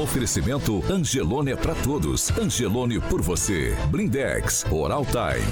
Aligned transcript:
Oferecimento 0.00 0.82
Angelone 0.90 1.52
é 1.52 1.56
para 1.56 1.74
todos. 1.74 2.30
Angelone 2.38 3.00
por 3.00 3.20
você. 3.20 3.76
Blindex, 3.88 4.64
Oral 4.70 5.06
Time. 5.06 5.44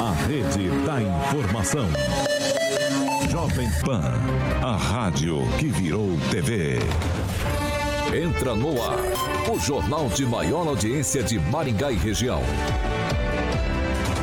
A 0.00 0.12
rede 0.26 0.70
da 0.86 1.02
informação. 1.02 1.86
Jovem 3.30 3.70
Pan, 3.84 4.12
a 4.62 4.76
rádio 4.76 5.38
que 5.58 5.68
virou 5.68 6.08
TV. 6.30 6.78
Entra 8.14 8.54
no 8.54 8.82
ar, 8.82 8.98
o 9.50 9.58
jornal 9.58 10.08
de 10.08 10.26
maior 10.26 10.68
audiência 10.68 11.22
de 11.22 11.38
Maringá 11.38 11.90
e 11.90 11.96
região. 11.96 12.42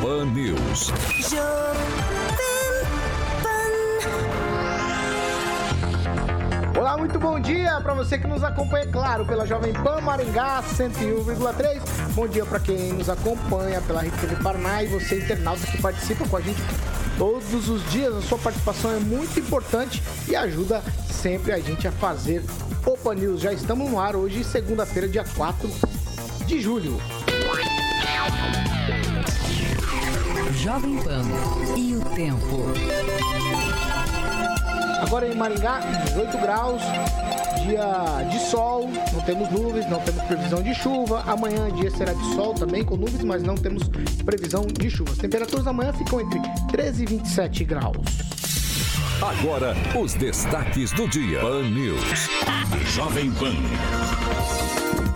Pan 0.00 0.26
News. 0.26 0.92
Olá, 6.80 6.96
muito 6.96 7.18
bom 7.18 7.38
dia 7.38 7.78
para 7.82 7.92
você 7.92 8.16
que 8.16 8.26
nos 8.26 8.42
acompanha, 8.42 8.86
claro, 8.86 9.26
pela 9.26 9.46
Jovem 9.46 9.70
Pan 9.70 10.00
Maringá 10.00 10.62
101,3. 10.62 11.78
Bom 12.14 12.26
dia 12.26 12.46
para 12.46 12.58
quem 12.58 12.94
nos 12.94 13.10
acompanha 13.10 13.82
pela 13.82 14.00
Rede 14.00 14.16
TV 14.16 14.36
Paraná 14.36 14.82
e 14.82 14.86
você 14.86 15.18
internauta 15.18 15.66
que 15.66 15.76
participa 15.76 16.26
com 16.26 16.38
a 16.38 16.40
gente 16.40 16.58
todos 17.18 17.68
os 17.68 17.84
dias. 17.90 18.16
A 18.16 18.22
sua 18.22 18.38
participação 18.38 18.92
é 18.92 18.98
muito 18.98 19.38
importante 19.38 20.02
e 20.26 20.34
ajuda 20.34 20.82
sempre 21.10 21.52
a 21.52 21.60
gente 21.60 21.86
a 21.86 21.92
fazer 21.92 22.42
Opa 22.86 23.14
News. 23.14 23.42
Já 23.42 23.52
estamos 23.52 23.90
no 23.90 24.00
ar 24.00 24.16
hoje, 24.16 24.42
segunda-feira, 24.42 25.06
dia 25.06 25.24
4 25.36 25.70
de 26.46 26.62
julho. 26.62 26.98
Jovem 30.54 30.96
Pan 31.02 31.24
e 31.76 31.94
o 31.94 32.00
tempo. 32.14 32.72
Agora 35.00 35.26
em 35.26 35.34
Maringá, 35.34 35.80
18 36.06 36.38
graus, 36.38 36.82
dia 37.62 38.24
de 38.30 38.38
sol, 38.38 38.88
não 39.12 39.20
temos 39.22 39.48
nuvens, 39.50 39.88
não 39.88 40.00
temos 40.00 40.22
previsão 40.24 40.62
de 40.62 40.74
chuva. 40.74 41.22
Amanhã 41.26 41.70
dia 41.70 41.90
será 41.90 42.12
de 42.12 42.34
sol 42.34 42.54
também 42.54 42.84
com 42.84 42.96
nuvens, 42.96 43.24
mas 43.24 43.42
não 43.42 43.54
temos 43.54 43.88
previsão 44.24 44.66
de 44.66 44.90
chuva. 44.90 45.12
As 45.12 45.18
temperaturas 45.18 45.64
da 45.64 45.72
manhã 45.72 45.92
ficam 45.92 46.20
entre 46.20 46.40
13 46.70 47.02
e 47.02 47.06
27 47.06 47.64
graus. 47.64 47.96
Agora, 49.22 49.76
os 50.00 50.14
destaques 50.14 50.92
do 50.92 51.06
dia. 51.08 51.40
Pan 51.40 51.62
News. 51.68 52.28
Jovem 52.94 53.30
Pan. 53.32 54.69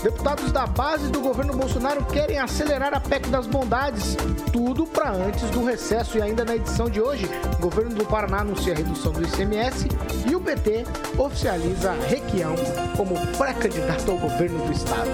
Deputados 0.04 0.52
da 0.52 0.66
base 0.66 1.08
do 1.08 1.18
governo 1.18 1.54
Bolsonaro 1.54 2.04
querem 2.04 2.38
acelerar 2.38 2.92
a 2.92 3.00
PEC 3.00 3.26
das 3.30 3.46
bondades, 3.46 4.14
tudo 4.52 4.86
para 4.86 5.10
antes 5.10 5.48
do 5.48 5.64
recesso. 5.64 6.18
E 6.18 6.22
ainda 6.22 6.44
na 6.44 6.56
edição 6.56 6.90
de 6.90 7.00
hoje, 7.00 7.26
o 7.56 7.62
governo 7.62 7.94
do 7.94 8.04
Paraná 8.04 8.40
anuncia 8.40 8.74
a 8.74 8.76
redução 8.76 9.12
do 9.12 9.22
ICMS 9.22 9.88
e 10.30 10.36
o 10.36 10.40
PT 10.42 10.84
oficializa 11.16 11.94
Requião 12.06 12.54
como 12.98 13.14
pré-candidato 13.38 14.10
ao 14.10 14.18
governo 14.18 14.66
do 14.66 14.72
estado. 14.72 15.10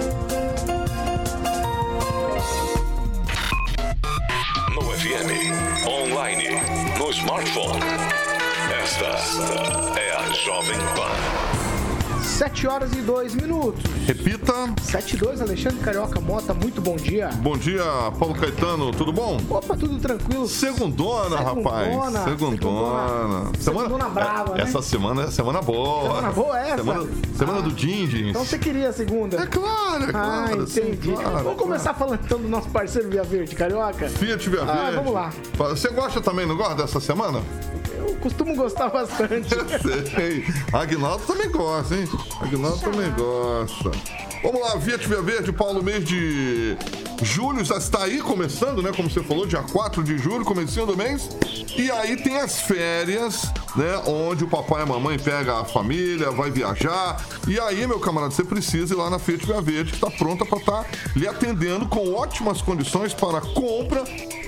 No 4.75 4.81
FM, 4.91 5.87
online, 5.87 6.49
no 6.99 7.09
smartphone. 7.11 7.79
Esta 8.83 9.97
é 9.97 10.17
a 10.17 10.33
Jovem 10.33 10.77
Pan. 10.97 11.60
7 12.41 12.67
horas 12.67 12.91
e 12.93 13.01
2 13.01 13.35
minutos. 13.35 13.83
Repita. 14.07 14.51
7 14.81 15.13
e 15.13 15.17
2, 15.19 15.41
Alexandre 15.41 15.77
Carioca 15.77 16.19
Mota, 16.19 16.55
muito 16.55 16.81
bom 16.81 16.95
dia. 16.95 17.27
Bom 17.35 17.55
dia, 17.55 17.83
Paulo 18.17 18.33
Caetano, 18.33 18.89
tudo 18.89 19.13
bom? 19.13 19.39
Opa, 19.47 19.77
tudo 19.77 19.99
tranquilo. 19.99 20.47
Segundona, 20.47 21.35
rapaz. 21.35 21.89
Segundona. 21.93 22.23
Segundona. 22.23 23.51
Segundona 23.59 24.09
brava, 24.09 24.55
né? 24.55 24.63
Essa 24.63 24.81
semana 24.81 25.25
é 25.25 25.27
semana 25.29 25.61
boa. 25.61 26.07
Semana 26.15 26.31
boa 26.31 26.59
é 26.59 26.69
essa? 26.69 26.77
Semana, 26.77 27.09
semana 27.37 27.59
Ah. 27.59 27.61
do 27.61 27.71
Dindins. 27.73 28.29
Então 28.31 28.43
você 28.43 28.57
queria 28.57 28.89
a 28.89 28.93
segunda? 28.93 29.37
É 29.39 29.45
claro, 29.45 30.03
é 30.05 30.07
Ah, 30.07 30.45
claro. 30.47 30.67
sim, 30.67 30.79
entendi. 30.81 31.11
claro, 31.11 31.43
Vamos 31.43 31.59
começar 31.61 31.93
falando 31.93 32.21
então 32.25 32.39
do 32.39 32.47
nosso 32.49 32.69
parceiro 32.69 33.07
Via 33.07 33.21
Verde, 33.23 33.55
Carioca? 33.55 34.09
Fiat 34.09 34.49
Via 34.49 34.63
Ah, 34.63 34.65
Verde. 34.65 34.95
vamos 34.95 35.13
lá. 35.13 35.31
Você 35.59 35.89
gosta 35.89 36.19
também, 36.19 36.47
não 36.47 36.57
gosta 36.57 36.73
dessa 36.73 36.99
semana? 36.99 37.39
Eu 38.07 38.15
costumo 38.17 38.55
gostar 38.55 38.89
bastante. 38.89 39.49
Sei. 40.15 40.43
Agnaldo 40.73 41.23
também 41.25 41.49
gosta, 41.51 41.95
hein? 41.95 42.07
Agnaldo 42.41 42.79
também 42.79 43.11
gosta. 43.11 43.91
Vamos 44.43 44.61
lá, 44.61 44.79
Fiat 44.81 45.07
Via 45.07 45.21
Verde, 45.21 45.51
Paulo, 45.51 45.83
mês 45.83 46.03
de 46.03 46.75
julho 47.21 47.63
já 47.63 47.77
está 47.77 48.03
aí 48.03 48.19
começando, 48.19 48.81
né? 48.81 48.91
Como 48.95 49.09
você 49.09 49.21
falou, 49.23 49.45
dia 49.45 49.61
4 49.61 50.03
de 50.03 50.17
julho, 50.17 50.43
comecinho 50.43 50.85
do 50.85 50.97
mês. 50.97 51.29
E 51.77 51.89
aí 51.91 52.17
tem 52.17 52.37
as 52.37 52.59
férias, 52.61 53.43
né? 53.75 54.01
Onde 54.05 54.43
o 54.43 54.47
papai 54.47 54.81
e 54.81 54.83
a 54.83 54.85
mamãe 54.85 55.17
pega 55.17 55.59
a 55.61 55.65
família, 55.65 56.31
vai 56.31 56.51
viajar. 56.51 57.23
E 57.47 57.59
aí, 57.59 57.85
meu 57.87 57.99
camarada, 57.99 58.33
você 58.33 58.43
precisa 58.43 58.93
ir 58.93 58.97
lá 58.97 59.09
na 59.09 59.19
Fiat 59.19 59.45
Via 59.45 59.61
Verde, 59.61 59.91
que 59.91 59.97
está 59.97 60.09
pronta 60.09 60.45
para 60.45 60.57
estar 60.59 60.85
lhe 61.15 61.27
atendendo 61.27 61.87
com 61.87 62.13
ótimas 62.13 62.61
condições 62.61 63.13
para 63.13 63.41
compra 63.41 64.03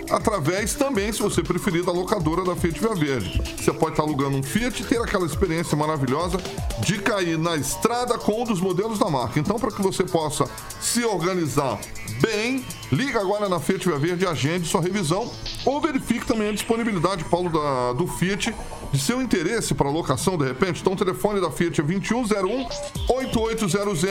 através 0.09 0.73
também, 0.73 1.11
se 1.11 1.21
você 1.21 1.41
preferir, 1.41 1.83
da 1.83 1.91
locadora 1.91 2.43
da 2.43 2.55
Fiat 2.55 2.79
Via 2.79 2.95
Verde. 2.95 3.41
Você 3.57 3.71
pode 3.71 3.93
estar 3.93 4.03
alugando 4.03 4.37
um 4.37 4.43
Fiat 4.43 4.81
e 4.81 4.85
ter 4.85 5.01
aquela 5.01 5.25
experiência 5.25 5.77
maravilhosa 5.77 6.37
de 6.79 6.97
cair 6.99 7.37
na 7.37 7.55
estrada 7.55 8.17
com 8.17 8.41
um 8.41 8.45
dos 8.45 8.59
modelos 8.59 8.99
da 8.99 9.09
marca. 9.09 9.39
Então, 9.39 9.57
para 9.57 9.71
que 9.71 9.81
você 9.81 10.03
possa 10.03 10.45
se 10.79 11.03
organizar 11.03 11.79
bem, 12.21 12.62
liga 12.91 13.19
agora 13.19 13.49
na 13.49 13.59
Fiat 13.59 13.87
Via 13.87 13.97
Verde, 13.97 14.27
agende 14.27 14.67
sua 14.67 14.81
revisão 14.81 15.31
ou 15.65 15.81
verifique 15.81 16.25
também 16.25 16.49
a 16.49 16.51
disponibilidade, 16.51 17.23
Paulo, 17.25 17.49
da, 17.49 17.93
do 17.93 18.07
Fiat 18.07 18.53
de 18.91 18.99
seu 18.99 19.21
interesse 19.21 19.73
para 19.73 19.89
locação, 19.89 20.37
de 20.37 20.45
repente. 20.45 20.81
Então, 20.81 20.93
o 20.93 20.95
telefone 20.95 21.41
da 21.41 21.49
Fiat 21.49 21.81
é 21.81 21.83
2101 21.83 22.67
8800 23.09 24.03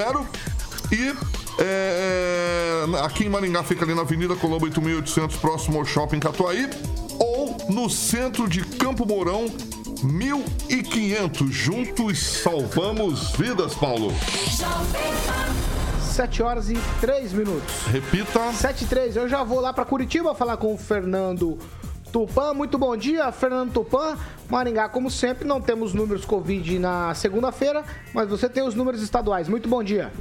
e 0.93 1.15
é, 1.59 2.85
é, 2.95 3.01
aqui 3.05 3.25
em 3.25 3.29
Maringá 3.29 3.63
fica 3.63 3.85
ali 3.85 3.95
na 3.95 4.03
Avenida 4.03 4.35
Colombo 4.37 4.65
8800, 4.65 5.37
próximo 5.37 5.79
ao 5.79 5.85
Shopping 5.85 6.21
Catuaí, 6.21 6.69
ou 7.19 7.57
no 7.71 7.89
centro 7.89 8.49
de 8.49 8.63
Campo 8.63 9.07
Mourão, 9.07 9.47
1500. 10.03 11.55
Juntos 11.55 12.19
salvamos 12.43 13.33
vidas, 13.37 13.75
Paulo. 13.75 14.13
7 16.13 16.43
horas 16.43 16.69
e 16.69 16.75
3 17.01 17.33
minutos. 17.33 17.87
Repita. 17.87 18.53
7 18.53 18.85
e 18.85 18.87
3. 18.87 19.17
Eu 19.17 19.29
já 19.29 19.43
vou 19.43 19.61
lá 19.61 19.73
para 19.73 19.85
Curitiba 19.87 20.35
falar 20.35 20.59
com 20.59 20.75
o 20.75 20.77
Fernando 20.77 21.59
Tupan. 22.13 22.53
Muito 22.53 22.77
bom 22.77 22.95
dia, 22.95 23.33
Fernando 23.33 23.73
Tupan. 23.73 24.19
Maringá, 24.51 24.91
como 24.91 25.11
sempre, 25.11 25.49
não 25.49 25.59
temos 25.59 25.95
números 25.95 26.27
Covid 26.27 26.79
na 26.79 27.15
segunda-feira, 27.15 27.83
mas 28.13 28.29
você 28.29 28.47
tem 28.47 28.63
os 28.63 28.75
números 28.75 29.01
estaduais. 29.01 29.49
Muito 29.49 29.71
bom 29.71 29.83
dia. 29.83 30.13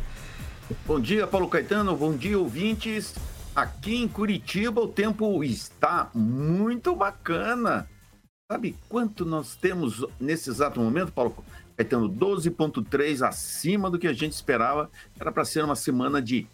Bom 0.86 0.98
dia, 0.98 1.28
Paulo 1.28 1.50
Caetano. 1.50 1.94
Bom 1.94 2.14
dia, 2.14 2.40
ouvintes. 2.40 3.14
Aqui 3.54 3.98
em 3.98 4.08
Curitiba 4.08 4.80
o 4.80 4.88
tempo 4.88 5.44
está 5.44 6.10
muito 6.14 6.96
bacana. 6.96 7.86
Sabe 8.50 8.78
quanto 8.88 9.26
nós 9.26 9.56
temos 9.56 10.06
nesse 10.18 10.50
exato 10.50 10.80
momento, 10.80 11.12
Paulo 11.12 11.36
Caetano? 11.84 12.10
12,3 12.10 13.28
acima 13.28 13.90
do 13.90 13.98
que 13.98 14.08
a 14.08 14.14
gente 14.14 14.34
esperava. 14.34 14.90
Era 15.20 15.32
para 15.32 15.46
ser 15.46 15.64
uma 15.64 15.76
semana 15.76 16.22
de 16.22 16.48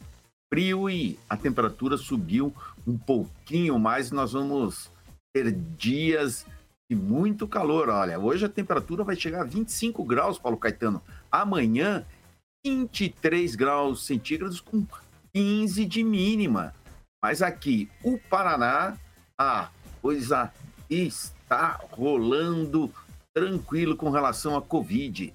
frio 0.52 0.90
e 0.90 1.20
a 1.30 1.36
temperatura 1.36 1.98
subiu 1.98 2.54
um 2.86 2.98
pouquinho 2.98 3.78
mais. 3.78 4.12
Nós 4.12 4.34
vamos 4.34 4.90
ter 5.34 5.52
dias 5.52 6.46
de 6.90 6.96
muito 6.96 7.48
calor. 7.48 7.90
Olha, 7.90 8.20
hoje 8.20 8.46
a 8.46 8.50
temperatura 8.50 9.04
vai 9.04 9.16
chegar 9.16 9.42
a 9.42 9.46
25 9.46 10.04
graus, 10.04 10.40
Paulo 10.40 10.58
Caetano. 10.58 11.02
Amanhã, 11.32 12.06
23 12.66 13.56
graus 13.56 14.06
centígrados 14.06 14.62
com 14.62 14.86
15 15.34 15.86
de 15.86 16.04
mínima. 16.04 16.74
Mas 17.22 17.42
aqui, 17.42 17.90
o 18.04 18.18
Paraná, 18.18 18.96
a 19.38 19.70
coisa 20.02 20.52
está 20.90 21.80
rolando 21.92 22.92
tranquilo 23.38 23.95
com 23.95 24.10
relação 24.10 24.57
à 24.57 24.62
Covid. 24.62 25.31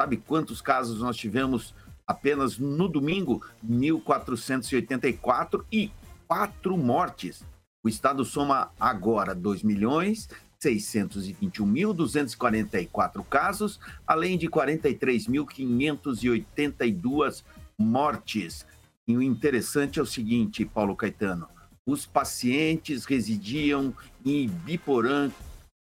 Sabe 0.00 0.16
quantos 0.16 0.60
casos 0.60 0.98
nós 0.98 1.16
tivemos 1.16 1.72
apenas 2.04 2.58
no 2.58 2.88
domingo? 2.88 3.46
1.484 3.64 5.64
e 5.70 5.92
quatro 6.26 6.76
mortes. 6.76 7.44
O 7.84 7.88
estado 7.88 8.24
soma 8.24 8.72
agora 8.80 9.36
2 9.36 9.62
milhões 9.62 10.28
621.244 10.60 13.24
casos, 13.24 13.78
além 14.04 14.36
de 14.36 14.48
43.582 14.48 17.44
mortes. 17.78 18.66
E 19.06 19.16
o 19.16 19.22
interessante 19.22 20.00
é 20.00 20.02
o 20.02 20.06
seguinte, 20.06 20.64
Paulo 20.64 20.96
Caetano: 20.96 21.46
os 21.86 22.04
pacientes 22.04 23.04
residiam 23.04 23.94
em 24.24 24.48
Biporã, 24.48 25.30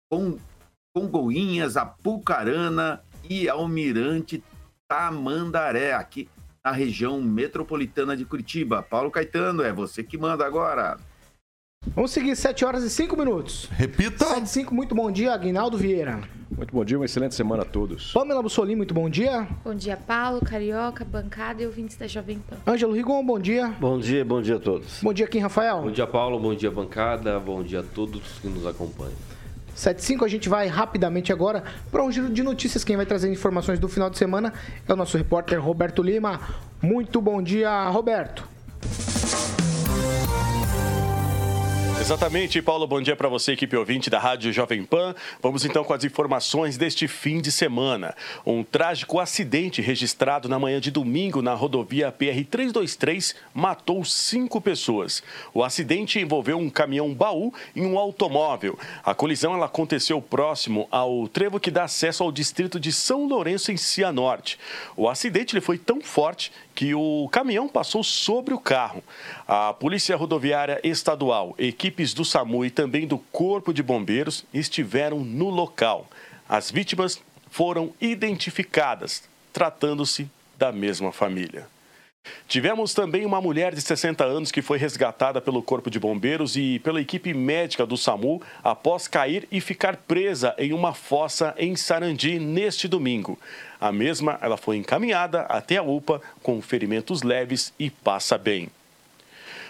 com 0.10 0.40
Congoinhas, 0.94 1.78
Apucarana 1.78 3.02
e 3.30 3.48
Almirante 3.48 4.44
Tamandaré, 4.88 5.94
aqui 5.94 6.28
na 6.66 6.72
região 6.72 7.22
metropolitana 7.22 8.18
de 8.18 8.26
Curitiba. 8.26 8.82
Paulo 8.82 9.12
Caetano, 9.12 9.62
é 9.62 9.72
você 9.72 10.04
que 10.04 10.18
manda 10.18 10.46
agora. 10.46 10.98
Vamos 11.96 12.12
seguir 12.12 12.36
7 12.36 12.66
horas 12.66 12.84
e 12.84 12.90
5 12.90 13.16
minutos. 13.16 13.70
Repita. 13.72 14.26
7 14.26 14.44
e 14.44 14.50
5, 14.50 14.76
muito 14.76 14.94
bom 14.94 15.10
dia, 15.10 15.34
Aguinaldo 15.34 15.78
Vieira. 15.78 16.20
Muito 16.52 16.74
bom 16.74 16.84
dia, 16.84 16.98
uma 16.98 17.06
excelente 17.06 17.36
semana 17.36 17.64
a 17.64 17.66
todos. 17.66 18.12
Pamela 18.12 18.44
Bussolim, 18.44 18.76
muito 18.76 18.94
bom 18.94 19.10
dia. 19.10 19.48
Bom 19.64 19.74
dia, 19.74 19.96
Paulo, 19.96 20.42
Carioca, 20.42 21.06
bancada 21.06 21.62
e 21.64 21.66
ouvintes 21.66 21.96
da 21.96 22.08
Jovem 22.08 22.40
Pan. 22.40 22.58
Ângelo 22.68 22.94
Rigon, 22.94 23.24
bom 23.24 23.40
dia. 23.40 23.70
Bom 23.80 23.98
dia, 23.98 24.26
bom 24.26 24.42
dia 24.42 24.58
a 24.58 24.60
todos. 24.60 25.02
Bom 25.02 25.14
dia, 25.14 25.28
Kim 25.28 25.40
Rafael. 25.40 25.84
Bom 25.84 25.92
dia, 25.92 26.08
Paulo, 26.08 26.38
bom 26.40 26.54
dia, 26.54 26.70
bancada, 26.70 27.40
bom 27.40 27.64
dia 27.64 27.80
a 27.80 27.84
todos 27.84 28.40
que 28.42 28.48
nos 28.48 28.66
acompanham. 28.66 29.14
75, 29.80 30.26
a 30.26 30.28
gente 30.28 30.50
vai 30.50 30.68
rapidamente 30.68 31.32
agora 31.32 31.64
para 31.90 32.04
um 32.04 32.12
giro 32.12 32.30
de 32.30 32.44
notícias. 32.44 32.84
Quem 32.84 32.98
vai 32.98 33.06
trazer 33.06 33.32
informações 33.32 33.80
do 33.80 33.88
final 33.88 34.10
de 34.10 34.18
semana 34.18 34.54
é 34.86 34.92
o 34.92 34.96
nosso 34.96 35.18
repórter 35.18 35.62
Roberto 35.64 36.04
Lima. 36.04 36.42
Muito 36.82 37.22
bom 37.22 37.42
dia, 37.42 37.88
Roberto. 37.90 38.48
Exatamente, 42.10 42.60
Paulo. 42.60 42.88
Bom 42.88 43.00
dia 43.00 43.16
para 43.16 43.30
você, 43.30 43.52
equipe 43.52 43.78
ouvinte 43.78 44.10
da 44.10 44.18
Rádio 44.18 44.52
Jovem 44.52 44.84
Pan. 44.84 45.14
Vamos 45.44 45.64
então 45.64 45.84
com 45.84 45.94
as 45.94 46.04
informações 46.04 46.76
deste 46.76 47.08
fim 47.08 47.40
de 47.40 47.52
semana. 47.52 48.16
Um 48.44 48.64
trágico 48.64 49.20
acidente 49.20 49.80
registrado 49.80 50.50
na 50.50 50.58
manhã 50.58 50.82
de 50.82 50.90
domingo 50.90 51.40
na 51.44 51.54
rodovia 51.54 52.12
PR-323 52.12 53.36
matou 53.54 54.04
cinco 54.04 54.60
pessoas. 54.60 55.22
O 55.54 55.64
acidente 55.64 56.18
envolveu 56.18 56.58
um 56.58 56.68
caminhão 56.68 57.14
baú 57.14 57.54
e 57.76 57.82
um 57.82 57.96
automóvel. 58.00 58.76
A 59.06 59.14
colisão 59.14 59.54
ela 59.54 59.68
aconteceu 59.68 60.20
próximo 60.20 60.88
ao 60.90 61.28
trevo 61.28 61.60
que 61.60 61.70
dá 61.70 61.84
acesso 61.84 62.24
ao 62.24 62.32
distrito 62.32 62.80
de 62.80 62.92
São 62.92 63.28
Lourenço, 63.28 63.72
em 63.72 63.78
Cianorte. 63.78 64.58
O 64.98 65.08
acidente 65.08 65.54
ele 65.54 65.62
foi 65.62 65.78
tão 65.78 66.02
forte 66.02 66.52
que 66.80 66.96
o 66.96 67.28
caminhão 67.30 67.68
passou 67.68 68.02
sobre 68.02 68.54
o 68.54 68.58
carro. 68.58 69.04
A 69.46 69.74
Polícia 69.74 70.16
Rodoviária 70.16 70.80
Estadual, 70.82 71.54
equipes 71.58 72.14
do 72.14 72.24
SAMU 72.24 72.64
e 72.64 72.70
também 72.70 73.06
do 73.06 73.18
Corpo 73.18 73.74
de 73.74 73.84
Bombeiros 73.84 74.46
estiveram 74.54 75.20
no 75.20 75.50
local. 75.50 76.08
As 76.48 76.72
vítimas 76.72 77.22
foram 77.52 77.94
identificadas, 78.00 79.28
tratando-se 79.52 80.32
da 80.58 80.72
mesma 80.72 81.12
família. 81.12 81.68
Tivemos 82.50 82.96
também 82.96 83.28
uma 83.28 83.40
mulher 83.40 83.76
de 83.76 83.82
60 83.82 84.24
anos 84.26 84.52
que 84.52 84.64
foi 84.64 84.80
resgatada 84.80 85.40
pelo 85.40 85.62
Corpo 85.62 85.88
de 85.88 86.00
Bombeiros 86.00 86.56
e 86.56 86.80
pela 86.80 87.00
equipe 87.00 87.32
médica 87.32 87.86
do 87.86 87.96
SAMU 87.96 88.42
após 88.64 89.08
cair 89.08 89.48
e 89.52 89.62
ficar 89.62 89.96
presa 89.96 90.56
em 90.58 90.74
uma 90.74 90.92
fossa 90.92 91.54
em 91.60 91.76
Sarandi 91.76 92.40
neste 92.40 92.88
domingo. 92.88 93.38
A 93.80 93.92
mesma 93.92 94.40
ela 94.42 94.58
foi 94.58 94.78
encaminhada 94.78 95.42
até 95.42 95.78
a 95.78 95.84
UPA 95.84 96.20
com 96.42 96.60
ferimentos 96.60 97.22
leves 97.22 97.72
e 97.78 97.92
passa 97.92 98.36
bem. 98.36 98.68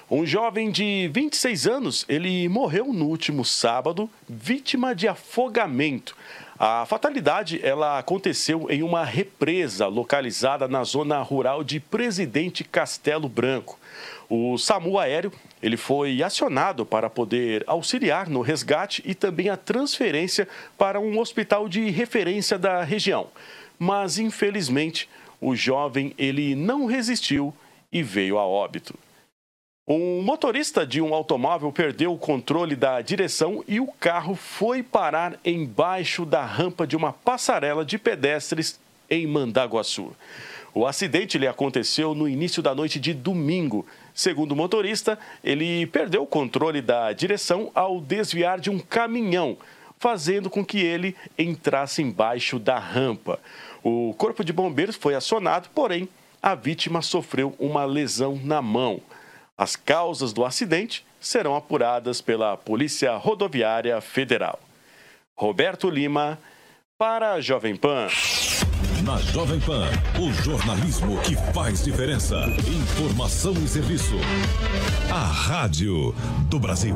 Um 0.10 0.26
jovem 0.26 0.72
de 0.72 1.10
26 1.14 1.68
anos, 1.68 2.06
ele 2.08 2.48
morreu 2.48 2.94
no 2.94 3.08
último 3.08 3.44
sábado, 3.44 4.10
vítima 4.28 4.96
de 4.96 5.08
afogamento. 5.08 6.16
A 6.62 6.86
fatalidade 6.86 7.58
ela 7.64 7.98
aconteceu 7.98 8.68
em 8.70 8.84
uma 8.84 9.06
represa 9.06 9.88
localizada 9.88 10.68
na 10.68 10.84
zona 10.84 11.22
rural 11.22 11.64
de 11.64 11.80
Presidente 11.80 12.66
Castelo 12.66 13.30
Branco. 13.30 13.80
O 14.30 14.58
SAMU 14.58 15.00
aéreo 15.00 15.32
ele 15.64 15.78
foi 15.78 16.22
acionado 16.22 16.86
para 16.86 17.10
poder 17.10 17.64
auxiliar 17.66 18.28
no 18.28 18.42
resgate 18.42 19.02
e 19.06 19.16
também 19.16 19.48
a 19.48 19.56
transferência 19.56 20.50
para 20.78 21.00
um 21.00 21.18
hospital 21.18 21.70
de 21.70 21.90
referência 21.92 22.60
da 22.60 22.84
região. 22.84 23.28
Mas 23.80 24.20
infelizmente 24.20 25.08
o 25.40 25.56
jovem 25.56 26.14
ele 26.18 26.56
não 26.56 26.88
resistiu 26.88 27.54
e 27.90 28.04
veio 28.04 28.38
a 28.38 28.46
óbito. 28.46 28.94
Um 29.92 30.22
motorista 30.22 30.86
de 30.86 31.02
um 31.02 31.16
automóvel 31.16 31.72
perdeu 31.72 32.14
o 32.14 32.18
controle 32.18 32.76
da 32.76 33.02
direção 33.02 33.64
e 33.68 33.80
o 33.80 33.88
carro 33.88 34.36
foi 34.36 34.84
parar 34.84 35.40
embaixo 35.44 36.28
da 36.28 36.46
rampa 36.46 36.86
de 36.86 36.96
uma 36.96 37.12
passarela 37.12 37.84
de 37.84 37.98
pedestres 37.98 38.80
em 39.10 39.26
Mandaguaçu. 39.26 40.16
O 40.76 40.86
acidente 40.86 41.40
lhe 41.40 41.48
aconteceu 41.48 42.14
no 42.14 42.30
início 42.30 42.62
da 42.62 42.76
noite 42.76 43.00
de 43.00 43.16
domingo. 43.16 43.84
Segundo 44.14 44.52
o 44.52 44.56
motorista, 44.56 45.18
ele 45.44 45.88
perdeu 45.88 46.22
o 46.22 46.28
controle 46.28 46.84
da 46.84 47.12
direção 47.12 47.72
ao 47.74 48.00
desviar 48.00 48.60
de 48.60 48.70
um 48.70 48.78
caminhão, 48.78 49.58
fazendo 49.98 50.52
com 50.52 50.64
que 50.64 50.78
ele 50.82 51.16
entrasse 51.36 52.04
embaixo 52.04 52.60
da 52.60 52.78
rampa. 52.78 53.40
O 53.84 54.14
corpo 54.20 54.44
de 54.44 54.54
bombeiros 54.54 54.96
foi 54.96 55.16
acionado, 55.16 55.68
porém, 55.74 56.08
a 56.44 56.54
vítima 56.54 57.02
sofreu 57.02 57.56
uma 57.58 57.86
lesão 57.86 58.40
na 58.44 58.62
mão. 58.62 59.02
As 59.60 59.76
causas 59.76 60.32
do 60.32 60.46
acidente 60.46 61.06
serão 61.20 61.54
apuradas 61.54 62.22
pela 62.22 62.56
Polícia 62.56 63.18
Rodoviária 63.18 64.00
Federal. 64.00 64.58
Roberto 65.38 65.90
Lima, 65.90 66.40
para 66.98 67.34
a 67.34 67.42
Jovem 67.42 67.76
Pan. 67.76 68.08
Na 69.04 69.18
Jovem 69.18 69.60
Pan, 69.60 69.90
o 70.18 70.32
jornalismo 70.32 71.22
que 71.24 71.36
faz 71.54 71.84
diferença. 71.84 72.38
Informação 72.70 73.52
e 73.56 73.68
serviço. 73.68 74.16
A 75.12 75.26
Rádio 75.26 76.16
do 76.50 76.58
Brasil. 76.58 76.96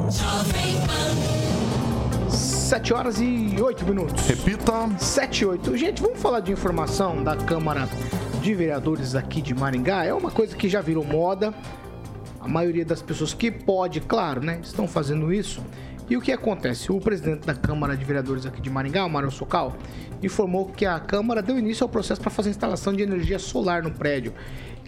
Sete 2.29 2.93
horas 2.93 3.19
e 3.19 3.61
oito 3.61 3.83
minutos. 3.85 4.25
Repita. 4.25 4.89
Sete 4.99 5.41
e 5.41 5.45
oito. 5.47 5.75
Gente, 5.75 6.01
vamos 6.01 6.21
falar 6.21 6.39
de 6.39 6.53
informação 6.53 7.21
da 7.21 7.35
Câmara 7.35 7.89
de 8.41 8.55
Vereadores 8.55 9.15
aqui 9.15 9.41
de 9.41 9.53
Maringá. 9.53 10.05
É 10.05 10.13
uma 10.13 10.31
coisa 10.31 10.55
que 10.55 10.69
já 10.69 10.79
virou 10.79 11.03
moda 11.03 11.53
a 12.43 12.47
maioria 12.47 12.83
das 12.83 13.01
pessoas 13.01 13.33
que 13.33 13.49
pode, 13.49 14.01
claro, 14.01 14.41
né, 14.41 14.59
estão 14.61 14.85
fazendo 14.85 15.33
isso. 15.33 15.63
E 16.09 16.17
o 16.17 16.21
que 16.21 16.33
acontece? 16.33 16.91
O 16.91 16.99
presidente 16.99 17.47
da 17.47 17.55
Câmara 17.55 17.95
de 17.95 18.03
Vereadores 18.03 18.45
aqui 18.45 18.61
de 18.61 18.69
Maringá, 18.69 19.05
o 19.05 19.09
Mário 19.09 19.31
Socal, 19.31 19.77
informou 20.21 20.65
que 20.65 20.85
a 20.85 20.99
Câmara 20.99 21.41
deu 21.41 21.57
início 21.57 21.85
ao 21.85 21.89
processo 21.89 22.19
para 22.19 22.29
fazer 22.29 22.49
a 22.49 22.51
instalação 22.51 22.93
de 22.93 23.01
energia 23.01 23.39
solar 23.39 23.81
no 23.81 23.91
prédio. 23.91 24.33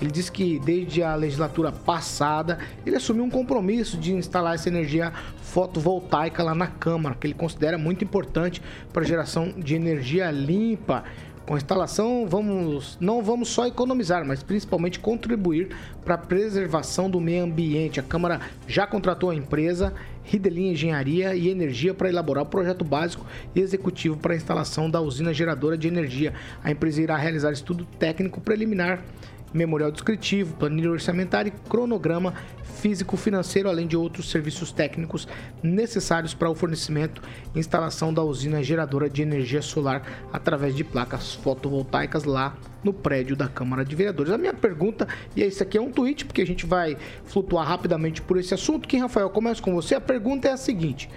Ele 0.01 0.11
disse 0.11 0.29
que 0.29 0.59
desde 0.59 1.01
a 1.01 1.15
legislatura 1.15 1.71
passada 1.71 2.59
ele 2.85 2.97
assumiu 2.97 3.23
um 3.23 3.29
compromisso 3.29 3.95
de 3.97 4.13
instalar 4.13 4.55
essa 4.55 4.67
energia 4.67 5.13
fotovoltaica 5.41 6.43
lá 6.43 6.53
na 6.53 6.67
Câmara, 6.67 7.15
que 7.15 7.25
ele 7.25 7.33
considera 7.33 7.77
muito 7.77 8.03
importante 8.03 8.61
para 8.91 9.03
a 9.03 9.05
geração 9.05 9.53
de 9.57 9.73
energia 9.73 10.29
limpa 10.29 11.05
com 11.45 11.53
a 11.53 11.57
instalação, 11.57 12.25
vamos, 12.27 12.97
não 12.99 13.21
vamos 13.21 13.49
só 13.49 13.67
economizar, 13.67 14.25
mas 14.25 14.41
principalmente 14.41 14.99
contribuir 14.99 15.69
para 16.03 16.15
a 16.15 16.17
preservação 16.17 17.09
do 17.09 17.21
meio 17.21 17.43
ambiente. 17.43 17.99
A 17.99 18.03
Câmara 18.03 18.41
já 18.67 18.87
contratou 18.87 19.29
a 19.29 19.35
empresa 19.35 19.93
Ridelin 20.23 20.71
Engenharia 20.71 21.35
e 21.35 21.49
Energia 21.49 21.93
para 21.93 22.09
elaborar 22.09 22.43
o 22.43 22.47
projeto 22.47 22.83
básico 22.83 23.25
e 23.53 23.59
executivo 23.59 24.17
para 24.17 24.33
a 24.33 24.35
instalação 24.35 24.89
da 24.89 24.99
usina 24.99 25.33
geradora 25.33 25.77
de 25.77 25.87
energia. 25.87 26.33
A 26.63 26.71
empresa 26.71 27.01
irá 27.01 27.15
realizar 27.15 27.51
estudo 27.51 27.85
técnico 27.99 28.41
preliminar 28.41 29.03
memorial 29.53 29.91
descritivo, 29.91 30.55
planilha 30.55 30.91
orçamentária 30.91 31.49
e 31.49 31.69
cronograma 31.69 32.33
físico-financeiro, 32.75 33.69
além 33.69 33.87
de 33.87 33.95
outros 33.95 34.29
serviços 34.29 34.71
técnicos 34.71 35.27
necessários 35.63 36.33
para 36.33 36.49
o 36.49 36.55
fornecimento 36.55 37.21
e 37.53 37.59
instalação 37.59 38.13
da 38.13 38.21
usina 38.21 38.61
geradora 38.61 39.09
de 39.09 39.21
energia 39.21 39.61
solar 39.61 40.03
através 40.31 40.75
de 40.75 40.83
placas 40.83 41.33
fotovoltaicas 41.33 42.25
lá 42.25 42.55
no 42.83 42.93
prédio 42.93 43.35
da 43.35 43.47
Câmara 43.47 43.83
de 43.83 43.95
Vereadores. 43.95 44.31
A 44.31 44.37
minha 44.37 44.53
pergunta, 44.53 45.07
e 45.35 45.41
esse 45.41 45.63
aqui 45.63 45.77
é 45.77 45.81
um 45.81 45.91
tweet, 45.91 46.25
porque 46.25 46.41
a 46.41 46.45
gente 46.45 46.65
vai 46.65 46.97
flutuar 47.25 47.67
rapidamente 47.67 48.21
por 48.21 48.37
esse 48.37 48.53
assunto, 48.53 48.87
que 48.87 48.97
Rafael, 48.97 49.29
começa 49.29 49.61
com 49.61 49.73
você. 49.73 49.95
A 49.95 50.01
pergunta 50.01 50.47
é 50.47 50.51
a 50.51 50.57
seguinte: 50.57 51.09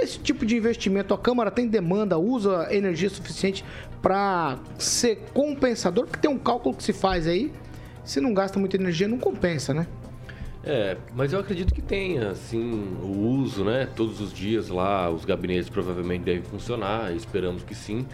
esse 0.00 0.18
tipo 0.18 0.46
de 0.46 0.56
investimento, 0.56 1.12
a 1.12 1.18
Câmara 1.18 1.50
tem 1.50 1.68
demanda, 1.68 2.18
usa 2.18 2.68
energia 2.70 3.10
suficiente 3.10 3.64
para 4.00 4.58
ser 4.78 5.16
compensador? 5.34 6.06
Porque 6.06 6.20
tem 6.20 6.30
um 6.30 6.38
cálculo 6.38 6.74
que 6.74 6.82
se 6.82 6.92
faz 6.92 7.26
aí, 7.26 7.52
se 8.04 8.20
não 8.20 8.32
gasta 8.32 8.58
muita 8.58 8.76
energia, 8.76 9.06
não 9.06 9.18
compensa, 9.18 9.74
né? 9.74 9.86
É, 10.64 10.96
mas 11.14 11.32
eu 11.32 11.40
acredito 11.40 11.74
que 11.74 11.82
tenha, 11.82 12.30
assim, 12.30 12.96
o 13.02 13.18
uso, 13.18 13.64
né? 13.64 13.88
Todos 13.96 14.20
os 14.20 14.32
dias 14.32 14.68
lá, 14.68 15.10
os 15.10 15.24
gabinetes 15.24 15.68
provavelmente 15.68 16.22
devem 16.22 16.42
funcionar, 16.42 17.12
esperamos 17.14 17.64
que 17.64 17.74
sim 17.74 18.06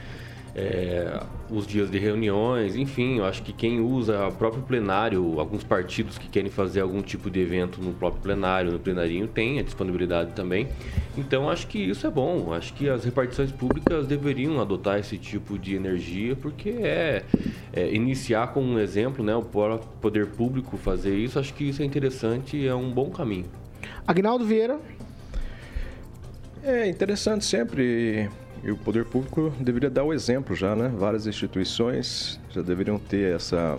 é, 0.58 1.20
os 1.48 1.66
dias 1.66 1.88
de 1.88 1.98
reuniões, 2.00 2.74
enfim, 2.74 3.18
eu 3.18 3.24
acho 3.24 3.42
que 3.44 3.52
quem 3.52 3.80
usa 3.80 4.26
o 4.26 4.32
próprio 4.32 4.60
plenário, 4.62 5.38
alguns 5.38 5.62
partidos 5.62 6.18
que 6.18 6.28
querem 6.28 6.50
fazer 6.50 6.80
algum 6.80 7.00
tipo 7.00 7.30
de 7.30 7.38
evento 7.38 7.80
no 7.80 7.92
próprio 7.94 8.20
plenário, 8.20 8.72
no 8.72 8.78
plenarinho, 8.78 9.28
tem 9.28 9.60
a 9.60 9.62
disponibilidade 9.62 10.32
também. 10.32 10.68
Então, 11.16 11.48
acho 11.48 11.68
que 11.68 11.78
isso 11.78 12.06
é 12.08 12.10
bom. 12.10 12.52
Acho 12.52 12.74
que 12.74 12.88
as 12.88 13.04
repartições 13.04 13.52
públicas 13.52 14.06
deveriam 14.08 14.60
adotar 14.60 14.98
esse 14.98 15.16
tipo 15.16 15.56
de 15.56 15.76
energia, 15.76 16.34
porque 16.34 16.70
é, 16.70 17.22
é 17.72 17.94
iniciar 17.94 18.48
com 18.48 18.60
um 18.60 18.78
exemplo, 18.80 19.24
né, 19.24 19.36
o 19.36 19.42
poder 19.42 20.26
público 20.26 20.76
fazer 20.76 21.16
isso, 21.16 21.38
acho 21.38 21.54
que 21.54 21.68
isso 21.68 21.82
é 21.82 21.84
interessante 21.84 22.56
e 22.56 22.66
é 22.66 22.74
um 22.74 22.90
bom 22.90 23.10
caminho. 23.10 23.46
Agnaldo 24.06 24.44
Vieira. 24.44 24.80
É 26.64 26.88
interessante 26.88 27.44
sempre 27.44 28.28
e 28.64 28.70
o 28.70 28.76
poder 28.76 29.04
público 29.04 29.52
deveria 29.60 29.90
dar 29.90 30.04
o 30.04 30.12
exemplo 30.12 30.54
já, 30.56 30.74
né? 30.74 30.92
Várias 30.96 31.26
instituições 31.26 32.40
já 32.50 32.60
deveriam 32.62 32.98
ter 32.98 33.34
essa, 33.34 33.78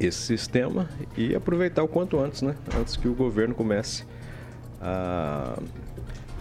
esse 0.00 0.18
sistema 0.18 0.88
e 1.16 1.34
aproveitar 1.34 1.82
o 1.82 1.88
quanto 1.88 2.18
antes, 2.18 2.42
né? 2.42 2.54
Antes 2.78 2.96
que 2.96 3.06
o 3.08 3.14
governo 3.14 3.54
comece 3.54 4.04
a 4.80 5.58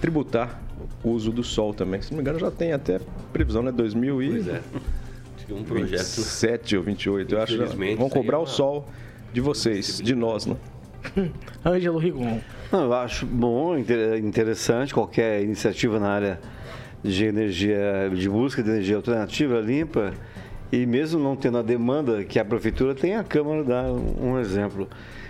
tributar 0.02 0.62
o 1.04 1.10
uso 1.10 1.32
do 1.32 1.44
sol 1.44 1.74
também. 1.74 2.02
Se 2.02 2.12
não 2.12 2.18
me 2.18 2.22
engano, 2.22 2.40
já 2.40 2.52
tem 2.52 2.74
até 2.74 3.00
previsão, 3.32 3.62
né? 3.64 3.72
2000 3.72 4.22
e... 4.22 4.30
Pois 4.30 4.48
é. 4.48 4.62
Tinha 5.46 5.60
um 5.60 5.64
projeto. 5.64 6.00
27 6.00 6.78
ou 6.78 6.84
28, 6.84 7.36
eu 7.36 7.42
acho. 7.42 7.58
Vão 7.98 8.10
cobrar 8.10 8.38
é 8.38 8.40
o 8.40 8.42
uma- 8.44 8.48
sol 8.48 8.88
de 9.34 9.42
vocês, 9.42 10.00
de 10.02 10.16
nós, 10.16 10.46
né? 10.46 10.56
Ângelo 11.66 11.98
Rigon. 12.00 12.40
Eu 12.72 12.94
acho 12.94 13.26
bom, 13.26 13.78
inter- 13.78 14.18
interessante 14.18 14.94
qualquer 14.94 15.44
iniciativa 15.44 16.00
na 16.00 16.10
área 16.10 16.40
de 17.04 17.26
energia, 17.26 18.10
de 18.16 18.30
busca 18.30 18.64
de 18.64 18.70
energia 18.70 18.96
alternativa 18.96 19.60
limpa 19.60 20.14
e 20.72 20.86
mesmo 20.86 21.22
não 21.22 21.36
tendo 21.36 21.58
a 21.58 21.62
demanda 21.62 22.24
que 22.24 22.40
a 22.40 22.46
prefeitura 22.46 22.96
tem, 22.96 23.16
a 23.16 23.24
Câmara 23.24 23.64
dá 23.64 23.84
um 23.92 24.40
exemplo. 24.40 24.88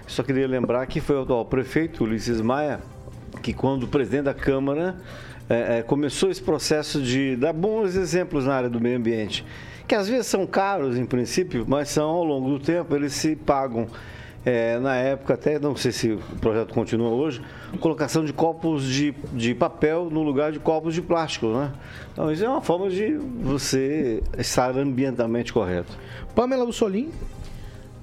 Só 0.07 0.21
queria 0.23 0.47
lembrar 0.47 0.85
que 0.85 1.01
foi 1.01 1.17
o 1.17 1.23
atual 1.23 1.45
prefeito, 1.45 2.03
Ulisses 2.03 2.39
Maia, 2.39 2.79
que 3.41 3.53
quando 3.53 3.83
o 3.83 3.87
presidente 3.87 4.25
da 4.25 4.33
Câmara 4.33 4.95
eh, 5.49 5.79
eh, 5.79 5.81
começou 5.81 6.29
esse 6.29 6.41
processo 6.41 7.01
de 7.01 7.35
dar 7.35 7.51
bons 7.51 7.95
exemplos 7.95 8.45
na 8.45 8.53
área 8.53 8.69
do 8.69 8.79
meio 8.79 8.97
ambiente, 8.97 9.45
que 9.87 9.95
às 9.95 10.07
vezes 10.07 10.27
são 10.27 10.45
caros 10.45 10.97
em 10.97 11.05
princípio, 11.05 11.65
mas 11.67 11.89
são 11.89 12.09
ao 12.09 12.23
longo 12.23 12.49
do 12.49 12.59
tempo, 12.59 12.95
eles 12.95 13.13
se 13.13 13.35
pagam. 13.35 13.87
É, 14.45 14.77
na 14.79 14.95
época, 14.95 15.35
até 15.35 15.57
não 15.57 15.73
sei 15.75 15.91
se 15.93 16.11
o 16.11 16.19
projeto 16.41 16.73
continua 16.73 17.09
hoje, 17.09 17.41
colocação 17.79 18.25
de 18.25 18.33
copos 18.33 18.83
de, 18.83 19.11
de 19.31 19.55
papel 19.55 20.09
no 20.11 20.21
lugar 20.21 20.51
de 20.51 20.59
copos 20.59 20.93
de 20.93 21.01
plástico, 21.01 21.47
né? 21.47 21.71
Então, 22.11 22.29
isso 22.29 22.43
é 22.43 22.49
uma 22.49 22.61
forma 22.61 22.89
de 22.89 23.13
você 23.13 24.21
estar 24.37 24.77
ambientalmente 24.77 25.53
correto. 25.53 25.97
Pamela 26.35 26.65
Bussolini. 26.65 27.11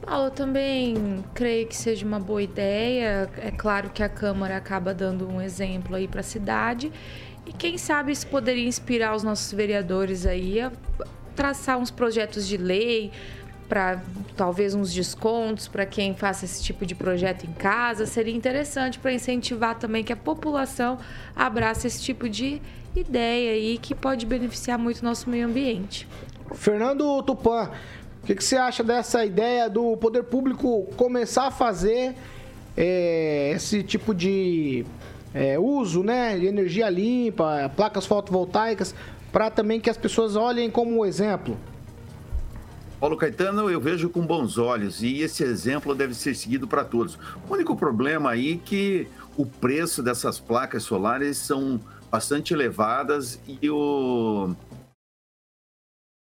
Paulo, 0.00 0.28
eu 0.28 0.30
também 0.30 1.22
creio 1.34 1.66
que 1.66 1.76
seja 1.76 2.06
uma 2.06 2.18
boa 2.18 2.42
ideia. 2.42 3.28
É 3.36 3.50
claro 3.50 3.90
que 3.90 4.02
a 4.02 4.08
Câmara 4.08 4.56
acaba 4.56 4.94
dando 4.94 5.28
um 5.28 5.42
exemplo 5.42 5.94
aí 5.94 6.08
para 6.08 6.20
a 6.20 6.24
cidade. 6.24 6.90
E 7.46 7.52
quem 7.52 7.76
sabe 7.76 8.12
isso 8.12 8.26
poderia 8.26 8.66
inspirar 8.66 9.14
os 9.14 9.22
nossos 9.22 9.52
vereadores 9.52 10.24
aí 10.24 10.58
a 10.58 10.72
traçar 11.36 11.78
uns 11.78 11.90
projetos 11.90 12.46
de 12.46 12.56
lei 12.56 13.12
para 13.70 14.02
talvez 14.36 14.74
uns 14.74 14.92
descontos 14.92 15.68
para 15.68 15.86
quem 15.86 16.12
faça 16.12 16.44
esse 16.44 16.60
tipo 16.60 16.84
de 16.84 16.92
projeto 16.92 17.44
em 17.46 17.52
casa. 17.52 18.04
Seria 18.04 18.34
interessante 18.34 18.98
para 18.98 19.12
incentivar 19.12 19.78
também 19.78 20.02
que 20.02 20.12
a 20.12 20.16
população 20.16 20.98
abrace 21.36 21.86
esse 21.86 22.02
tipo 22.02 22.28
de 22.28 22.60
ideia 22.96 23.52
aí 23.52 23.78
que 23.78 23.94
pode 23.94 24.26
beneficiar 24.26 24.76
muito 24.76 24.98
o 24.98 25.04
nosso 25.04 25.30
meio 25.30 25.46
ambiente. 25.46 26.08
Fernando 26.52 27.22
Tupan, 27.22 27.70
o 28.24 28.26
que, 28.26 28.34
que 28.34 28.42
você 28.42 28.56
acha 28.56 28.82
dessa 28.82 29.24
ideia 29.24 29.70
do 29.70 29.96
poder 29.96 30.24
público 30.24 30.88
começar 30.96 31.46
a 31.46 31.50
fazer 31.52 32.16
é, 32.76 33.52
esse 33.54 33.84
tipo 33.84 34.12
de 34.12 34.84
é, 35.32 35.56
uso 35.60 36.02
né, 36.02 36.36
de 36.36 36.46
energia 36.46 36.90
limpa, 36.90 37.70
placas 37.76 38.04
fotovoltaicas, 38.04 38.96
para 39.30 39.48
também 39.48 39.78
que 39.78 39.88
as 39.88 39.96
pessoas 39.96 40.34
olhem 40.34 40.68
como 40.68 41.06
exemplo? 41.06 41.56
Paulo 43.00 43.16
Caetano, 43.16 43.70
eu 43.70 43.80
vejo 43.80 44.10
com 44.10 44.26
bons 44.26 44.58
olhos 44.58 45.02
e 45.02 45.22
esse 45.22 45.42
exemplo 45.42 45.94
deve 45.94 46.12
ser 46.12 46.36
seguido 46.36 46.68
para 46.68 46.84
todos. 46.84 47.18
O 47.48 47.54
único 47.54 47.74
problema 47.74 48.32
aí 48.32 48.52
é 48.52 48.56
que 48.58 49.08
o 49.38 49.46
preço 49.46 50.02
dessas 50.02 50.38
placas 50.38 50.82
solares 50.82 51.38
são 51.38 51.80
bastante 52.10 52.52
elevadas 52.52 53.40
e 53.48 53.70
o 53.70 54.54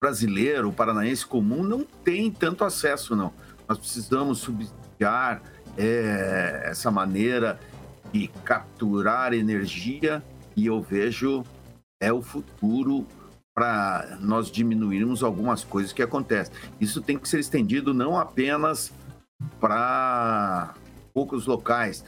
brasileiro, 0.01 0.69
o 0.69 0.73
paranaense 0.73 1.25
comum, 1.25 1.61
não 1.61 1.83
tem 1.83 2.31
tanto 2.31 2.63
acesso, 2.63 3.17
não. 3.17 3.33
Nós 3.67 3.77
precisamos 3.77 4.39
subsidiar 4.39 5.43
é, 5.77 6.61
essa 6.67 6.89
maneira 6.89 7.59
de 8.13 8.29
capturar 8.45 9.33
energia 9.33 10.23
e 10.55 10.67
eu 10.67 10.81
vejo 10.81 11.43
é 12.01 12.13
o 12.13 12.21
futuro 12.21 13.05
para 13.53 14.17
nós 14.21 14.49
diminuirmos 14.49 15.23
algumas 15.23 15.63
coisas 15.63 15.91
que 15.91 16.01
acontecem. 16.01 16.53
Isso 16.79 17.01
tem 17.01 17.17
que 17.17 17.27
ser 17.27 17.39
estendido 17.39 17.93
não 17.93 18.17
apenas 18.17 18.91
para 19.59 20.73
poucos 21.13 21.45
locais. 21.45 22.03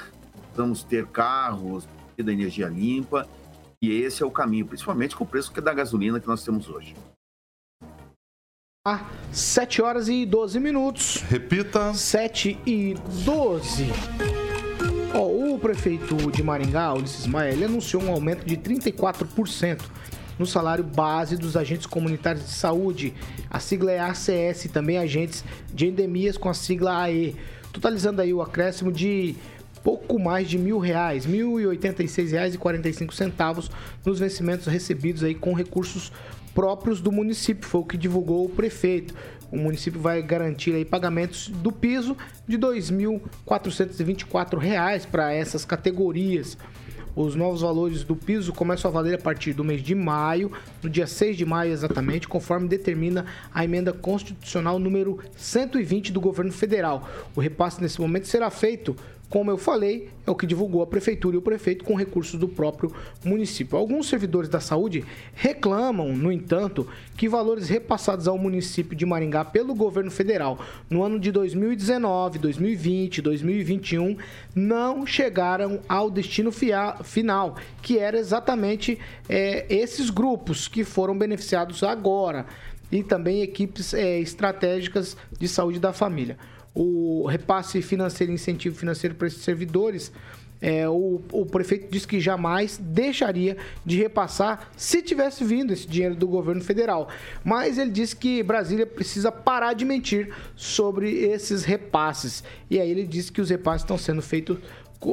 Precisamos 0.46 0.84
ter 0.84 1.06
carros 1.08 1.88
da 2.18 2.32
energia 2.32 2.68
limpa 2.68 3.28
e 3.82 3.92
esse 3.92 4.24
é 4.24 4.26
o 4.26 4.32
caminho, 4.32 4.66
principalmente 4.66 5.16
com 5.16 5.26
o 5.26 5.28
preço 5.28 5.52
que 5.52 5.60
é 5.60 5.62
da 5.62 5.74
gasolina 5.74 6.20
que 6.20 6.28
nós 6.28 6.44
temos 6.44 6.70
hoje. 6.70 6.96
Ah, 8.86 9.06
7 9.32 9.82
horas 9.82 10.08
e 10.08 10.26
12 10.26 10.60
minutos. 10.60 11.22
Repita. 11.30 11.94
7 11.94 12.60
e 12.66 12.96
12. 13.26 13.88
Ó, 15.14 15.54
o 15.54 15.60
prefeito 15.60 16.16
de 16.32 16.44
Maringá, 16.44 16.94
Ulisses 16.94 17.26
Maia, 17.28 17.52
ele 17.52 17.66
anunciou 17.66 18.04
um 18.04 18.12
aumento 18.12 18.46
de 18.46 18.58
34% 18.58 19.82
no 20.38 20.46
salário 20.46 20.84
base 20.84 21.38
dos 21.38 21.56
agentes 21.56 21.86
comunitários 21.86 22.46
de 22.46 22.52
saúde. 22.52 23.14
A 23.50 23.60
sigla 23.60 23.92
é 23.92 24.00
ACS, 24.00 24.70
também 24.72 24.98
agentes 24.98 25.44
de 25.74 25.88
endemias 25.88 26.38
com 26.38 26.50
a 26.50 26.54
sigla 26.54 27.04
AE, 27.04 27.36
totalizando 27.72 28.22
aí 28.22 28.34
o 28.34 28.42
acréscimo 28.42 28.92
de 28.92 29.36
pouco 29.84 30.18
mais 30.18 30.50
de 30.50 30.58
mil 30.58 30.80
reais, 30.80 31.26
mil 31.26 31.60
e 31.60 31.68
oitenta 31.68 32.02
e 32.02 32.08
seis 32.08 32.32
reais 32.32 32.56
e 32.56 32.58
quarenta 32.58 32.88
e 32.88 32.94
cinco 32.94 33.14
centavos 33.14 33.70
nos 34.06 34.20
vencimentos 34.20 34.68
recebidos 34.68 35.24
aí 35.24 35.36
com 35.36 35.54
recursos 35.54 36.12
próprios 36.54 37.02
do 37.02 37.12
município, 37.12 37.68
foi 37.68 37.82
o 37.82 37.86
que 37.86 37.98
divulgou 37.98 38.46
o 38.46 38.50
prefeito. 38.50 39.14
O 39.52 39.58
município 39.58 40.00
vai 40.00 40.22
garantir 40.22 40.74
aí 40.74 40.86
pagamentos 40.86 41.48
do 41.48 41.72
piso 41.72 42.18
de 42.48 42.58
2.424 42.58 44.58
reais 44.58 45.06
para 45.06 45.32
essas 45.32 45.64
categorias. 45.64 46.58
Os 47.16 47.36
novos 47.36 47.62
valores 47.62 48.04
do 48.04 48.16
piso 48.16 48.52
começam 48.52 48.90
a 48.90 48.94
valer 48.94 49.14
a 49.14 49.18
partir 49.20 49.54
do 49.54 49.64
mês 49.64 49.84
de 49.84 49.94
maio, 49.94 50.52
no 50.82 50.90
dia 50.90 51.06
6 51.06 51.38
de 51.38 51.46
maio 51.46 51.72
exatamente, 51.72 52.28
conforme 52.28 52.68
determina 52.68 53.26
a 53.54 53.64
emenda 53.64 53.94
constitucional 53.94 54.80
número 54.80 55.20
120 55.38 56.12
do 56.12 56.20
governo 56.20 56.52
federal. 56.52 57.08
O 57.36 57.40
repasse 57.40 57.80
nesse 57.80 58.02
momento 58.02 58.28
será 58.28 58.50
feito 58.50 58.96
como 59.34 59.50
eu 59.50 59.58
falei, 59.58 60.10
é 60.28 60.30
o 60.30 60.36
que 60.36 60.46
divulgou 60.46 60.84
a 60.84 60.86
prefeitura 60.86 61.36
e 61.36 61.40
o 61.40 61.42
prefeito 61.42 61.84
com 61.84 61.96
recursos 61.96 62.40
do 62.40 62.48
próprio 62.48 62.94
município. 63.26 63.76
Alguns 63.76 64.08
servidores 64.08 64.48
da 64.48 64.60
saúde 64.60 65.04
reclamam, 65.34 66.16
no 66.16 66.32
entanto, 66.32 66.88
que 67.18 67.28
valores 67.28 67.68
repassados 67.68 68.28
ao 68.28 68.38
município 68.38 68.96
de 68.96 69.08
Maringá 69.08 69.44
pelo 69.44 69.74
governo 69.74 70.12
federal 70.12 70.60
no 70.88 71.02
ano 71.02 71.20
de 71.20 71.32
2019, 71.32 72.38
2020, 72.38 73.24
2021 73.24 74.18
não 74.54 75.04
chegaram 75.04 75.80
ao 75.90 76.12
destino 76.12 76.52
final, 77.04 77.56
que 77.82 77.98
era 77.98 78.20
exatamente 78.20 79.00
é, 79.28 79.66
esses 79.68 80.12
grupos 80.12 80.68
que 80.68 80.84
foram 80.84 81.18
beneficiados 81.18 81.82
agora 81.82 82.46
e 82.92 83.02
também 83.02 83.42
equipes 83.42 83.96
é, 83.96 84.20
estratégicas 84.20 85.18
de 85.40 85.48
saúde 85.48 85.80
da 85.80 85.92
família 85.92 86.38
o 86.74 87.26
repasse 87.28 87.82
financeiro, 87.82 88.32
incentivo 88.32 88.76
financeiro 88.76 89.16
para 89.16 89.28
esses 89.28 89.44
servidores, 89.44 90.12
é, 90.62 90.88
o, 90.88 91.22
o 91.34 91.46
prefeito 91.46 91.92
disse 91.92 92.08
que 92.08 92.22
jamais 92.22 92.78
deixaria 92.82 93.58
de 93.86 93.98
repassar 93.98 94.72
se 94.78 95.02
tivesse 95.02 95.44
vindo 95.44 95.74
esse 95.74 95.86
dinheiro 95.86 96.16
do 96.16 96.26
governo 96.26 96.64
federal. 96.64 97.10
Mas 97.44 97.78
ele 97.78 97.92
disse 97.92 98.16
que 98.16 98.42
Brasília 98.42 98.88
precisa 98.88 99.30
parar 99.30 99.74
de 99.74 99.84
mentir 99.84 100.34
sobre 100.56 101.12
esses 101.26 101.66
repasses. 101.66 102.46
E 102.70 102.80
aí 102.80 102.90
ele 102.90 103.06
disse 103.06 103.30
que 103.30 103.42
os 103.42 103.50
repasses 103.50 103.84
estão 103.84 103.98
sendo 103.98 104.22
feitos 104.22 104.58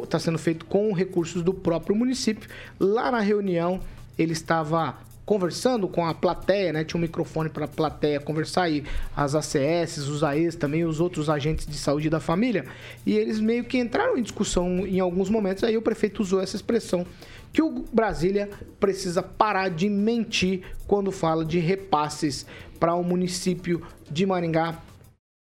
está 0.04 0.20
sendo 0.20 0.38
feito 0.38 0.66
com 0.66 0.92
recursos 0.92 1.42
do 1.42 1.52
próprio 1.52 1.96
município. 1.96 2.48
Lá 2.78 3.10
na 3.10 3.18
reunião, 3.18 3.80
ele 4.16 4.32
estava 4.32 4.96
conversando 5.30 5.86
com 5.86 6.04
a 6.04 6.12
plateia, 6.12 6.72
né? 6.72 6.82
Tinha 6.82 6.98
um 6.98 7.02
microfone 7.02 7.48
para 7.48 7.64
a 7.64 7.68
plateia 7.68 8.18
conversar 8.18 8.62
aí, 8.62 8.82
as 9.16 9.36
ACS, 9.36 9.98
os 9.98 10.24
AES, 10.24 10.56
também 10.56 10.84
os 10.84 10.98
outros 10.98 11.30
agentes 11.30 11.68
de 11.68 11.76
saúde 11.76 12.10
da 12.10 12.18
família, 12.18 12.64
e 13.06 13.16
eles 13.16 13.38
meio 13.38 13.62
que 13.62 13.78
entraram 13.78 14.18
em 14.18 14.22
discussão 14.22 14.84
em 14.84 14.98
alguns 14.98 15.30
momentos, 15.30 15.62
aí 15.62 15.76
o 15.76 15.82
prefeito 15.82 16.20
usou 16.20 16.40
essa 16.40 16.56
expressão 16.56 17.06
que 17.52 17.62
o 17.62 17.84
Brasília 17.92 18.50
precisa 18.80 19.22
parar 19.22 19.68
de 19.68 19.88
mentir 19.88 20.62
quando 20.84 21.12
fala 21.12 21.44
de 21.44 21.60
repasses 21.60 22.44
para 22.80 22.96
o 22.96 23.04
município 23.04 23.86
de 24.10 24.26
Maringá, 24.26 24.82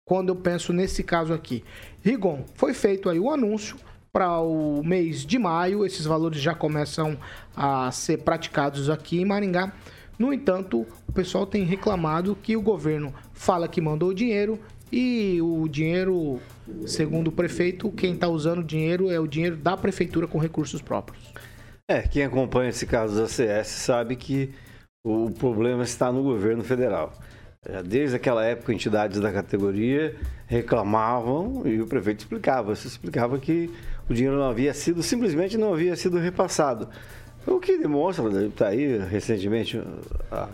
quando 0.04 0.28
eu 0.28 0.36
penso 0.36 0.74
nesse 0.74 1.02
caso 1.02 1.32
aqui. 1.32 1.64
Rigon, 2.04 2.44
foi 2.54 2.74
feito 2.74 3.08
aí 3.08 3.18
o 3.18 3.30
anúncio 3.30 3.78
para 4.12 4.40
o 4.40 4.82
mês 4.82 5.24
de 5.24 5.38
maio, 5.38 5.84
esses 5.86 6.04
valores 6.04 6.40
já 6.40 6.54
começam 6.54 7.16
a 7.56 7.90
ser 7.90 8.18
praticados 8.18 8.90
aqui 8.90 9.20
em 9.20 9.24
Maringá. 9.24 9.72
No 10.18 10.32
entanto, 10.32 10.86
o 11.08 11.12
pessoal 11.12 11.46
tem 11.46 11.64
reclamado 11.64 12.36
que 12.42 12.56
o 12.56 12.60
governo 12.60 13.14
fala 13.32 13.68
que 13.68 13.80
mandou 13.80 14.10
o 14.10 14.14
dinheiro 14.14 14.58
e 14.92 15.40
o 15.40 15.68
dinheiro, 15.68 16.40
segundo 16.86 17.28
o 17.28 17.32
prefeito, 17.32 17.90
quem 17.92 18.14
está 18.14 18.28
usando 18.28 18.58
o 18.58 18.64
dinheiro 18.64 19.10
é 19.10 19.20
o 19.20 19.26
dinheiro 19.26 19.56
da 19.56 19.76
prefeitura 19.76 20.26
com 20.26 20.38
recursos 20.38 20.82
próprios. 20.82 21.32
É, 21.88 22.02
quem 22.02 22.24
acompanha 22.24 22.70
esse 22.70 22.86
caso 22.86 23.20
da 23.20 23.28
CS 23.28 23.68
sabe 23.68 24.16
que 24.16 24.52
o 25.04 25.30
problema 25.30 25.84
está 25.84 26.12
no 26.12 26.22
governo 26.22 26.62
federal. 26.62 27.12
É, 27.64 27.82
Desde 27.82 28.16
aquela 28.16 28.44
época, 28.44 28.72
entidades 28.72 29.20
da 29.20 29.32
categoria 29.32 30.16
reclamavam 30.46 31.62
e 31.66 31.80
o 31.80 31.86
prefeito 31.86 32.20
explicava. 32.20 32.74
Se 32.74 32.86
explicava 32.86 33.38
que 33.38 33.70
o 34.10 34.14
dinheiro 34.14 34.36
não 34.36 34.50
havia 34.50 34.74
sido, 34.74 35.04
simplesmente 35.04 35.56
não 35.56 35.72
havia 35.72 35.94
sido 35.94 36.18
repassado. 36.18 36.88
O 37.46 37.60
que 37.60 37.78
demonstra, 37.78 38.28
está 38.44 38.68
aí 38.68 38.98
recentemente 38.98 39.80
a, 40.30 40.48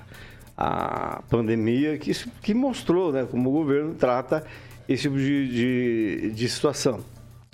a 0.56 1.22
pandemia 1.30 1.96
que, 1.96 2.12
que 2.42 2.52
mostrou 2.52 3.10
né, 3.10 3.26
como 3.28 3.48
o 3.48 3.52
governo 3.52 3.94
trata 3.94 4.44
esse 4.86 5.04
tipo 5.04 5.16
de, 5.16 5.48
de, 5.48 6.30
de 6.32 6.48
situação. 6.50 7.00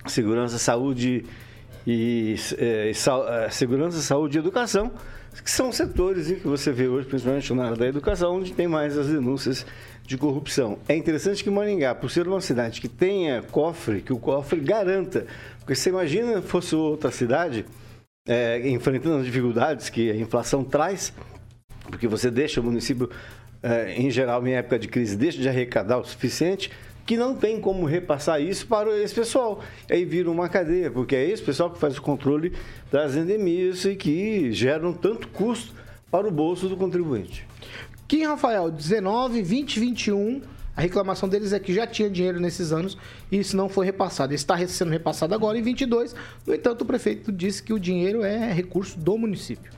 Segurança, 0.06 0.58
saúde 0.58 1.24
e 1.86 2.34
é, 2.58 2.92
sa, 2.92 3.44
é, 3.46 3.50
segurança, 3.50 4.00
saúde 4.00 4.38
e 4.38 4.40
educação, 4.40 4.90
que 5.42 5.50
são 5.50 5.70
setores 5.70 6.26
que 6.26 6.46
você 6.46 6.72
vê 6.72 6.88
hoje, 6.88 7.06
principalmente 7.06 7.54
na 7.54 7.64
área 7.66 7.76
da 7.76 7.86
educação, 7.86 8.36
onde 8.36 8.52
tem 8.52 8.66
mais 8.66 8.98
as 8.98 9.06
denúncias 9.06 9.64
de 10.04 10.18
corrupção. 10.18 10.78
É 10.88 10.96
interessante 10.96 11.42
que 11.42 11.50
Maringá, 11.50 11.94
por 11.94 12.10
ser 12.10 12.26
uma 12.26 12.40
cidade 12.40 12.80
que 12.80 12.88
tenha 12.88 13.42
cofre, 13.42 14.02
que 14.02 14.12
o 14.12 14.18
cofre 14.18 14.60
garanta. 14.60 15.26
Porque 15.62 15.74
você 15.74 15.90
imagina 15.90 16.42
fosse 16.42 16.74
outra 16.74 17.10
cidade 17.10 17.64
é, 18.26 18.68
enfrentando 18.68 19.18
as 19.18 19.24
dificuldades 19.24 19.88
que 19.88 20.10
a 20.10 20.16
inflação 20.16 20.64
traz, 20.64 21.12
porque 21.88 22.08
você 22.08 22.30
deixa 22.30 22.60
o 22.60 22.64
município, 22.64 23.08
é, 23.62 23.94
em 23.94 24.10
geral, 24.10 24.46
em 24.46 24.54
época 24.54 24.78
de 24.78 24.88
crise, 24.88 25.16
deixa 25.16 25.40
de 25.40 25.48
arrecadar 25.48 25.98
o 25.98 26.04
suficiente, 26.04 26.70
que 27.06 27.16
não 27.16 27.34
tem 27.34 27.60
como 27.60 27.84
repassar 27.84 28.40
isso 28.40 28.66
para 28.66 28.96
esse 28.98 29.14
pessoal. 29.14 29.60
Aí 29.90 30.04
vira 30.04 30.30
uma 30.30 30.48
cadeia, 30.48 30.90
porque 30.90 31.16
é 31.16 31.28
esse 31.28 31.42
pessoal 31.42 31.70
que 31.70 31.78
faz 31.78 31.96
o 31.96 32.02
controle 32.02 32.52
das 32.90 33.16
endemias 33.16 33.84
e 33.84 33.96
que 33.96 34.52
geram 34.52 34.92
tanto 34.92 35.28
custo 35.28 35.74
para 36.10 36.26
o 36.26 36.30
bolso 36.30 36.68
do 36.68 36.76
contribuinte. 36.76 37.46
Kim 38.06 38.24
Rafael, 38.24 38.70
19, 38.70 39.42
20, 39.42 39.80
21. 39.80 40.42
A 40.76 40.80
reclamação 40.80 41.28
deles 41.28 41.52
é 41.52 41.60
que 41.60 41.72
já 41.72 41.86
tinha 41.86 42.08
dinheiro 42.08 42.40
nesses 42.40 42.72
anos 42.72 42.96
e 43.30 43.38
isso 43.38 43.56
não 43.56 43.68
foi 43.68 43.86
repassado. 43.86 44.32
Está 44.32 44.56
sendo 44.66 44.90
repassado 44.90 45.34
agora 45.34 45.58
em 45.58 45.62
22. 45.62 46.14
No 46.46 46.54
entanto, 46.54 46.82
o 46.82 46.86
prefeito 46.86 47.30
disse 47.30 47.62
que 47.62 47.72
o 47.72 47.78
dinheiro 47.78 48.24
é 48.24 48.52
recurso 48.52 48.98
do 48.98 49.18
município. 49.18 49.70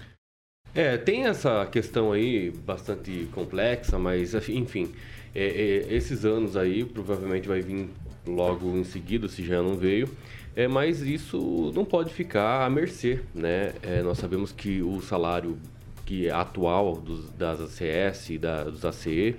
É, 0.74 0.96
tem 0.96 1.26
essa 1.26 1.66
questão 1.66 2.12
aí 2.12 2.50
bastante 2.50 3.28
complexa, 3.32 3.98
mas 3.98 4.34
enfim, 4.48 4.92
é, 5.34 5.44
é, 5.44 5.94
esses 5.94 6.24
anos 6.24 6.56
aí 6.56 6.84
provavelmente 6.84 7.46
vai 7.46 7.60
vir 7.60 7.88
logo 8.26 8.76
em 8.76 8.84
seguida, 8.84 9.28
se 9.28 9.44
já 9.44 9.62
não 9.62 9.76
veio. 9.76 10.08
É, 10.56 10.68
mas 10.68 11.00
isso 11.00 11.72
não 11.74 11.84
pode 11.84 12.12
ficar 12.14 12.64
à 12.64 12.70
mercê, 12.70 13.20
né? 13.34 13.72
É, 13.82 14.02
nós 14.02 14.18
sabemos 14.18 14.52
que 14.52 14.82
o 14.82 15.00
salário 15.00 15.58
que 16.06 16.28
é 16.28 16.30
atual 16.30 16.96
dos, 16.96 17.30
das 17.30 17.60
ACS 17.60 18.30
e 18.30 18.38
da, 18.38 18.64
dos 18.64 18.84
ACE 18.84 19.36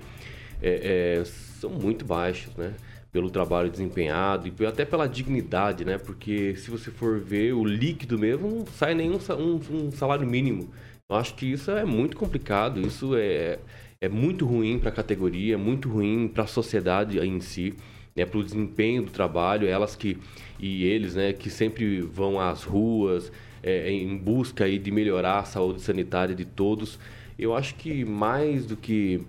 é, 0.62 1.20
é, 1.22 1.24
são 1.56 1.70
muito 1.70 2.04
baixos, 2.04 2.54
né? 2.56 2.74
Pelo 3.12 3.30
trabalho 3.30 3.70
desempenhado 3.70 4.48
e 4.48 4.66
até 4.66 4.84
pela 4.84 5.06
dignidade, 5.06 5.84
né? 5.84 5.98
Porque 5.98 6.54
se 6.56 6.70
você 6.70 6.90
for 6.90 7.18
ver 7.18 7.52
o 7.54 7.64
líquido 7.64 8.18
mesmo, 8.18 8.48
não 8.48 8.66
sai 8.66 8.94
nenhum 8.94 9.18
um, 9.38 9.86
um 9.86 9.90
salário 9.92 10.26
mínimo. 10.26 10.70
Eu 11.08 11.16
acho 11.16 11.34
que 11.34 11.46
isso 11.46 11.70
é 11.70 11.84
muito 11.84 12.16
complicado, 12.16 12.80
isso 12.80 13.16
é, 13.16 13.58
é 14.00 14.08
muito 14.08 14.44
ruim 14.44 14.78
para 14.78 14.88
a 14.88 14.92
categoria, 14.92 15.54
é 15.54 15.56
muito 15.56 15.88
ruim 15.88 16.28
para 16.28 16.44
a 16.44 16.46
sociedade 16.46 17.18
em 17.18 17.40
si, 17.40 17.74
né, 18.14 18.26
para 18.26 18.38
o 18.38 18.42
desempenho 18.44 19.02
do 19.02 19.10
trabalho, 19.10 19.68
elas 19.68 19.94
que 19.94 20.18
e 20.58 20.84
eles, 20.84 21.14
né, 21.14 21.32
que 21.32 21.50
sempre 21.50 22.00
vão 22.00 22.40
às 22.40 22.64
ruas 22.64 23.30
é, 23.62 23.90
em 23.90 24.16
busca 24.16 24.64
aí 24.64 24.78
de 24.78 24.90
melhorar 24.90 25.40
a 25.40 25.44
saúde 25.44 25.80
sanitária 25.80 26.34
de 26.34 26.44
todos. 26.44 26.98
Eu 27.38 27.54
acho 27.54 27.74
que 27.74 28.04
mais 28.04 28.66
do 28.66 28.76
que 28.76 29.20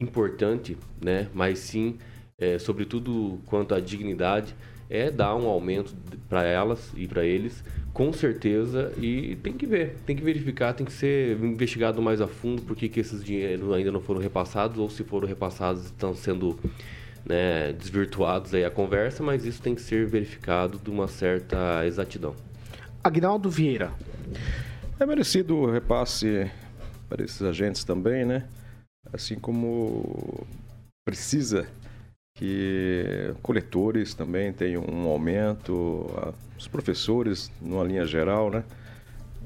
importante, 0.00 0.76
né, 1.02 1.28
mas 1.32 1.58
sim, 1.58 1.96
é, 2.38 2.58
sobretudo 2.58 3.40
quanto 3.46 3.74
à 3.74 3.80
dignidade, 3.80 4.54
é 4.88 5.10
dar 5.10 5.34
um 5.34 5.46
aumento 5.48 5.94
para 6.28 6.44
elas 6.44 6.92
e 6.94 7.08
para 7.08 7.24
eles, 7.24 7.64
com 7.92 8.12
certeza, 8.12 8.92
e 8.98 9.36
tem 9.36 9.52
que 9.54 9.66
ver, 9.66 9.96
tem 10.04 10.14
que 10.14 10.22
verificar, 10.22 10.74
tem 10.74 10.86
que 10.86 10.92
ser 10.92 11.36
investigado 11.42 12.00
mais 12.00 12.20
a 12.20 12.28
fundo 12.28 12.62
porque 12.62 12.88
que 12.88 13.00
esses 13.00 13.24
dinheiros 13.24 13.72
ainda 13.72 13.90
não 13.90 14.00
foram 14.00 14.20
repassados 14.20 14.78
ou 14.78 14.88
se 14.88 15.02
foram 15.02 15.26
repassados 15.26 15.86
estão 15.86 16.14
sendo 16.14 16.58
né, 17.24 17.72
desvirtuados 17.72 18.54
aí 18.54 18.64
a 18.64 18.70
conversa, 18.70 19.22
mas 19.22 19.44
isso 19.44 19.60
tem 19.60 19.74
que 19.74 19.80
ser 19.80 20.06
verificado 20.06 20.78
de 20.78 20.90
uma 20.90 21.08
certa 21.08 21.84
exatidão. 21.86 22.36
Agnaldo 23.02 23.50
Vieira. 23.50 23.92
É 25.00 25.04
merecido 25.04 25.56
o 25.56 25.70
repasse 25.70 26.50
para 27.08 27.24
esses 27.24 27.42
agentes 27.42 27.82
também, 27.82 28.24
né? 28.24 28.44
Assim 29.12 29.36
como 29.36 30.46
precisa 31.04 31.66
que 32.36 33.34
coletores 33.42 34.12
também 34.14 34.52
tenham 34.52 34.84
um 34.84 35.08
aumento, 35.08 36.06
os 36.58 36.68
professores, 36.68 37.50
numa 37.60 37.84
linha 37.84 38.06
geral, 38.06 38.50
né? 38.50 38.62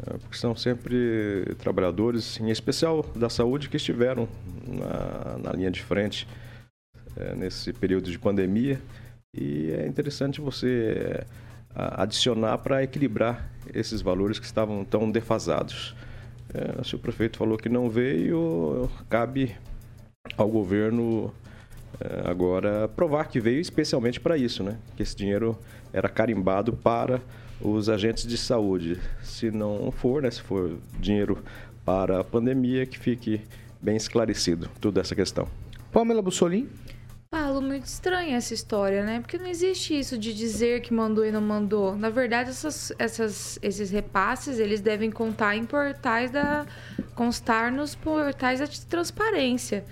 É, 0.07 0.19
porque 0.19 0.37
são 0.37 0.57
sempre 0.57 1.55
trabalhadores, 1.59 2.41
em 2.41 2.51
especial 2.51 3.03
da 3.15 3.29
saúde, 3.29 3.69
que 3.69 3.77
estiveram 3.77 4.29
na, 4.67 5.39
na 5.39 5.53
linha 5.53 5.71
de 5.71 5.83
frente 5.83 6.27
é, 7.17 7.35
nesse 7.35 7.73
período 7.73 8.11
de 8.11 8.19
pandemia. 8.19 8.81
E 9.37 9.71
é 9.71 9.87
interessante 9.87 10.41
você 10.41 11.25
adicionar 11.75 12.59
para 12.59 12.83
equilibrar 12.83 13.49
esses 13.73 14.03
valores 14.03 14.41
que 14.41 14.47
estavam 14.47 14.85
tão 14.85 15.09
defasados. 15.09 15.95
É, 16.53 16.83
se 16.83 16.95
o 16.95 16.99
prefeito 16.99 17.39
falou 17.39 17.57
que 17.57 17.69
não 17.69 17.89
veio, 17.89 18.89
cabe 19.09 19.57
ao 20.37 20.49
governo 20.49 21.33
é, 22.01 22.29
agora 22.29 22.89
provar 22.89 23.29
que 23.29 23.41
veio 23.41 23.61
especialmente 23.61 24.21
para 24.21 24.37
isso, 24.37 24.63
né? 24.63 24.79
Que 24.97 25.03
esse 25.03 25.17
dinheiro 25.17 25.59
era 25.93 26.09
carimbado 26.09 26.73
para 26.73 27.21
os 27.61 27.89
agentes 27.89 28.27
de 28.27 28.37
saúde. 28.37 28.99
Se 29.23 29.51
não 29.51 29.91
for, 29.93 30.23
né? 30.23 30.31
Se 30.31 30.43
for 30.43 30.77
dinheiro 30.99 31.39
para 31.85 32.21
a 32.21 32.25
pandemia, 32.25 32.87
que 32.87 32.99
fique 32.99 33.41
bem 33.81 33.97
esclarecido 33.97 34.69
toda 34.81 35.01
essa 35.01 35.15
questão. 35.15 35.49
Pamela 35.93 36.23
Bussolini? 36.23 36.69
Paulo, 37.31 37.63
muito 37.63 37.85
estranha 37.85 38.37
essa 38.37 38.53
história, 38.53 39.05
né? 39.05 39.21
Porque 39.21 39.39
não 39.39 39.47
existe 39.47 39.97
isso 39.97 40.19
de 40.19 40.35
dizer 40.35 40.81
que 40.81 40.93
mandou 40.93 41.25
e 41.25 41.31
não 41.31 41.41
mandou. 41.41 41.95
Na 41.97 42.11
verdade, 42.11 42.51
essas, 42.51 42.93
essas, 42.99 43.57
esses 43.63 43.89
repasses, 43.89 44.59
eles 44.59 44.81
devem 44.81 45.13
contar 45.13 45.55
em 45.55 45.65
portais 45.65 46.33
da... 46.33 46.67
constar 47.15 47.71
nos 47.71 47.95
portais 47.95 48.69
de 48.69 48.85
transparência. 48.85 49.85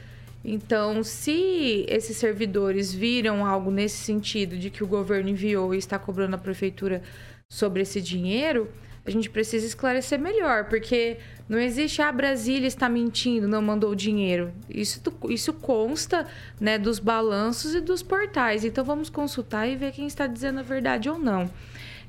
Então, 0.45 1.05
se 1.05 1.87
esses 1.89 2.17
servidores 2.17 2.93
viram 2.93 3.47
algo 3.47 3.71
nesse 3.71 3.99
sentido 3.99 4.59
de 4.59 4.69
que 4.69 4.83
o 4.83 4.87
governo 4.89 5.29
enviou 5.29 5.73
e 5.73 5.79
está 5.79 5.97
cobrando 5.97 6.35
a 6.35 6.39
prefeitura 6.39 7.03
sobre 7.49 7.83
esse 7.83 8.01
dinheiro, 8.01 8.69
a 9.09 9.11
gente 9.11 9.31
precisa 9.31 9.67
esclarecer 9.67 10.19
melhor, 10.19 10.65
porque 10.65 11.17
não 11.49 11.59
existe 11.59 12.03
a 12.03 12.09
ah, 12.09 12.13
Brasília 12.13 12.69
está 12.69 12.91
mentindo, 12.91 13.49
não 13.49 13.63
mandou 13.63 13.93
o 13.93 13.97
dinheiro. 13.97 14.53
Isso, 14.69 15.01
isso 15.31 15.55
consta 15.55 16.27
né, 16.61 16.79
dos 16.79 16.99
balanços 16.99 17.75
e 17.75 17.81
dos 17.81 18.03
portais. 18.03 18.67
Então 18.67 18.85
vamos 18.85 19.09
consultar 19.09 19.67
e 19.67 19.77
ver 19.77 19.93
quem 19.93 20.07
está 20.07 20.27
dizendo 20.27 20.61
a 20.61 20.63
verdade 20.63 21.09
ou 21.09 21.19
não. 21.19 21.51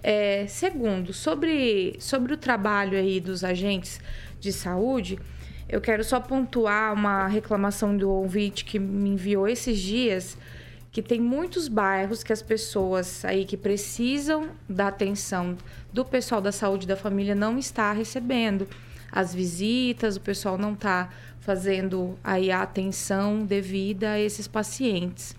É, 0.04 0.46
segundo, 0.48 1.14
sobre, 1.14 1.96
sobre 2.00 2.34
o 2.34 2.38
trabalho 2.38 2.98
aí 2.98 3.22
dos 3.22 3.46
agentes 3.46 4.02
de 4.42 4.52
saúde, 4.52 5.18
eu 5.70 5.80
quero 5.80 6.04
só 6.04 6.20
pontuar 6.20 6.94
uma 6.94 7.28
reclamação 7.28 7.96
do 7.96 8.10
ouvinte 8.10 8.66
que 8.66 8.78
me 8.78 9.12
enviou 9.12 9.48
esses 9.48 9.80
dias, 9.80 10.38
que 10.92 11.02
tem 11.02 11.20
muitos 11.20 11.68
bairros 11.68 12.24
que 12.24 12.34
as 12.34 12.42
pessoas 12.42 13.24
aí 13.24 13.46
que 13.46 13.56
precisam 13.56 14.50
da 14.68 14.88
atenção 14.88 15.58
do 15.94 16.04
pessoal 16.04 16.42
da 16.42 16.52
saúde 16.52 16.88
da 16.88 16.96
família 16.96 17.36
não 17.36 17.58
está 17.58 17.92
recebendo 17.92 18.68
as 19.12 19.34
visitas, 19.34 20.16
o 20.16 20.22
pessoal 20.22 20.58
não 20.58 20.74
está 20.74 21.10
fazendo 21.40 22.18
aí 22.24 22.52
a 22.52 22.62
atenção 22.62 23.46
devida 23.46 24.12
a 24.12 24.20
esses 24.20 24.48
pacientes. 24.48 25.36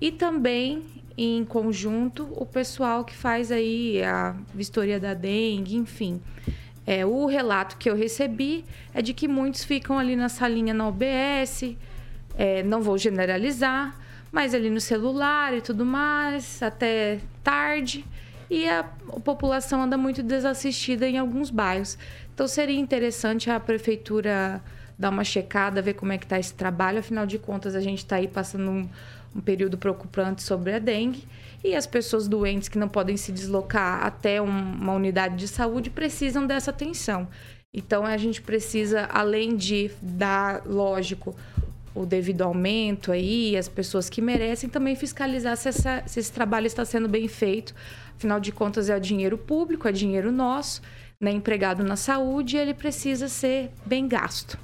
E 0.00 0.12
também, 0.12 0.82
em 1.16 1.42
conjunto, 1.44 2.28
o 2.32 2.44
pessoal 2.44 3.04
que 3.04 3.14
faz 3.14 3.50
aí 3.50 4.02
a 4.02 4.36
vistoria 4.54 5.00
da 5.00 5.14
dengue, 5.14 5.76
enfim. 5.76 6.20
É, 6.86 7.06
o 7.06 7.24
relato 7.26 7.78
que 7.78 7.88
eu 7.88 7.96
recebi 7.96 8.64
é 8.92 9.00
de 9.00 9.14
que 9.14 9.26
muitos 9.26 9.64
ficam 9.64 9.98
ali 9.98 10.14
na 10.14 10.28
salinha 10.28 10.74
na 10.74 10.86
OBS, 10.86 11.74
é, 12.36 12.62
não 12.62 12.82
vou 12.82 12.98
generalizar, 12.98 13.98
mas 14.30 14.54
ali 14.54 14.70
no 14.70 14.80
celular 14.80 15.54
e 15.54 15.60
tudo 15.60 15.84
mais, 15.84 16.62
até 16.62 17.20
tarde. 17.42 18.04
E 18.48 18.68
a, 18.68 18.84
população 19.24 19.82
anda 19.82 19.96
muito 19.96 20.22
desassistida 20.22 21.06
em 21.08 21.18
alguns 21.18 21.50
bairros. 21.50 21.98
Então 22.32 22.46
seria 22.46 22.78
interessante 22.78 23.50
a 23.50 23.58
prefeitura 23.58 24.62
dar 24.98 25.10
uma 25.10 25.24
checada, 25.24 25.82
ver 25.82 25.94
como 25.94 26.12
é 26.12 26.18
que 26.18 26.24
está 26.24 26.38
esse 26.38 26.54
trabalho. 26.54 27.00
Afinal 27.00 27.26
de 27.26 27.38
contas, 27.38 27.74
a 27.74 27.80
gente 27.80 27.98
está 27.98 28.16
aí 28.16 28.28
passando 28.28 28.70
um, 28.70 28.88
um 29.34 29.40
período 29.40 29.76
preocupante 29.76 30.42
sobre 30.42 30.72
a 30.74 30.78
dengue 30.78 31.24
e 31.64 31.74
as 31.74 31.86
pessoas 31.86 32.28
doentes 32.28 32.68
que 32.68 32.78
não 32.78 32.88
podem 32.88 33.16
se 33.16 33.32
deslocar 33.32 34.04
até 34.04 34.40
uma 34.40 34.92
unidade 34.92 35.36
de 35.36 35.48
saúde 35.48 35.90
precisam 35.90 36.46
dessa 36.46 36.70
atenção. 36.70 37.26
Então 37.74 38.06
a 38.06 38.16
gente 38.16 38.40
precisa, 38.40 39.06
além 39.12 39.56
de 39.56 39.90
dar, 40.00 40.62
lógico, 40.64 41.36
o 41.96 42.04
devido 42.04 42.42
aumento 42.42 43.10
aí, 43.10 43.56
as 43.56 43.68
pessoas 43.68 44.10
que 44.10 44.20
merecem, 44.20 44.68
também 44.68 44.94
fiscalizar 44.94 45.56
se, 45.56 45.68
essa, 45.68 46.02
se 46.06 46.20
esse 46.20 46.30
trabalho 46.30 46.66
está 46.66 46.84
sendo 46.84 47.08
bem 47.08 47.26
feito. 47.26 47.74
Afinal 48.16 48.38
de 48.38 48.52
contas, 48.52 48.90
é 48.90 49.00
dinheiro 49.00 49.38
público, 49.38 49.88
é 49.88 49.92
dinheiro 49.92 50.30
nosso. 50.30 50.82
né, 51.18 51.30
empregado 51.30 51.82
na 51.82 51.96
saúde, 51.96 52.58
ele 52.58 52.74
precisa 52.74 53.28
ser 53.28 53.70
bem 53.86 54.06
gasto. 54.06 54.58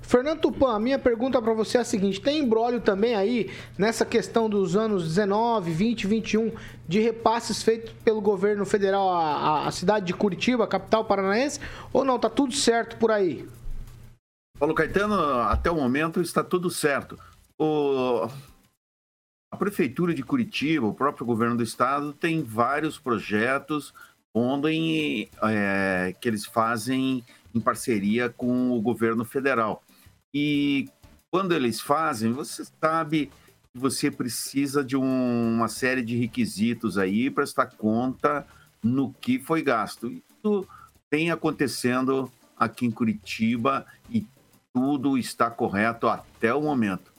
Fernando 0.00 0.40
Tupan, 0.40 0.74
a 0.74 0.80
minha 0.80 0.98
pergunta 0.98 1.40
para 1.40 1.54
você 1.54 1.78
é 1.78 1.80
a 1.80 1.84
seguinte: 1.84 2.20
tem 2.20 2.40
embrólio 2.40 2.80
também 2.80 3.14
aí 3.14 3.50
nessa 3.78 4.04
questão 4.04 4.48
dos 4.48 4.76
anos 4.76 5.04
19, 5.04 5.70
20, 5.70 6.06
21 6.06 6.52
de 6.88 7.00
repasses 7.00 7.62
feitos 7.62 7.92
pelo 8.04 8.20
governo 8.20 8.66
federal 8.66 9.08
à, 9.10 9.66
à 9.66 9.70
cidade 9.70 10.06
de 10.06 10.12
Curitiba, 10.12 10.66
capital 10.66 11.04
paranaense, 11.04 11.60
ou 11.92 12.04
não? 12.04 12.18
Tá 12.18 12.28
tudo 12.28 12.52
certo 12.54 12.96
por 12.96 13.10
aí? 13.10 13.46
Paulo 14.62 14.76
Caetano, 14.76 15.20
até 15.40 15.68
o 15.68 15.74
momento 15.74 16.20
está 16.20 16.44
tudo 16.44 16.70
certo. 16.70 17.18
O... 17.58 18.28
A 19.50 19.56
prefeitura 19.56 20.14
de 20.14 20.22
Curitiba, 20.22 20.86
o 20.86 20.94
próprio 20.94 21.26
governo 21.26 21.56
do 21.56 21.64
estado, 21.64 22.12
tem 22.12 22.44
vários 22.44 22.96
projetos 22.96 23.92
onde 24.32 25.28
é, 25.42 26.14
que 26.20 26.28
eles 26.28 26.46
fazem 26.46 27.24
em 27.52 27.60
parceria 27.60 28.30
com 28.30 28.70
o 28.70 28.80
governo 28.80 29.24
federal. 29.24 29.82
E 30.32 30.88
quando 31.28 31.56
eles 31.56 31.80
fazem, 31.80 32.32
você 32.32 32.64
sabe 32.80 33.32
que 33.72 33.80
você 33.80 34.12
precisa 34.12 34.84
de 34.84 34.96
um, 34.96 35.56
uma 35.56 35.66
série 35.66 36.02
de 36.02 36.16
requisitos 36.16 36.98
aí 36.98 37.28
para 37.28 37.42
estar 37.42 37.66
conta 37.66 38.46
no 38.80 39.12
que 39.12 39.40
foi 39.40 39.60
gasto. 39.60 40.06
Isso 40.08 40.68
tem 41.10 41.32
acontecendo 41.32 42.30
aqui 42.56 42.86
em 42.86 42.92
Curitiba 42.92 43.84
e 44.08 44.24
tudo 44.74 45.18
está 45.18 45.50
correto 45.50 46.08
até 46.08 46.52
o 46.54 46.62
momento. 46.62 47.12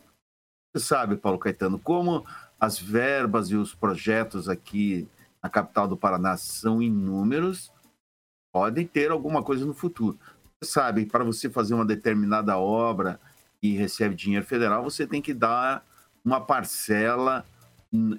Você 0.73 0.83
sabe, 0.85 1.15
Paulo 1.15 1.37
Caetano, 1.37 1.77
como 1.77 2.25
as 2.59 2.79
verbas 2.79 3.49
e 3.49 3.55
os 3.55 3.75
projetos 3.75 4.49
aqui 4.49 5.07
na 5.41 5.49
capital 5.49 5.87
do 5.87 5.97
Paraná 5.97 6.35
são 6.37 6.81
inúmeros, 6.81 7.71
podem 8.51 8.87
ter 8.87 9.11
alguma 9.11 9.43
coisa 9.43 9.65
no 9.65 9.73
futuro. 9.73 10.17
Você 10.61 10.71
sabe, 10.71 11.05
para 11.05 11.23
você 11.23 11.49
fazer 11.49 11.73
uma 11.73 11.85
determinada 11.85 12.57
obra 12.57 13.19
e 13.61 13.75
recebe 13.75 14.15
dinheiro 14.15 14.45
federal, 14.45 14.83
você 14.83 15.05
tem 15.05 15.21
que 15.21 15.33
dar 15.33 15.85
uma 16.23 16.39
parcela 16.39 17.45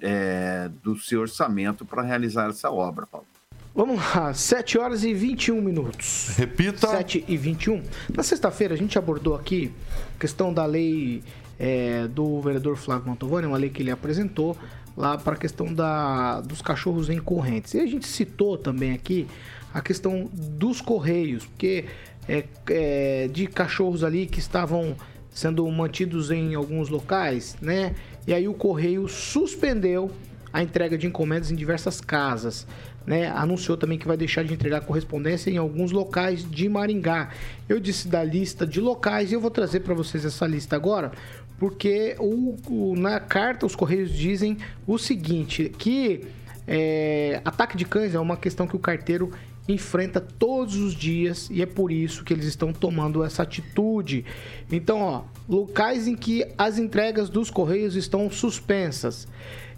é, 0.01 0.69
do 0.83 0.97
seu 0.97 1.21
orçamento 1.21 1.85
para 1.85 2.01
realizar 2.01 2.49
essa 2.49 2.69
obra, 2.69 3.05
Paulo. 3.05 3.27
Vamos 3.75 3.97
lá, 4.15 4.33
7 4.33 4.77
horas 4.77 5.03
e 5.03 5.13
21 5.13 5.61
minutos. 5.61 6.29
Repita. 6.37 6.87
7 6.87 7.25
e 7.27 7.35
21. 7.35 7.83
Na 8.15 8.23
sexta-feira 8.23 8.73
a 8.73 8.77
gente 8.77 8.97
abordou 8.97 9.35
aqui 9.35 9.69
a 10.15 10.17
questão 10.17 10.53
da 10.53 10.65
lei 10.65 11.21
é, 11.59 12.07
do 12.07 12.39
vereador 12.39 12.77
Flávio 12.77 13.09
Mantovani, 13.09 13.47
uma 13.47 13.57
lei 13.57 13.69
que 13.69 13.83
ele 13.83 13.91
apresentou 13.91 14.55
lá 14.95 15.17
para 15.17 15.33
a 15.33 15.37
questão 15.37 15.73
da, 15.73 16.39
dos 16.39 16.61
cachorros 16.61 17.09
em 17.09 17.19
correntes. 17.19 17.73
E 17.73 17.81
a 17.81 17.85
gente 17.85 18.07
citou 18.07 18.57
também 18.57 18.93
aqui 18.93 19.27
a 19.73 19.81
questão 19.81 20.29
dos 20.31 20.79
correios, 20.79 21.45
porque 21.45 21.83
é, 22.29 22.45
é, 22.69 23.27
de 23.27 23.45
cachorros 23.45 24.05
ali 24.05 24.25
que 24.25 24.39
estavam 24.39 24.95
sendo 25.29 25.69
mantidos 25.69 26.31
em 26.31 26.55
alguns 26.55 26.87
locais, 26.87 27.57
né? 27.61 27.93
E 28.25 28.33
aí 28.33 28.47
o 28.47 28.53
correio 28.53 29.05
suspendeu 29.09 30.09
a 30.53 30.63
entrega 30.63 30.97
de 30.97 31.05
encomendas 31.05 31.51
em 31.51 31.55
diversas 31.55 31.99
casas 31.99 32.65
né, 33.05 33.29
anunciou 33.29 33.77
também 33.77 33.97
que 33.97 34.07
vai 34.07 34.17
deixar 34.17 34.43
de 34.43 34.53
entregar 34.53 34.81
correspondência 34.81 35.49
em 35.49 35.57
alguns 35.57 35.91
locais 35.91 36.49
de 36.49 36.67
Maringá. 36.67 37.29
Eu 37.69 37.79
disse 37.79 38.07
da 38.07 38.23
lista 38.23 38.65
de 38.65 38.79
locais 38.79 39.31
e 39.31 39.35
eu 39.35 39.41
vou 39.41 39.51
trazer 39.51 39.81
para 39.81 39.93
vocês 39.93 40.25
essa 40.25 40.47
lista 40.47 40.75
agora, 40.75 41.11
porque 41.59 42.15
o, 42.19 42.55
o, 42.67 42.95
na 42.95 43.19
carta 43.19 43.65
os 43.65 43.75
Correios 43.75 44.11
dizem 44.11 44.57
o 44.85 44.97
seguinte, 44.97 45.71
que 45.77 46.25
é, 46.67 47.41
ataque 47.45 47.77
de 47.77 47.85
cães 47.85 48.15
é 48.15 48.19
uma 48.19 48.37
questão 48.37 48.67
que 48.67 48.75
o 48.75 48.79
carteiro 48.79 49.31
enfrenta 49.67 50.21
todos 50.21 50.75
os 50.75 50.93
dias 50.93 51.49
e 51.51 51.61
é 51.61 51.65
por 51.65 51.91
isso 51.91 52.23
que 52.23 52.33
eles 52.33 52.45
estão 52.45 52.71
tomando 52.71 53.23
essa 53.23 53.43
atitude. 53.43 54.25
Então, 54.71 55.01
ó, 55.01 55.23
locais 55.49 56.07
em 56.07 56.15
que 56.15 56.45
as 56.57 56.77
entregas 56.77 57.29
dos 57.29 57.49
correios 57.49 57.95
estão 57.95 58.29
suspensas. 58.29 59.27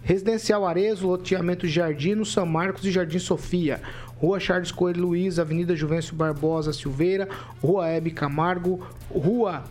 Residencial 0.02 0.66
Arezo, 0.66 1.06
loteamento 1.06 1.66
Jardim, 1.66 2.22
São 2.24 2.46
Marcos 2.46 2.84
e 2.84 2.90
Jardim 2.90 3.18
Sofia. 3.18 3.80
Rua 4.16 4.40
Charles 4.40 4.72
Coelho 4.72 5.02
Luiz, 5.02 5.38
Avenida 5.38 5.76
Juvencio 5.76 6.14
Barbosa 6.14 6.72
Silveira, 6.72 7.28
Rua 7.62 7.88
Hebe 7.88 8.10
Camargo, 8.10 8.84
Rua 9.10 9.64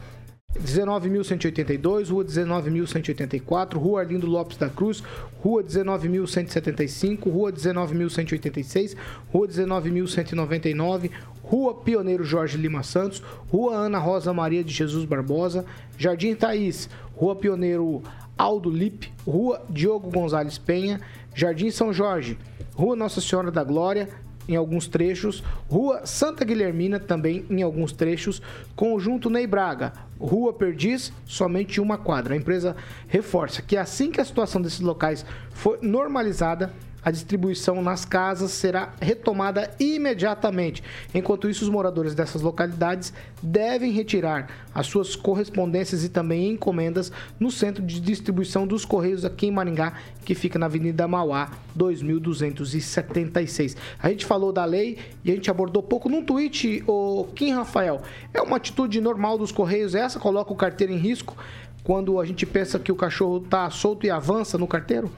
19.182, 0.60 2.10
Rua 2.10 2.24
19.184, 2.24 3.78
Rua 3.78 4.02
Arlindo 4.02 4.28
Lopes 4.28 4.58
da 4.58 4.70
Cruz, 4.70 5.04
Rua 5.42 5.64
19.175, 5.64 7.30
Rua 7.30 7.52
19.186, 7.52 8.96
Rua 9.32 9.48
19.199, 9.48 11.12
Rua 11.44 11.74
Pioneiro 11.76 12.24
Jorge 12.24 12.58
Lima 12.58 12.84
Santos, 12.84 13.24
Rua 13.52 13.76
Ana 13.76 14.00
Rosa 14.00 14.34
Maria 14.34 14.64
de 14.64 14.74
Jesus 14.74 15.06
Barbosa, 15.06 15.66
Jardim 15.98 16.36
Thaís, 16.36 16.90
Rua 17.16 17.36
Pioneiro 17.36 18.04
Aldo 18.38 18.70
Lipe, 18.70 19.12
Rua 19.26 19.64
Diogo 19.70 20.12
Gonzalez 20.12 20.58
Penha, 20.58 21.00
Jardim 21.34 21.68
São 21.68 21.94
Jorge, 21.94 22.38
Rua 22.76 22.96
Nossa 22.96 23.22
Senhora 23.22 23.50
da 23.50 23.64
Glória, 23.64 24.10
em 24.48 24.56
alguns 24.56 24.88
trechos, 24.88 25.44
Rua 25.70 26.06
Santa 26.06 26.46
Guilhermina, 26.46 27.00
também 27.00 27.46
em 27.50 27.62
alguns 27.62 27.92
trechos, 27.92 28.42
Conjunto 28.76 29.30
Ney 29.30 29.46
Braga, 29.46 29.94
Rua 30.20 30.54
Perdiz, 30.54 31.12
somente 31.26 31.82
uma 31.82 31.98
quadra. 31.98 32.34
A 32.34 32.38
empresa 32.38 32.76
reforça 33.08 33.62
que 33.62 33.76
assim 33.76 34.12
que 34.12 34.22
a 34.22 34.26
situação 34.26 34.62
desses 34.62 34.80
locais 34.80 35.26
for 35.52 35.80
normalizada, 35.82 36.74
a 37.04 37.12
distribuição 37.12 37.82
nas 37.82 38.04
casas 38.04 38.52
será 38.52 38.94
retomada 39.00 39.72
imediatamente. 39.80 40.84
Enquanto 41.14 41.50
isso, 41.50 41.64
os 41.64 41.70
moradores 41.70 42.14
dessas 42.14 42.42
localidades 42.42 43.14
devem 43.42 43.92
retirar 43.92 44.50
as 44.74 44.88
suas 44.88 45.16
correspondências 45.16 46.04
e 46.04 46.10
também 46.10 46.52
encomendas 46.52 47.12
no 47.40 47.50
centro 47.50 47.84
de 47.84 48.00
distribuição 48.00 48.68
dos 48.68 48.84
Correios 48.84 49.24
aqui 49.24 49.48
em 49.48 49.52
Maringá, 49.52 49.94
que 50.26 50.36
fica 50.36 50.60
na 50.60 50.66
Avenida 50.66 51.08
Mauá, 51.08 51.52
2276. 51.76 53.78
A 54.00 54.10
gente 54.10 54.26
falou 54.26 54.52
da 54.52 54.66
lei 54.66 54.98
e 55.24 55.32
a 55.32 55.36
gente 55.36 55.50
abordou 55.50 55.82
pouco 55.82 56.10
num 56.10 56.24
tweet, 56.24 56.84
o 56.88 57.26
Kim 57.36 57.54
Rafael. 57.54 58.02
É 58.34 58.42
uma 58.42 58.58
atitude 58.58 59.00
normal 59.00 59.38
dos 59.38 59.52
Correios 59.52 59.96
essa? 59.96 60.20
Coloca 60.20 60.52
o 60.52 60.56
carteiro 60.56 60.92
em 60.92 60.98
risco 60.98 61.38
quando 61.84 62.20
a 62.20 62.26
gente 62.26 62.46
pensa 62.46 62.78
que 62.78 62.92
o 62.92 62.96
cachorro 62.96 63.38
está 63.38 63.70
solto 63.70 64.06
e 64.06 64.10
avança 64.10 64.58
no 64.58 64.68
carteiro? 64.68 65.10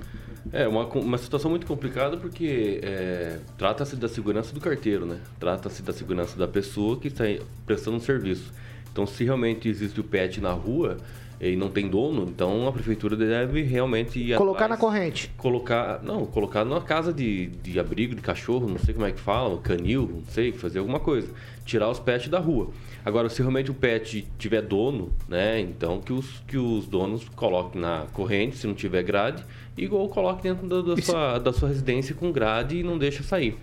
É 0.51 0.67
uma, 0.67 0.85
uma 0.85 1.17
situação 1.17 1.49
muito 1.49 1.65
complicada 1.65 2.17
porque 2.17 2.79
é, 2.83 3.39
trata-se 3.57 3.95
da 3.95 4.07
segurança 4.07 4.53
do 4.53 4.59
carteiro, 4.59 5.05
né? 5.05 5.19
Trata-se 5.39 5.81
da 5.81 5.93
segurança 5.93 6.37
da 6.37 6.47
pessoa 6.47 6.99
que 6.99 7.07
está 7.09 7.25
prestando 7.65 7.97
um 7.97 7.99
serviço. 7.99 8.51
Então, 8.91 9.05
se 9.05 9.23
realmente 9.23 9.67
existe 9.67 9.99
o 9.99 10.03
pet 10.03 10.41
na 10.41 10.51
rua 10.51 10.97
e 11.39 11.55
não 11.55 11.69
tem 11.69 11.87
dono, 11.87 12.23
então 12.23 12.67
a 12.67 12.71
prefeitura 12.71 13.15
deve 13.15 13.61
realmente 13.61 14.19
ir 14.19 14.35
colocar 14.35 14.65
atrás, 14.65 14.71
na 14.71 14.77
corrente, 14.77 15.31
colocar, 15.37 16.01
não, 16.03 16.25
colocar 16.25 16.65
numa 16.65 16.81
casa 16.81 17.13
de, 17.13 17.47
de 17.47 17.79
abrigo 17.79 18.13
de 18.13 18.21
cachorro, 18.21 18.67
não 18.67 18.77
sei 18.77 18.93
como 18.93 19.05
é 19.05 19.11
que 19.11 19.19
fala, 19.19 19.57
canil, 19.59 20.09
não 20.13 20.25
sei, 20.25 20.51
fazer 20.51 20.79
alguma 20.79 20.99
coisa, 20.99 21.29
tirar 21.65 21.89
os 21.89 21.99
pets 21.99 22.27
da 22.27 22.39
rua. 22.39 22.69
Agora, 23.05 23.29
se 23.29 23.39
realmente 23.41 23.71
o 23.71 23.73
pet 23.73 24.27
tiver 24.37 24.61
dono, 24.61 25.13
né, 25.27 25.61
então 25.61 26.01
que 26.01 26.11
os 26.11 26.43
que 26.47 26.57
os 26.57 26.85
donos 26.87 27.29
coloquem 27.29 27.79
na 27.79 28.05
corrente, 28.11 28.57
se 28.57 28.67
não 28.67 28.73
tiver 28.73 29.03
grade 29.03 29.43
igual 29.83 30.07
coloque 30.09 30.43
dentro 30.43 30.67
da, 30.67 30.81
da, 30.81 31.01
sua, 31.01 31.39
da 31.39 31.53
sua 31.53 31.69
residência 31.69 32.13
com 32.13 32.31
grade 32.31 32.77
e 32.77 32.83
não 32.83 32.97
deixa 32.97 33.23
sair. 33.23 33.57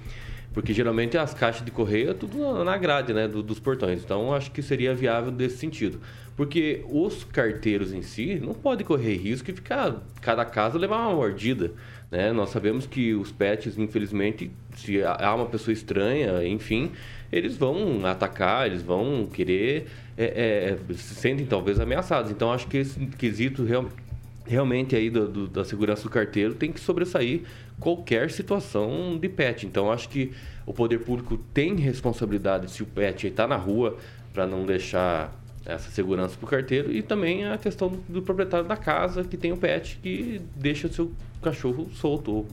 Porque 0.52 0.72
geralmente 0.72 1.18
as 1.18 1.34
caixas 1.34 1.64
de 1.64 1.70
correio 1.70 2.10
é 2.10 2.14
tudo 2.14 2.64
na 2.64 2.78
grade 2.78 3.12
né, 3.12 3.28
do, 3.28 3.42
dos 3.42 3.60
portões. 3.60 4.02
Então 4.02 4.32
acho 4.32 4.50
que 4.50 4.62
seria 4.62 4.94
viável 4.94 5.30
desse 5.30 5.58
sentido. 5.58 6.00
Porque 6.36 6.84
os 6.88 7.24
carteiros 7.24 7.92
em 7.92 8.02
si 8.02 8.38
não 8.38 8.52
podem 8.52 8.86
correr 8.86 9.16
risco 9.16 9.46
de 9.46 9.54
ficar 9.54 10.02
cada 10.20 10.44
casa 10.44 10.78
levar 10.78 10.98
uma 10.98 11.14
mordida. 11.14 11.72
Né? 12.10 12.30
Nós 12.30 12.50
sabemos 12.50 12.86
que 12.86 13.14
os 13.14 13.32
pets, 13.32 13.78
infelizmente, 13.78 14.50
se 14.76 15.02
há 15.02 15.34
uma 15.34 15.46
pessoa 15.46 15.72
estranha, 15.72 16.46
enfim, 16.46 16.92
eles 17.32 17.56
vão 17.56 18.04
atacar, 18.04 18.66
eles 18.66 18.82
vão 18.82 19.26
querer, 19.32 19.86
é, 20.16 20.76
é, 20.88 20.94
se 20.94 21.14
sentem 21.14 21.46
talvez 21.46 21.80
ameaçados. 21.80 22.30
Então 22.30 22.52
acho 22.52 22.66
que 22.68 22.76
esse 22.76 23.06
quesito 23.06 23.64
realmente 23.64 24.06
realmente 24.46 24.94
aí 24.94 25.10
do, 25.10 25.26
do, 25.28 25.48
da 25.48 25.64
segurança 25.64 26.04
do 26.04 26.08
carteiro 26.08 26.54
tem 26.54 26.70
que 26.70 26.78
sobressair 26.78 27.42
qualquer 27.80 28.30
situação 28.30 29.18
de 29.20 29.28
pet. 29.28 29.66
Então 29.66 29.90
acho 29.90 30.08
que 30.08 30.32
o 30.64 30.72
poder 30.72 31.00
público 31.00 31.36
tem 31.52 31.74
responsabilidade 31.76 32.70
se 32.70 32.82
o 32.82 32.86
pet 32.86 33.26
está 33.26 33.46
na 33.46 33.56
rua 33.56 33.96
para 34.32 34.46
não 34.46 34.64
deixar 34.64 35.32
essa 35.66 35.90
segurança 35.90 36.36
para 36.36 36.46
o 36.46 36.48
carteiro 36.48 36.92
e 36.92 37.02
também 37.02 37.44
a 37.44 37.58
questão 37.58 37.88
do, 37.88 37.96
do, 38.08 38.22
proprietário 38.22 38.66
da 38.66 38.76
casa 38.76 39.24
que 39.24 39.36
tem 39.36 39.52
o 39.52 39.56
pet 39.56 39.98
que 40.02 40.40
deixa 40.54 40.86
o 40.86 40.92
seu 40.92 41.12
cachorro 41.42 41.90
solto. 41.92 42.46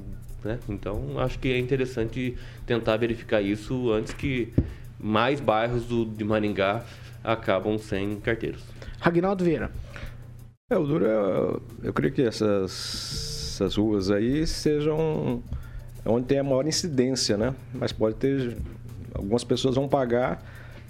Né? 0.43 0.59
Então 0.67 1.19
acho 1.19 1.39
que 1.39 1.51
é 1.51 1.57
interessante 1.57 2.35
tentar 2.65 2.97
verificar 2.97 3.41
isso 3.41 3.91
antes 3.91 4.13
que 4.13 4.51
mais 4.99 5.39
bairros 5.39 5.85
do, 5.85 6.05
de 6.05 6.23
Maringá 6.23 6.83
acabam 7.23 7.77
sem 7.77 8.19
carteiros. 8.19 8.63
Ragnaldo 8.99 9.43
Vieira. 9.43 9.71
É, 10.69 10.77
o 10.77 10.85
duro 10.85 11.05
é, 11.05 11.87
eu 11.87 11.93
creio 11.93 12.13
que 12.13 12.21
essas, 12.21 13.53
essas 13.53 13.75
ruas 13.75 14.09
aí 14.09 14.47
sejam 14.47 15.43
onde 16.05 16.25
tem 16.25 16.39
a 16.39 16.43
maior 16.43 16.65
incidência, 16.65 17.37
né? 17.37 17.53
Mas 17.73 17.91
pode 17.91 18.15
ter 18.15 18.57
algumas 19.13 19.43
pessoas 19.43 19.75
vão 19.75 19.87
pagar 19.87 20.43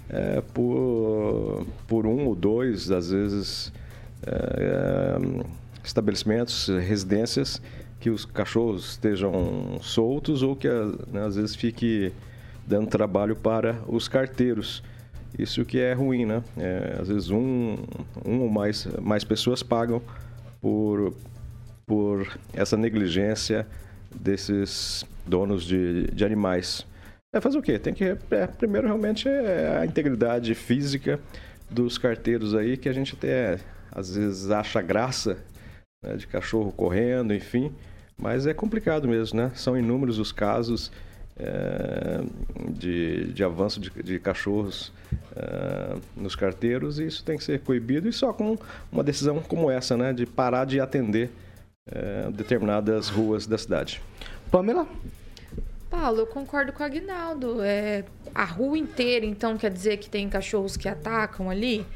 é, 0.08 0.40
por, 0.40 1.66
por 1.86 2.06
um 2.06 2.26
ou 2.26 2.34
dois, 2.34 2.90
às 2.90 3.10
vezes, 3.10 3.72
é, 4.26 5.16
estabelecimentos, 5.82 6.68
residências 6.68 7.60
que 8.00 8.10
os 8.10 8.24
cachorros 8.24 8.90
estejam 8.90 9.78
soltos 9.80 10.42
ou 10.42 10.54
que 10.54 10.68
né, 11.10 11.24
às 11.24 11.36
vezes 11.36 11.56
fique 11.56 12.12
dando 12.66 12.86
trabalho 12.86 13.34
para 13.34 13.78
os 13.88 14.08
carteiros. 14.08 14.82
Isso 15.38 15.64
que 15.64 15.78
é 15.78 15.92
ruim, 15.94 16.26
né? 16.26 16.42
É, 16.56 16.98
às 17.00 17.08
vezes 17.08 17.30
um, 17.30 17.76
um 18.24 18.42
ou 18.42 18.50
mais, 18.50 18.86
mais 19.00 19.24
pessoas 19.24 19.62
pagam 19.62 20.02
por, 20.60 21.14
por 21.86 22.38
essa 22.52 22.76
negligência 22.76 23.66
desses 24.14 25.04
donos 25.26 25.64
de, 25.64 26.06
de 26.12 26.24
animais. 26.24 26.86
É 27.34 27.40
fazer 27.40 27.58
o 27.58 27.62
quê? 27.62 27.80
Tem 27.80 27.92
que. 27.92 28.16
É, 28.30 28.46
primeiro, 28.46 28.86
realmente, 28.86 29.28
é 29.28 29.78
a 29.80 29.84
integridade 29.84 30.54
física 30.54 31.18
dos 31.68 31.98
carteiros 31.98 32.54
aí, 32.54 32.76
que 32.76 32.88
a 32.88 32.92
gente 32.92 33.16
até 33.16 33.58
às 33.90 34.14
vezes 34.14 34.52
acha 34.52 34.80
graça 34.80 35.36
né, 36.00 36.14
de 36.14 36.28
cachorro 36.28 36.70
correndo, 36.70 37.34
enfim. 37.34 37.72
Mas 38.16 38.46
é 38.46 38.54
complicado 38.54 39.08
mesmo, 39.08 39.36
né? 39.36 39.50
São 39.56 39.76
inúmeros 39.76 40.20
os 40.20 40.30
casos 40.30 40.92
é, 41.36 42.20
de, 42.70 43.32
de 43.32 43.42
avanço 43.42 43.80
de, 43.80 43.90
de 43.90 44.20
cachorros 44.20 44.92
é, 45.34 45.96
nos 46.16 46.36
carteiros 46.36 47.00
e 47.00 47.06
isso 47.06 47.24
tem 47.24 47.36
que 47.36 47.42
ser 47.42 47.58
coibido 47.62 48.08
e 48.08 48.12
só 48.12 48.32
com 48.32 48.56
uma 48.92 49.02
decisão 49.02 49.40
como 49.40 49.68
essa, 49.68 49.96
né? 49.96 50.12
De 50.12 50.24
parar 50.24 50.66
de 50.66 50.78
atender 50.78 51.30
é, 51.90 52.30
determinadas 52.30 53.08
ruas 53.08 53.44
da 53.44 53.58
cidade. 53.58 54.00
Pamela? 54.52 54.86
Paulo, 56.04 56.20
eu 56.20 56.26
concordo 56.26 56.70
com 56.70 56.82
o 56.82 56.86
Aguinaldo. 56.86 57.62
É, 57.62 58.04
a 58.34 58.44
rua 58.44 58.76
inteira, 58.76 59.24
então, 59.24 59.56
quer 59.56 59.70
dizer 59.70 59.96
que 59.96 60.10
tem 60.10 60.28
cachorros 60.28 60.76
que 60.76 60.86
atacam 60.86 61.48
ali? 61.48 61.86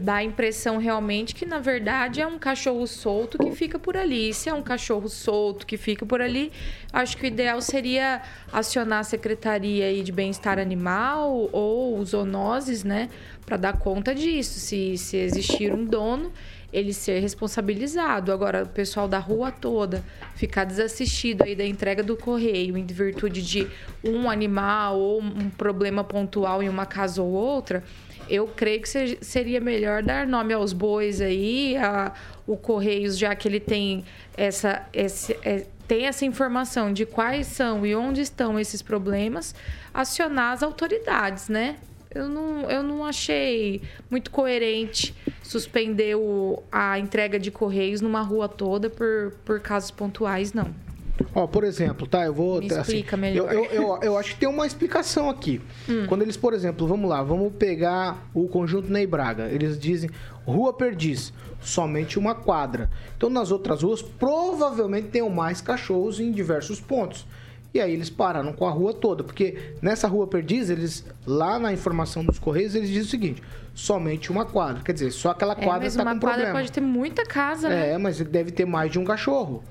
dá 0.00 0.16
a 0.16 0.22
impressão 0.22 0.76
realmente 0.78 1.34
que, 1.34 1.46
na 1.46 1.58
verdade, 1.58 2.20
é 2.20 2.26
um 2.26 2.38
cachorro 2.38 2.86
solto 2.86 3.38
que 3.38 3.50
fica 3.52 3.78
por 3.78 3.96
ali. 3.96 4.28
E 4.28 4.34
se 4.34 4.48
é 4.48 4.54
um 4.54 4.62
cachorro 4.62 5.08
solto 5.08 5.66
que 5.66 5.76
fica 5.76 6.04
por 6.04 6.20
ali, 6.20 6.52
acho 6.92 7.16
que 7.16 7.24
o 7.24 7.26
ideal 7.26 7.60
seria 7.60 8.22
acionar 8.52 9.00
a 9.00 9.04
Secretaria 9.04 10.04
de 10.04 10.12
Bem-Estar 10.12 10.58
Animal 10.58 11.48
ou 11.50 12.04
zoonoses, 12.04 12.84
né? 12.84 13.08
Para 13.46 13.56
dar 13.56 13.78
conta 13.78 14.14
disso. 14.14 14.60
Se, 14.60 14.98
se 14.98 15.16
existir 15.16 15.72
um 15.72 15.84
dono, 15.84 16.30
ele 16.72 16.92
ser 16.92 17.20
responsabilizado. 17.20 18.32
Agora, 18.32 18.64
o 18.64 18.68
pessoal 18.68 19.08
da 19.08 19.18
rua 19.18 19.50
toda 19.50 20.04
ficar 20.34 20.64
desassistido 20.64 21.44
aí 21.44 21.54
da 21.54 21.64
entrega 21.64 22.02
do 22.02 22.16
correio 22.16 22.76
em 22.76 22.86
virtude 22.86 23.42
de 23.42 23.66
um 24.04 24.30
animal 24.30 24.98
ou 24.98 25.20
um 25.20 25.50
problema 25.50 26.04
pontual 26.04 26.62
em 26.62 26.68
uma 26.68 26.86
casa 26.86 27.22
ou 27.22 27.30
outra 27.30 27.82
eu 28.30 28.46
creio 28.46 28.80
que 28.80 28.88
seria 29.20 29.60
melhor 29.60 30.04
dar 30.04 30.24
nome 30.24 30.54
aos 30.54 30.72
bois 30.72 31.20
aí, 31.20 31.76
a, 31.76 32.12
o 32.46 32.56
Correios, 32.56 33.18
já 33.18 33.34
que 33.34 33.48
ele 33.48 33.58
tem 33.58 34.04
essa, 34.36 34.86
esse, 34.92 35.36
é, 35.42 35.66
tem 35.88 36.06
essa 36.06 36.24
informação 36.24 36.92
de 36.92 37.04
quais 37.04 37.48
são 37.48 37.84
e 37.84 37.92
onde 37.92 38.20
estão 38.20 38.58
esses 38.58 38.80
problemas, 38.80 39.52
acionar 39.92 40.52
as 40.52 40.62
autoridades, 40.62 41.48
né? 41.48 41.76
Eu 42.12 42.28
não, 42.28 42.68
eu 42.68 42.82
não 42.82 43.04
achei 43.04 43.82
muito 44.10 44.30
coerente 44.30 45.14
suspender 45.42 46.16
o, 46.16 46.62
a 46.70 46.98
entrega 46.98 47.38
de 47.38 47.50
correios 47.50 48.00
numa 48.00 48.20
rua 48.20 48.48
toda 48.48 48.90
por, 48.90 49.32
por 49.44 49.60
casos 49.60 49.90
pontuais, 49.90 50.52
não. 50.52 50.74
Ó, 51.34 51.46
por 51.46 51.64
exemplo, 51.64 52.06
tá? 52.06 52.24
Eu 52.24 52.34
vou. 52.34 52.60
Me 52.60 52.66
assim, 52.66 52.80
explica 52.80 53.16
melhor. 53.16 53.52
Eu, 53.52 53.64
eu, 53.64 53.72
eu, 53.72 53.98
eu, 54.02 54.18
acho 54.18 54.34
que 54.34 54.40
tem 54.40 54.48
uma 54.48 54.66
explicação 54.66 55.28
aqui. 55.28 55.60
Hum. 55.88 56.06
Quando 56.06 56.22
eles, 56.22 56.36
por 56.36 56.54
exemplo, 56.54 56.86
vamos 56.86 57.08
lá, 57.08 57.22
vamos 57.22 57.52
pegar 57.52 58.28
o 58.34 58.48
conjunto 58.48 58.90
Ney 58.90 59.06
Braga. 59.06 59.48
Eles 59.50 59.78
dizem 59.78 60.10
Rua 60.44 60.72
Perdiz, 60.72 61.32
somente 61.60 62.18
uma 62.18 62.34
quadra. 62.34 62.90
Então, 63.16 63.30
nas 63.30 63.50
outras 63.50 63.82
ruas, 63.82 64.02
provavelmente 64.02 65.08
tem 65.08 65.28
mais 65.30 65.60
cachorros 65.60 66.18
em 66.18 66.32
diversos 66.32 66.80
pontos. 66.80 67.26
E 67.72 67.80
aí 67.80 67.92
eles 67.92 68.10
pararam 68.10 68.52
com 68.52 68.66
a 68.66 68.70
rua 68.70 68.92
toda, 68.92 69.22
porque 69.22 69.74
nessa 69.80 70.08
rua 70.08 70.26
Perdiz, 70.26 70.70
eles 70.70 71.04
lá 71.26 71.58
na 71.58 71.72
informação 71.72 72.24
dos 72.24 72.38
correios, 72.38 72.74
eles 72.74 72.88
dizem 72.88 73.02
o 73.02 73.10
seguinte: 73.10 73.42
somente 73.74 74.30
uma 74.30 74.44
quadra. 74.44 74.82
Quer 74.82 74.92
dizer, 74.92 75.10
só 75.12 75.30
aquela 75.30 75.54
quadra 75.54 75.86
está 75.86 76.02
é, 76.02 76.04
com 76.04 76.18
problema. 76.18 76.36
Uma 76.36 76.46
quadra 76.46 76.52
pode 76.52 76.72
ter 76.72 76.80
muita 76.80 77.24
casa, 77.24 77.68
né? 77.68 77.92
É, 77.92 77.98
mas 77.98 78.20
deve 78.20 78.50
ter 78.50 78.64
mais 78.64 78.90
de 78.90 78.98
um 78.98 79.04
cachorro. 79.04 79.62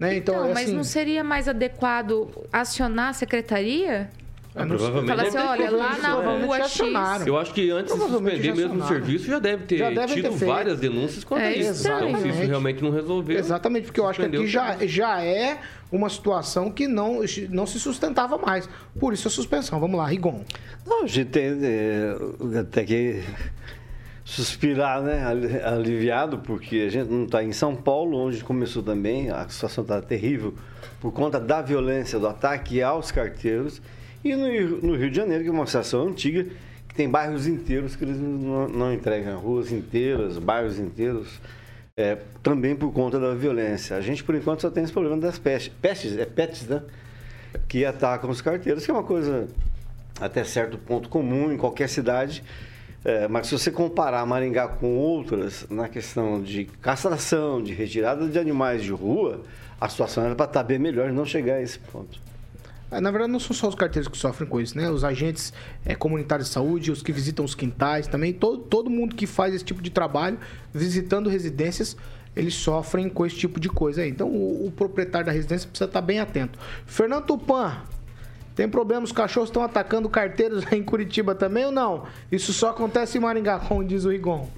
Né? 0.00 0.16
Então, 0.16 0.34
então 0.34 0.54
mas 0.54 0.64
assim... 0.64 0.74
não 0.74 0.82
seria 0.82 1.22
mais 1.22 1.48
adequado 1.48 2.28
acionar 2.52 3.10
a 3.10 3.12
secretaria? 3.12 4.10
Ah, 4.56 4.66
provavelmente. 4.66 5.08
Fala 5.08 5.22
assim, 5.28 5.38
olha, 5.38 5.70
lá 5.70 5.98
na 5.98 6.12
rua 6.12 6.68
X. 6.68 7.26
Eu 7.26 7.36
acho 7.36 7.52
que 7.52 7.70
antes 7.70 7.92
de 7.92 8.00
suspender 8.00 8.54
mesmo 8.54 8.82
o 8.82 8.86
serviço, 8.86 9.26
já 9.26 9.38
deve 9.40 9.64
ter 9.64 9.78
já 9.78 10.06
tido 10.06 10.38
ter 10.38 10.46
várias 10.46 10.78
denúncias 10.78 11.24
quanto 11.24 11.42
é, 11.42 11.56
isso. 11.56 11.86
Então, 11.86 12.20
se 12.20 12.28
isso 12.28 12.42
realmente 12.42 12.82
não 12.82 12.90
resolver. 12.90 13.36
Exatamente, 13.36 13.86
porque 13.86 13.98
eu 13.98 14.06
acho 14.06 14.20
que 14.20 14.26
aqui 14.26 14.46
já, 14.46 14.76
já 14.86 15.22
é 15.22 15.58
uma 15.90 16.08
situação 16.08 16.70
que 16.70 16.86
não, 16.86 17.20
não 17.50 17.66
se 17.66 17.80
sustentava 17.80 18.38
mais. 18.38 18.68
Por 18.98 19.12
isso 19.12 19.26
a 19.26 19.30
suspensão. 19.30 19.80
Vamos 19.80 19.98
lá, 19.98 20.06
Rigon. 20.06 20.44
Não, 20.86 21.02
a 21.02 21.06
gente 21.06 21.30
tem 21.30 21.58
é, 21.62 22.16
até 22.60 22.84
que 22.84 23.24
suspirar, 24.24 25.02
né? 25.02 25.24
Aliviado, 25.64 26.38
porque 26.38 26.84
a 26.86 26.90
gente 26.90 27.10
não 27.10 27.24
está 27.24 27.42
em 27.42 27.52
São 27.52 27.74
Paulo, 27.74 28.18
onde 28.18 28.42
começou 28.44 28.82
também, 28.82 29.30
a 29.30 29.48
situação 29.48 29.82
está 29.82 30.00
terrível 30.00 30.54
por 31.00 31.12
conta 31.12 31.38
da 31.38 31.60
violência, 31.60 32.18
do 32.18 32.26
ataque 32.26 32.80
aos 32.80 33.10
carteiros. 33.10 33.82
E 34.24 34.34
no, 34.34 34.46
no, 34.80 34.96
Rio 34.96 35.10
de 35.10 35.16
Janeiro, 35.16 35.44
que 35.44 35.50
é 35.50 35.52
uma 35.52 35.66
situação 35.66 36.08
antiga, 36.08 36.46
que 36.88 36.94
tem 36.94 37.08
bairros 37.08 37.46
inteiros 37.46 37.94
que 37.94 38.04
eles 38.04 38.18
não, 38.18 38.68
não 38.68 38.92
entregam, 38.92 39.38
ruas 39.38 39.70
inteiras, 39.70 40.38
bairros 40.38 40.78
inteiros, 40.78 41.40
é, 41.96 42.16
também 42.42 42.74
por 42.74 42.92
conta 42.92 43.20
da 43.20 43.34
violência. 43.34 43.96
A 43.96 44.00
gente, 44.00 44.24
por 44.24 44.34
enquanto, 44.34 44.62
só 44.62 44.70
tem 44.70 44.82
esse 44.82 44.92
problema 44.92 45.18
das 45.18 45.38
pestes, 45.38 45.72
pestes, 45.80 46.16
é 46.16 46.24
pestes, 46.24 46.66
né? 46.66 46.82
Que 47.68 47.84
atacam 47.84 48.30
os 48.30 48.40
carteiros, 48.40 48.84
que 48.84 48.90
é 48.90 48.94
uma 48.94 49.04
coisa 49.04 49.46
até 50.20 50.42
certo 50.42 50.78
ponto 50.78 51.08
comum 51.08 51.52
em 51.52 51.56
qualquer 51.56 51.88
cidade 51.88 52.42
é, 53.04 53.28
mas 53.28 53.48
se 53.48 53.58
você 53.58 53.70
comparar 53.70 54.24
Maringá 54.24 54.66
com 54.66 54.96
outras, 54.96 55.66
na 55.68 55.88
questão 55.88 56.40
de 56.42 56.64
castração, 56.64 57.62
de 57.62 57.74
retirada 57.74 58.26
de 58.26 58.38
animais 58.38 58.82
de 58.82 58.92
rua, 58.92 59.42
a 59.78 59.88
situação 59.90 60.24
era 60.24 60.34
para 60.34 60.46
estar 60.46 60.60
tá 60.60 60.64
bem 60.66 60.78
melhor 60.78 61.10
e 61.10 61.12
não 61.12 61.26
chegar 61.26 61.56
a 61.56 61.62
esse 61.62 61.78
ponto. 61.78 62.18
É, 62.90 63.00
na 63.00 63.10
verdade, 63.10 63.32
não 63.32 63.40
são 63.40 63.54
só 63.54 63.68
os 63.68 63.74
carteiros 63.74 64.08
que 64.08 64.16
sofrem 64.16 64.48
com 64.48 64.60
isso, 64.60 64.76
né? 64.76 64.88
Os 64.90 65.04
agentes 65.04 65.52
é, 65.84 65.94
comunitários 65.94 66.48
de 66.48 66.54
saúde, 66.54 66.90
os 66.90 67.02
que 67.02 67.12
visitam 67.12 67.44
os 67.44 67.54
quintais, 67.54 68.06
também 68.06 68.32
todo, 68.32 68.58
todo 68.58 68.90
mundo 68.90 69.14
que 69.14 69.26
faz 69.26 69.54
esse 69.54 69.64
tipo 69.64 69.82
de 69.82 69.90
trabalho, 69.90 70.38
visitando 70.72 71.28
residências, 71.28 71.96
eles 72.36 72.54
sofrem 72.54 73.08
com 73.08 73.24
esse 73.24 73.36
tipo 73.36 73.58
de 73.58 73.68
coisa 73.68 74.02
aí. 74.02 74.10
Então, 74.10 74.28
o, 74.28 74.66
o 74.66 74.70
proprietário 74.70 75.26
da 75.26 75.32
residência 75.32 75.68
precisa 75.68 75.88
estar 75.88 76.00
bem 76.00 76.20
atento. 76.20 76.58
Fernando 76.86 77.24
Tupan, 77.24 77.82
tem 78.54 78.68
problema, 78.68 79.02
os 79.02 79.12
cachorros 79.12 79.48
estão 79.48 79.62
atacando 79.62 80.08
carteiros 80.08 80.64
em 80.72 80.82
Curitiba 80.82 81.34
também 81.34 81.64
ou 81.66 81.72
não? 81.72 82.04
Isso 82.30 82.52
só 82.52 82.70
acontece 82.70 83.18
em 83.18 83.20
Maringá, 83.20 83.58
como 83.58 83.84
diz 83.84 84.04
o 84.04 84.10
Rigon. 84.10 84.48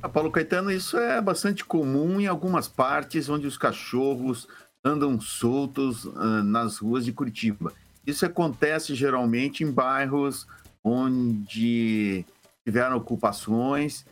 Ah, 0.00 0.08
Paulo 0.08 0.32
Caetano, 0.32 0.70
isso 0.70 0.98
é 0.98 1.20
bastante 1.20 1.64
comum 1.64 2.20
em 2.20 2.26
algumas 2.26 2.66
partes 2.66 3.28
onde 3.28 3.46
os 3.46 3.56
cachorros 3.56 4.48
andam 4.84 5.20
soltos 5.20 6.04
uh, 6.04 6.42
nas 6.42 6.78
ruas 6.78 7.04
de 7.04 7.12
Curitiba. 7.12 7.72
Isso 8.06 8.26
acontece 8.26 8.94
geralmente 8.94 9.62
em 9.62 9.70
bairros 9.70 10.46
onde 10.82 12.24
tiveram 12.64 12.96
ocupações 12.96 14.04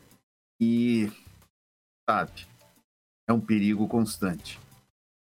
e, 0.61 1.11
sabe, 2.09 2.47
é 3.29 3.33
um 3.33 3.41
perigo 3.41 3.89
constante. 3.89 4.61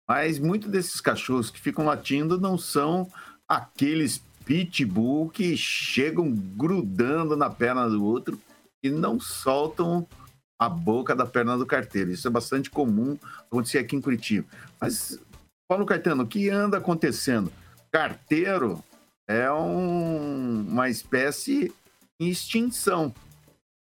Mas 0.09 0.39
muitos 0.39 0.69
desses 0.69 1.01
cachorros 1.01 1.51
que 1.51 1.61
ficam 1.61 1.85
latindo 1.85 2.41
não 2.41 2.59
são 2.59 3.11
aqueles 3.49 4.23
pitbull 4.45 5.29
que 5.31 5.57
chegam 5.57 6.33
grudando 6.33 7.37
na 7.37 7.49
perna 7.49 7.89
do 7.89 8.05
outro 8.05 8.41
e 8.83 8.91
não 8.91 9.21
soltam 9.21 10.07
a 10.59 10.69
boca 10.69 11.15
da 11.15 11.25
perna 11.25 11.57
do 11.57 11.65
carteiro. 11.65 12.11
Isso 12.11 12.27
é 12.27 12.31
bastante 12.31 12.69
comum 12.71 13.17
acontecer 13.47 13.79
aqui 13.79 13.97
em 13.97 14.01
Curitiba. 14.01 14.47
Mas, 14.81 15.19
Paulo 15.71 15.87
Caetano, 15.87 16.25
o 16.25 16.27
que 16.27 16.51
anda 16.51 16.79
acontecendo? 16.79 17.53
Carteiro 17.93 18.83
é 19.29 19.49
um, 19.53 20.67
uma 20.67 20.91
espécie 20.91 21.73
em 22.19 22.29
extinção. 22.29 23.15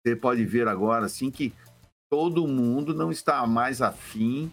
Você 0.01 0.17
pode 0.17 0.43
ver 0.47 0.69
agora 0.69 1.05
assim 1.05 1.31
que 1.31 1.53
todo 2.11 2.49
mundo 2.49 2.95
não 2.95 3.13
está 3.13 3.47
mais 3.47 3.83
afim 3.83 4.51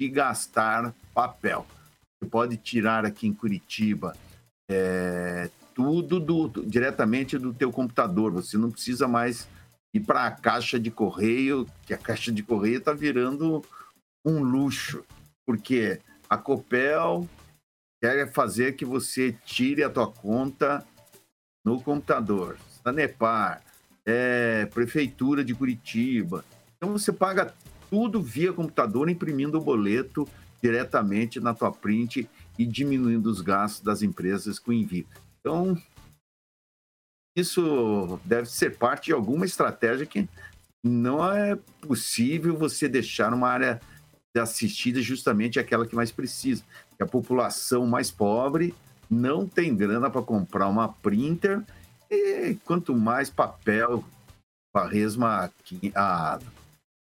de 0.00 0.08
gastar 0.08 0.94
papel. 1.12 1.66
Você 2.16 2.30
pode 2.30 2.56
tirar 2.56 3.04
aqui 3.04 3.26
em 3.26 3.34
Curitiba 3.34 4.16
é, 4.70 5.50
tudo 5.74 6.18
do, 6.18 6.48
diretamente 6.64 7.36
do 7.36 7.52
teu 7.52 7.70
computador. 7.70 8.32
Você 8.32 8.56
não 8.56 8.70
precisa 8.70 9.06
mais 9.06 9.46
ir 9.94 10.00
para 10.00 10.24
a 10.24 10.30
caixa 10.30 10.80
de 10.80 10.90
correio, 10.90 11.68
que 11.84 11.92
a 11.92 11.98
caixa 11.98 12.32
de 12.32 12.42
correio 12.42 12.78
está 12.78 12.94
virando 12.94 13.62
um 14.24 14.42
luxo, 14.42 15.04
porque 15.44 16.00
a 16.32 16.38
Copel 16.38 17.28
quer 18.00 18.32
fazer 18.32 18.72
que 18.72 18.86
você 18.86 19.36
tire 19.44 19.84
a 19.84 19.90
tua 19.90 20.10
conta 20.10 20.82
no 21.62 21.78
computador, 21.78 22.56
Sanepar, 22.82 23.62
é, 24.06 24.64
Prefeitura 24.66 25.44
de 25.44 25.54
Curitiba. 25.54 26.42
Então 26.74 26.90
você 26.90 27.12
paga 27.12 27.54
tudo 27.90 28.22
via 28.22 28.50
computador, 28.50 29.10
imprimindo 29.10 29.58
o 29.58 29.60
boleto 29.60 30.26
diretamente 30.62 31.38
na 31.38 31.52
tua 31.52 31.70
print 31.70 32.26
e 32.58 32.64
diminuindo 32.64 33.26
os 33.26 33.42
gastos 33.42 33.82
das 33.82 34.00
empresas 34.00 34.58
com 34.58 34.72
envio. 34.72 35.06
Então, 35.38 35.76
isso 37.36 38.18
deve 38.24 38.48
ser 38.48 38.78
parte 38.78 39.06
de 39.06 39.12
alguma 39.12 39.44
estratégia 39.44 40.06
que 40.06 40.26
não 40.82 41.30
é 41.30 41.56
possível 41.82 42.56
você 42.56 42.88
deixar 42.88 43.34
uma 43.34 43.48
área 43.48 43.82
assistida 44.40 45.00
justamente 45.02 45.58
aquela 45.58 45.86
que 45.86 45.94
mais 45.94 46.10
precisa. 46.10 46.64
A 47.00 47.06
população 47.06 47.86
mais 47.86 48.10
pobre 48.10 48.74
não 49.10 49.46
tem 49.46 49.74
grana 49.76 50.08
para 50.08 50.22
comprar 50.22 50.68
uma 50.68 50.88
printer 50.88 51.62
e 52.10 52.54
quanto 52.64 52.94
mais 52.94 53.28
papel 53.28 54.04
a 54.74 54.86
resma 54.86 55.52
a 55.94 56.38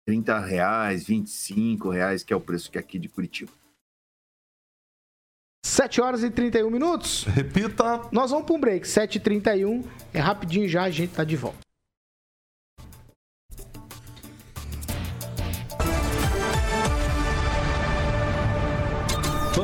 30 0.08 0.40
reais, 0.40 1.06
25 1.06 1.90
reais, 1.90 2.24
que 2.24 2.34
é 2.34 2.36
o 2.36 2.42
preço 2.42 2.70
que 2.70 2.78
é 2.78 2.82
aqui 2.82 3.00
de 3.00 3.08
Curitiba. 3.08 3.52
7 5.66 6.00
horas 6.00 6.24
e 6.24 6.30
31 6.30 6.70
minutos. 6.70 7.24
Repita. 7.24 8.08
Nós 8.12 8.30
vamos 8.32 8.46
para 8.46 8.56
um 8.56 8.60
break. 8.60 8.88
7h31. 8.88 9.84
É 10.14 10.20
rapidinho 10.20 10.70
já, 10.70 10.84
a 10.84 10.92
gente 10.92 11.14
tá 11.14 11.24
de 11.24 11.36
volta. 11.36 11.65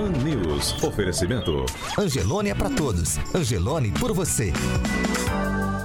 Pan 0.02 0.10
News. 0.24 0.84
Oferecimento. 0.84 1.64
Angelone 1.96 2.50
é 2.50 2.56
para 2.56 2.72
todos. 2.72 3.20
Angelone 3.36 3.92
por 3.92 4.12
você. 4.14 4.52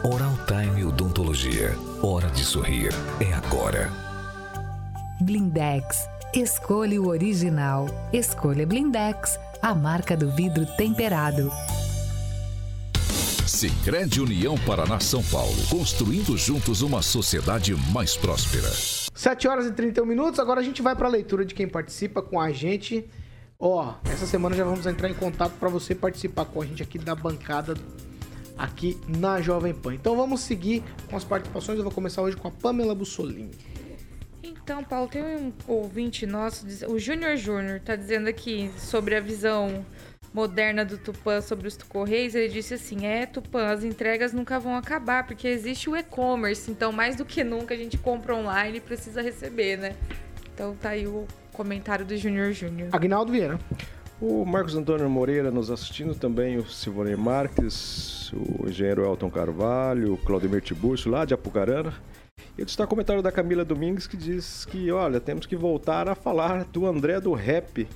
Oral 0.03 0.33
Time 0.47 0.85
Odontologia. 0.85 1.77
Hora 2.03 2.31
de 2.31 2.43
sorrir. 2.43 2.95
É 3.21 3.35
agora. 3.35 3.93
Blindex. 5.21 6.09
Escolha 6.33 6.99
o 6.99 7.09
original. 7.09 7.89
Escolha 8.11 8.67
Blindex, 8.67 9.39
a 9.61 9.75
marca 9.75 10.17
do 10.17 10.31
vidro 10.31 10.65
temperado. 10.79 11.53
Sicredi 13.47 14.23
União 14.23 14.57
Paraná 14.67 14.99
São 14.99 15.23
Paulo, 15.25 15.57
construindo 15.69 16.39
juntos 16.39 16.81
uma 16.81 17.03
sociedade 17.03 17.75
mais 17.93 18.17
próspera. 18.17 18.71
7 19.15 19.47
horas 19.47 19.67
e 19.67 19.73
31 19.73 20.07
minutos. 20.07 20.41
Agora 20.41 20.61
a 20.61 20.65
gente 20.65 20.81
vai 20.81 20.97
para 20.97 21.07
a 21.07 21.11
leitura 21.11 21.45
de 21.45 21.55
quem 21.55 21.69
participa 21.69 22.23
com 22.23 22.41
a 22.41 22.51
gente. 22.51 23.07
Ó, 23.59 23.95
essa 24.13 24.27
semana 24.27 24.55
já 24.55 24.65
vamos 24.65 24.87
entrar 24.87 25.09
em 25.09 25.15
contato 25.15 25.53
para 25.59 25.69
você 25.69 25.95
participar 25.95 26.45
com 26.45 26.61
a 26.61 26.67
gente 26.67 26.83
aqui 26.83 26.99
da 26.99 27.15
bancada 27.15 27.75
aqui 28.57 29.01
na 29.09 29.41
Jovem 29.41 29.73
Pan. 29.73 29.95
Então 29.95 30.17
vamos 30.17 30.41
seguir 30.43 30.83
com 31.09 31.17
as 31.17 31.25
participações. 31.25 31.79
Eu 31.79 31.85
vou 31.85 31.93
começar 31.93 32.23
hoje 32.23 32.37
com 32.37 32.49
a 32.49 32.51
Pamela 32.51 32.95
Bussolini. 32.95 33.51
Então, 34.43 34.83
Paulo, 34.85 35.09
tem 35.09 35.23
um 35.23 35.53
ouvinte 35.67 36.27
nosso, 36.27 36.67
o 36.89 36.99
Júnior 36.99 37.37
Júnior, 37.37 37.81
tá 37.81 37.97
dizendo 37.97 38.29
aqui 38.29 38.71
sobre 38.77 39.15
a 39.15 39.21
visão 39.21 39.85
moderna 40.35 40.85
do 40.85 40.99
Tupã 40.99 41.41
sobre 41.41 41.69
os 41.69 41.77
Correios. 41.77 42.35
Ele 42.35 42.49
disse 42.49 42.75
assim: 42.75 43.07
é, 43.07 43.27
Tupã, 43.27 43.69
as 43.69 43.85
entregas 43.85 44.33
nunca 44.33 44.59
vão 44.59 44.77
acabar, 44.77 45.27
porque 45.27 45.49
existe 45.49 45.89
o 45.89 45.97
e-commerce. 45.97 46.71
Então, 46.71 46.93
mais 46.93 47.17
do 47.17 47.25
que 47.25 47.43
nunca, 47.45 47.75
a 47.75 47.77
gente 47.77 47.97
compra 47.97 48.35
online 48.35 48.79
e 48.79 48.81
precisa 48.81 49.23
receber, 49.23 49.79
né? 49.79 49.97
Então, 50.53 50.75
tá 50.75 50.91
aí 50.91 51.07
o 51.07 51.27
comentário 51.57 52.05
do 52.05 52.17
Júnior 52.17 52.53
Júnior. 52.53 52.91
Agnaldo 52.93 53.33
Vieira. 53.33 53.59
O 54.21 54.45
Marcos 54.45 54.75
Antônio 54.75 55.09
Moreira 55.09 55.51
nos 55.51 55.71
assistindo, 55.71 56.15
também 56.15 56.57
o 56.57 56.67
Silvone 56.67 57.17
Marques, 57.17 58.33
o 58.33 58.69
engenheiro 58.69 59.05
Elton 59.05 59.31
Carvalho, 59.31 60.15
o 60.15 60.19
Claudemir 60.19 60.63
Tiburcio, 60.63 61.11
lá 61.11 61.25
de 61.25 61.35
Apucarana. 61.35 61.93
E 62.57 62.63
está 62.63 62.85
o 62.85 62.89
comentário 62.89 63.23
da 63.23 63.33
Camila 63.33 63.65
Domingues 63.65 64.07
que 64.07 64.17
diz 64.17 64.65
que, 64.65 64.91
olha, 64.91 65.21
temos 65.21 65.47
que 65.47 65.57
voltar 65.57 66.09
a 66.09 66.15
falar 66.15 66.65
do 66.65 66.87
André 66.87 67.21
do 67.21 67.33
Rap. 67.35 67.87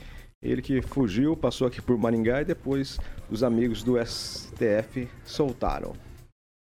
Ele 0.42 0.62
que 0.62 0.82
fugiu, 0.82 1.36
passou 1.36 1.66
aqui 1.66 1.80
por 1.80 1.96
Maringá 1.98 2.42
e 2.42 2.46
depois 2.46 2.98
os 3.30 3.42
amigos 3.42 3.82
do 3.82 3.96
STF 4.02 5.08
soltaram. 5.24 5.94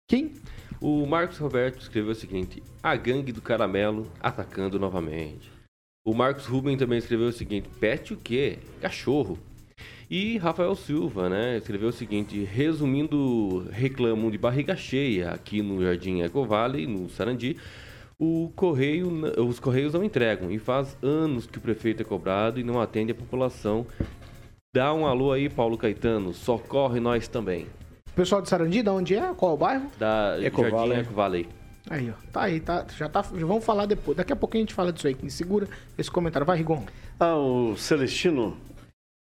Quem? 0.07 0.33
O 0.81 1.05
Marcos 1.05 1.37
Roberto 1.37 1.79
escreveu 1.79 2.11
o 2.11 2.15
seguinte: 2.15 2.61
A 2.81 2.95
gangue 2.95 3.31
do 3.31 3.41
caramelo 3.41 4.11
atacando 4.19 4.79
novamente. 4.79 5.54
O 6.07 6.13
Marcos 6.13 6.45
Ruben 6.45 6.77
também 6.77 6.99
escreveu 6.99 7.29
o 7.29 7.33
seguinte: 7.33 7.67
Pet 7.79 8.13
o 8.13 8.17
quê? 8.17 8.59
Cachorro. 8.79 9.39
E 10.07 10.37
Rafael 10.37 10.75
Silva, 10.75 11.27
né, 11.27 11.57
escreveu 11.57 11.89
o 11.89 11.91
seguinte: 11.91 12.43
resumindo, 12.43 13.67
reclamam 13.71 14.29
de 14.29 14.37
barriga 14.37 14.75
cheia 14.75 15.31
aqui 15.31 15.63
no 15.63 15.83
Jardim 15.83 16.21
Ecovale, 16.21 16.85
no 16.85 17.09
Sarandi. 17.09 17.57
O 18.19 18.51
correio, 18.55 19.09
os 19.43 19.59
correios 19.59 19.93
não 19.93 20.03
entregam 20.03 20.51
e 20.51 20.59
faz 20.59 20.95
anos 21.01 21.47
que 21.47 21.57
o 21.57 21.61
prefeito 21.61 22.01
é 22.01 22.05
cobrado 22.05 22.59
e 22.59 22.63
não 22.63 22.79
atende 22.79 23.11
a 23.11 23.15
população. 23.15 23.85
Dá 24.75 24.93
um 24.93 25.07
alô 25.07 25.31
aí, 25.31 25.49
Paulo 25.49 25.75
Caetano, 25.75 26.33
socorre 26.33 26.99
nós 26.99 27.27
também. 27.27 27.65
Pessoal 28.15 28.43
de 28.43 28.47
Sarandi, 28.47 28.83
da 28.83 28.93
onde 28.93 29.15
é? 29.15 29.33
Qual 29.33 29.51
é 29.51 29.55
o 29.55 29.57
bairro? 29.57 29.91
Da 29.97 30.37
Ecovale. 30.39 30.93
Jardim 30.93 31.01
Ecovale. 31.01 31.64
Aí, 31.89 32.09
ó. 32.09 32.13
Tá 32.31 32.43
aí, 32.43 32.59
tá. 32.59 32.85
Já 32.97 33.07
tá. 33.07 33.21
Já 33.21 33.45
vamos 33.45 33.63
falar 33.63 33.85
depois. 33.85 34.17
Daqui 34.17 34.33
a 34.33 34.35
pouquinho 34.35 34.63
a 34.63 34.65
gente 34.65 34.73
fala 34.73 34.91
disso 34.91 35.07
aí. 35.07 35.13
Quem 35.13 35.29
segura 35.29 35.67
esse 35.97 36.09
comentário. 36.09 36.45
Vai, 36.45 36.57
Rigon. 36.57 36.83
Ah, 37.19 37.35
o 37.35 37.77
Celestino 37.77 38.57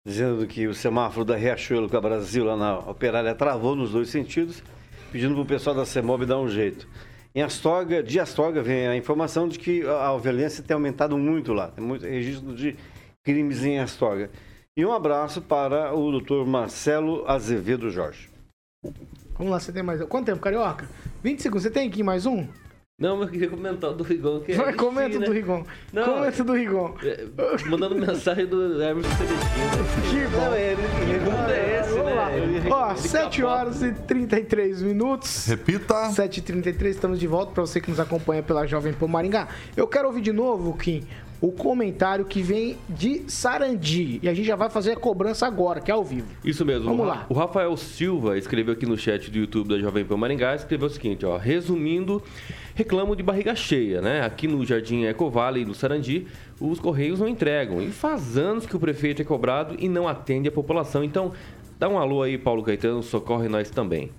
dizendo 0.06 0.46
que 0.46 0.66
o 0.66 0.74
semáforo 0.74 1.24
da 1.24 1.34
Riachuelo 1.34 1.88
com 1.88 1.96
a 1.96 2.00
Brasil 2.00 2.44
lá 2.44 2.56
na 2.56 2.78
Operária 2.78 3.34
travou 3.34 3.74
nos 3.74 3.92
dois 3.92 4.10
sentidos, 4.10 4.62
pedindo 5.10 5.34
pro 5.34 5.46
pessoal 5.46 5.74
da 5.74 5.86
CEMOB 5.86 6.26
dar 6.26 6.38
um 6.38 6.48
jeito. 6.48 6.86
Em 7.34 7.42
Astorga, 7.42 8.02
de 8.02 8.20
Astorga 8.20 8.62
vem 8.62 8.86
a 8.86 8.96
informação 8.96 9.48
de 9.48 9.58
que 9.58 9.82
a 9.86 10.16
violência 10.18 10.62
tem 10.62 10.74
aumentado 10.74 11.16
muito 11.18 11.52
lá. 11.52 11.68
Tem 11.68 11.84
muito 11.84 12.06
registro 12.06 12.54
de 12.54 12.76
crimes 13.24 13.64
em 13.64 13.78
Astorga. 13.78 14.30
E 14.76 14.84
um 14.84 14.92
abraço 14.92 15.40
para 15.40 15.94
o 15.94 16.10
doutor 16.10 16.46
Marcelo 16.46 17.24
Azevedo 17.26 17.90
Jorge. 17.90 18.28
Vamos 19.36 19.52
lá, 19.52 19.58
você 19.60 19.72
tem 19.72 19.82
mais. 19.82 20.02
Quanto 20.04 20.26
tempo, 20.26 20.40
Carioca? 20.40 20.88
20 21.22 21.42
segundos. 21.42 21.62
Você 21.62 21.70
tem 21.70 21.88
aqui 21.88 22.02
mais 22.02 22.24
um? 22.26 22.46
Não, 22.96 23.16
mas 23.16 23.26
eu 23.26 23.32
queria 23.32 23.48
comentar 23.50 23.90
o 23.90 23.94
do 23.94 24.04
Rigon. 24.04 24.38
Que 24.40 24.52
é 24.52 24.54
Vai, 24.54 24.66
bichinho, 24.66 24.84
comenta 24.88 25.18
né? 25.18 25.26
do 25.26 25.32
Rigon. 25.32 25.64
Não, 25.92 26.04
Comenta 26.04 26.44
do 26.44 26.52
Rigon. 26.52 26.94
é, 27.02 27.26
mandando 27.68 27.96
mensagem 27.96 28.46
do 28.46 28.80
Emerson 28.80 29.10
Celestino. 29.16 29.84
Que 30.10 30.28
bom. 30.28 30.40
Não, 30.40 30.54
é, 30.54 30.76
que 30.76 31.18
mundo 31.18 31.50
é 31.50 31.80
esse, 31.80 31.88
Vamos 31.90 32.04
né? 32.06 32.14
lá. 32.14 32.76
Ó, 32.76 32.90
ele 32.92 33.00
7 33.00 33.42
capota. 33.42 33.46
horas 33.48 33.82
e 33.82 33.90
33 33.92 34.82
minutos. 34.82 35.46
Repita. 35.46 35.94
7h33, 36.10 36.86
estamos 36.86 37.18
de 37.18 37.26
volta 37.26 37.50
para 37.52 37.62
você 37.66 37.80
que 37.80 37.90
nos 37.90 37.98
acompanha 37.98 38.44
pela 38.44 38.64
Jovem 38.64 38.92
Pan 38.92 39.08
Maringá. 39.08 39.48
Eu 39.76 39.88
quero 39.88 40.06
ouvir 40.06 40.20
de 40.20 40.32
novo, 40.32 40.72
Kim, 40.76 41.04
o 41.44 41.52
comentário 41.52 42.24
que 42.24 42.40
vem 42.40 42.78
de 42.88 43.24
Sarandi. 43.28 44.18
E 44.22 44.28
a 44.30 44.32
gente 44.32 44.46
já 44.46 44.56
vai 44.56 44.70
fazer 44.70 44.92
a 44.92 44.96
cobrança 44.96 45.46
agora, 45.46 45.78
que 45.78 45.90
é 45.90 45.94
ao 45.94 46.02
vivo. 46.02 46.26
Isso 46.42 46.64
mesmo. 46.64 46.86
Vamos 46.86 47.04
o, 47.04 47.04
lá. 47.04 47.26
O 47.28 47.34
Rafael 47.34 47.76
Silva 47.76 48.38
escreveu 48.38 48.72
aqui 48.72 48.86
no 48.86 48.96
chat 48.96 49.30
do 49.30 49.36
YouTube 49.36 49.68
da 49.68 49.78
Jovem 49.78 50.06
Pan 50.06 50.16
Maringá, 50.16 50.54
escreveu 50.54 50.86
o 50.86 50.90
seguinte, 50.90 51.26
ó, 51.26 51.36
resumindo, 51.36 52.22
reclamo 52.74 53.14
de 53.14 53.22
barriga 53.22 53.54
cheia, 53.54 54.00
né? 54.00 54.22
Aqui 54.22 54.48
no 54.48 54.64
Jardim 54.64 55.04
Ecovale 55.04 55.60
e 55.60 55.64
no 55.66 55.74
Sarandi, 55.74 56.26
os 56.58 56.80
correios 56.80 57.20
não 57.20 57.28
entregam. 57.28 57.82
E 57.82 57.90
faz 57.90 58.38
anos 58.38 58.64
que 58.64 58.74
o 58.74 58.80
prefeito 58.80 59.20
é 59.20 59.24
cobrado 59.26 59.76
e 59.78 59.86
não 59.86 60.08
atende 60.08 60.48
a 60.48 60.52
população. 60.52 61.04
Então, 61.04 61.32
dá 61.78 61.90
um 61.90 61.98
alô 61.98 62.22
aí, 62.22 62.38
Paulo 62.38 62.62
Caetano, 62.62 63.02
socorre 63.02 63.50
nós 63.50 63.68
também. 63.68 64.10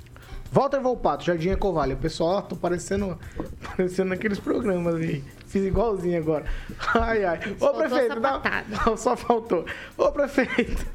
Walter 0.56 0.80
Volpato, 0.80 1.26
Jardim 1.26 1.50
Ecovalho. 1.50 1.96
O 1.96 1.98
pessoal, 1.98 2.38
ó, 2.38 2.42
tô 2.42 2.56
parecendo, 2.56 3.20
parecendo 3.76 4.10
naqueles 4.12 4.40
programas 4.40 4.96
aí. 4.96 5.22
Fiz 5.48 5.66
igualzinho 5.66 6.18
agora. 6.18 6.46
Ai, 6.96 7.26
ai. 7.26 7.40
Ô, 7.52 7.56
Faltou 7.60 7.82
prefeito, 7.82 8.20
dá... 8.22 8.42
Não, 8.86 8.96
só 8.96 9.18
faltou. 9.18 9.66
Ô, 9.98 10.12
prefeito. 10.14 10.86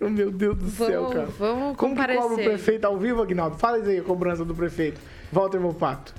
Oh, 0.00 0.08
meu 0.08 0.30
Deus 0.30 0.56
do 0.56 0.70
céu, 0.70 1.02
Vamos- 1.02 1.14
cara. 1.14 1.26
vamos 1.36 1.76
Como 1.76 1.94
que 1.94 2.00
comparecer. 2.00 2.22
cobra 2.22 2.34
o 2.34 2.44
prefeito 2.44 2.84
ao 2.84 2.96
vivo, 2.96 3.20
Aguinaldo? 3.20 3.56
Fala 3.58 3.78
aí 3.78 3.98
a 3.98 4.02
cobrança 4.04 4.44
do 4.44 4.54
prefeito. 4.54 5.00
Walter 5.32 5.58
Volpato. 5.58 6.14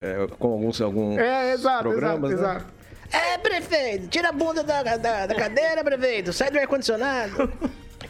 É, 0.00 0.28
com 0.38 0.52
alguns, 0.52 0.80
alguns 0.80 1.18
É, 1.18 1.52
exato, 1.52 1.82
programas, 1.88 2.30
exato, 2.30 2.54
né? 2.54 2.60
exato. 2.60 2.78
É, 3.10 3.38
prefeito, 3.38 4.06
tira 4.06 4.28
a 4.28 4.32
bunda 4.32 4.62
da, 4.62 4.82
da, 4.96 5.26
da 5.26 5.34
cadeira, 5.34 5.82
prefeito, 5.82 6.32
sai 6.32 6.50
do 6.52 6.58
ar-condicionado. 6.60 7.50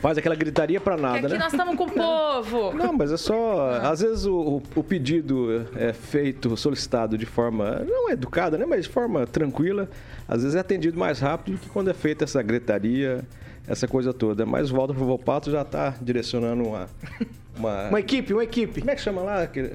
Faz 0.01 0.19
aquela 0.19 0.35
gritaria 0.35 0.81
pra 0.81 0.97
nada, 0.97 1.19
aqui 1.27 1.29
né? 1.29 1.39
nós 1.39 1.53
estamos 1.53 1.75
com 1.75 1.85
o 1.85 1.91
povo. 1.91 2.73
Não, 2.77 2.93
mas 2.93 3.11
é 3.11 3.17
só. 3.17 3.71
Ah. 3.71 3.91
Às 3.91 4.01
vezes 4.01 4.27
o, 4.27 4.63
o- 4.77 4.85
pedido 4.85 5.67
é 5.77 5.93
feito, 5.93 6.57
solicitado 6.57 7.17
de 7.19 7.25
forma 7.27 7.83
não 7.87 8.11
educada, 8.11 8.57
né? 8.59 8.65
Mas 8.67 8.85
de 8.85 8.91
forma 8.91 9.27
tranquila. 9.27 9.89
Às 10.29 10.43
vezes 10.43 10.55
é 10.57 10.61
atendido 10.61 10.99
mais 10.99 11.19
rápido 11.21 11.55
do 11.57 11.61
que 11.61 11.69
quando 11.71 11.91
é 11.91 11.95
feita 11.95 12.25
essa 12.25 12.41
gritaria, 12.43 13.25
essa 13.67 13.89
coisa 13.89 14.13
toda. 14.13 14.45
Mas 14.47 14.71
o 14.71 14.77
Walter 14.77 14.93
Volpato 14.95 15.51
já 15.51 15.63
está 15.63 15.95
direcionando 16.01 16.65
uma. 16.65 16.87
Uma, 17.59 17.89
Uma 17.89 17.99
equipe, 17.99 18.33
uma 18.33 18.45
equipe. 18.45 18.79
Como 18.79 18.89
é 18.93 18.95
que 18.95 19.01
chama 19.01 19.21
lá? 19.21 19.45
que 19.49 19.73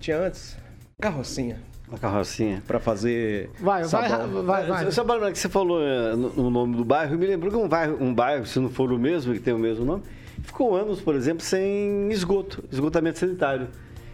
tinha 0.00 0.18
antes? 0.18 0.56
Carrocinha. 0.98 1.60
Uma 1.88 1.98
carrocinha. 1.98 2.62
Pra 2.66 2.80
fazer. 2.80 3.50
Vai, 3.60 3.84
vai, 3.84 4.08
vai, 4.08 4.66
vai. 4.66 4.90
Só 4.90 5.04
que 5.04 5.38
você 5.38 5.48
falou 5.48 5.80
eh, 5.80 6.16
no, 6.16 6.30
no 6.30 6.50
nome 6.50 6.76
do 6.76 6.84
bairro, 6.84 7.16
me 7.16 7.26
lembrou 7.26 7.50
que 7.50 7.56
um 7.56 7.68
bairro, 7.68 7.96
um 8.00 8.12
bairro, 8.12 8.44
se 8.44 8.58
não 8.58 8.68
for 8.68 8.92
o 8.92 8.98
mesmo, 8.98 9.32
que 9.32 9.40
tem 9.40 9.54
o 9.54 9.58
mesmo 9.58 9.84
nome, 9.84 10.02
ficou 10.42 10.74
anos, 10.74 11.00
por 11.00 11.14
exemplo, 11.14 11.44
sem 11.44 12.10
esgoto, 12.10 12.64
esgotamento 12.70 13.18
sanitário. 13.18 13.68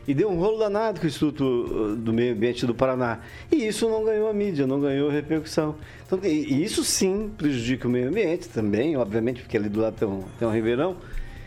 E 0.06 0.12
deu 0.12 0.28
um 0.28 0.36
rolo 0.36 0.58
danado 0.58 0.98
com 0.98 1.06
o 1.06 1.08
Instituto 1.08 1.44
uh, 1.44 1.96
do 1.96 2.12
Meio 2.12 2.34
Ambiente 2.34 2.66
do 2.66 2.74
Paraná. 2.74 3.20
E 3.50 3.66
isso 3.68 3.88
não 3.88 4.04
ganhou 4.04 4.28
a 4.28 4.32
mídia, 4.34 4.66
não 4.66 4.80
ganhou 4.80 5.08
repercussão. 5.08 5.76
Então, 6.04 6.18
e 6.24 6.52
e 6.52 6.64
isso 6.64 6.82
sim 6.82 7.30
prejudica 7.38 7.86
o 7.86 7.90
meio 7.90 8.08
ambiente 8.08 8.48
também, 8.48 8.96
obviamente, 8.96 9.42
porque 9.42 9.56
ali 9.56 9.68
do 9.68 9.80
lado 9.80 9.94
tem 9.96 10.08
um, 10.08 10.24
tem 10.38 10.46
um 10.46 10.50
ribeirão. 10.50 10.96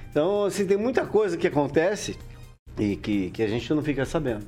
Então, 0.09 0.45
assim, 0.45 0.65
tem 0.65 0.78
muita 0.78 1.05
coisa 1.05 1.36
que 1.36 1.45
acontece 1.45 2.17
e 2.80 2.95
que, 2.95 3.30
que 3.32 3.43
a 3.43 3.47
gente 3.47 3.71
não 3.73 3.84
fica 3.84 4.05
sabendo. 4.05 4.45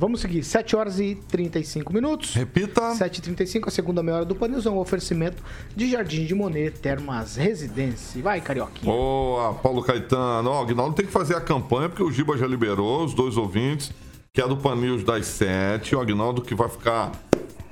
Vamos 0.00 0.20
seguir, 0.20 0.44
7 0.44 0.76
horas 0.76 1.00
e 1.00 1.16
35 1.16 1.92
minutos. 1.92 2.32
Repita. 2.32 2.92
7h35, 2.92 3.66
a 3.66 3.70
segunda 3.72 4.00
meia 4.00 4.18
hora 4.18 4.24
do 4.24 4.36
Panils 4.36 4.64
é 4.64 4.70
um 4.70 4.78
oferecimento 4.78 5.42
de 5.74 5.90
Jardim 5.90 6.24
de 6.24 6.36
Monet, 6.36 6.78
Termas 6.78 7.34
Residência. 7.34 8.22
Vai, 8.22 8.40
Carioquinha. 8.40 8.92
Boa, 8.92 9.54
Paulo 9.54 9.82
Caetano. 9.82 10.50
Ó, 10.50 10.60
o 10.60 10.62
Aguinaldo 10.62 10.94
tem 10.94 11.04
que 11.04 11.10
fazer 11.10 11.34
a 11.34 11.40
campanha, 11.40 11.88
porque 11.88 12.04
o 12.04 12.12
Giba 12.12 12.38
já 12.38 12.46
liberou 12.46 13.04
os 13.04 13.12
dois 13.12 13.36
ouvintes, 13.36 13.90
que 14.32 14.40
é 14.40 14.46
do 14.46 14.56
Panils 14.56 15.02
das 15.02 15.26
7. 15.26 15.96
O 15.96 16.00
Aguinaldo 16.00 16.42
que 16.42 16.54
vai 16.54 16.68
ficar 16.68 17.10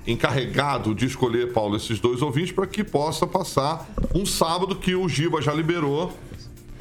encarregado 0.04 0.96
de 0.96 1.06
escolher, 1.06 1.52
Paulo, 1.52 1.76
esses 1.76 2.00
dois 2.00 2.22
ouvintes 2.22 2.50
para 2.50 2.66
que 2.66 2.82
possa 2.82 3.24
passar 3.24 3.86
um 4.12 4.26
sábado 4.26 4.74
que 4.74 4.96
o 4.96 5.08
Giba 5.08 5.40
já 5.40 5.54
liberou. 5.54 6.12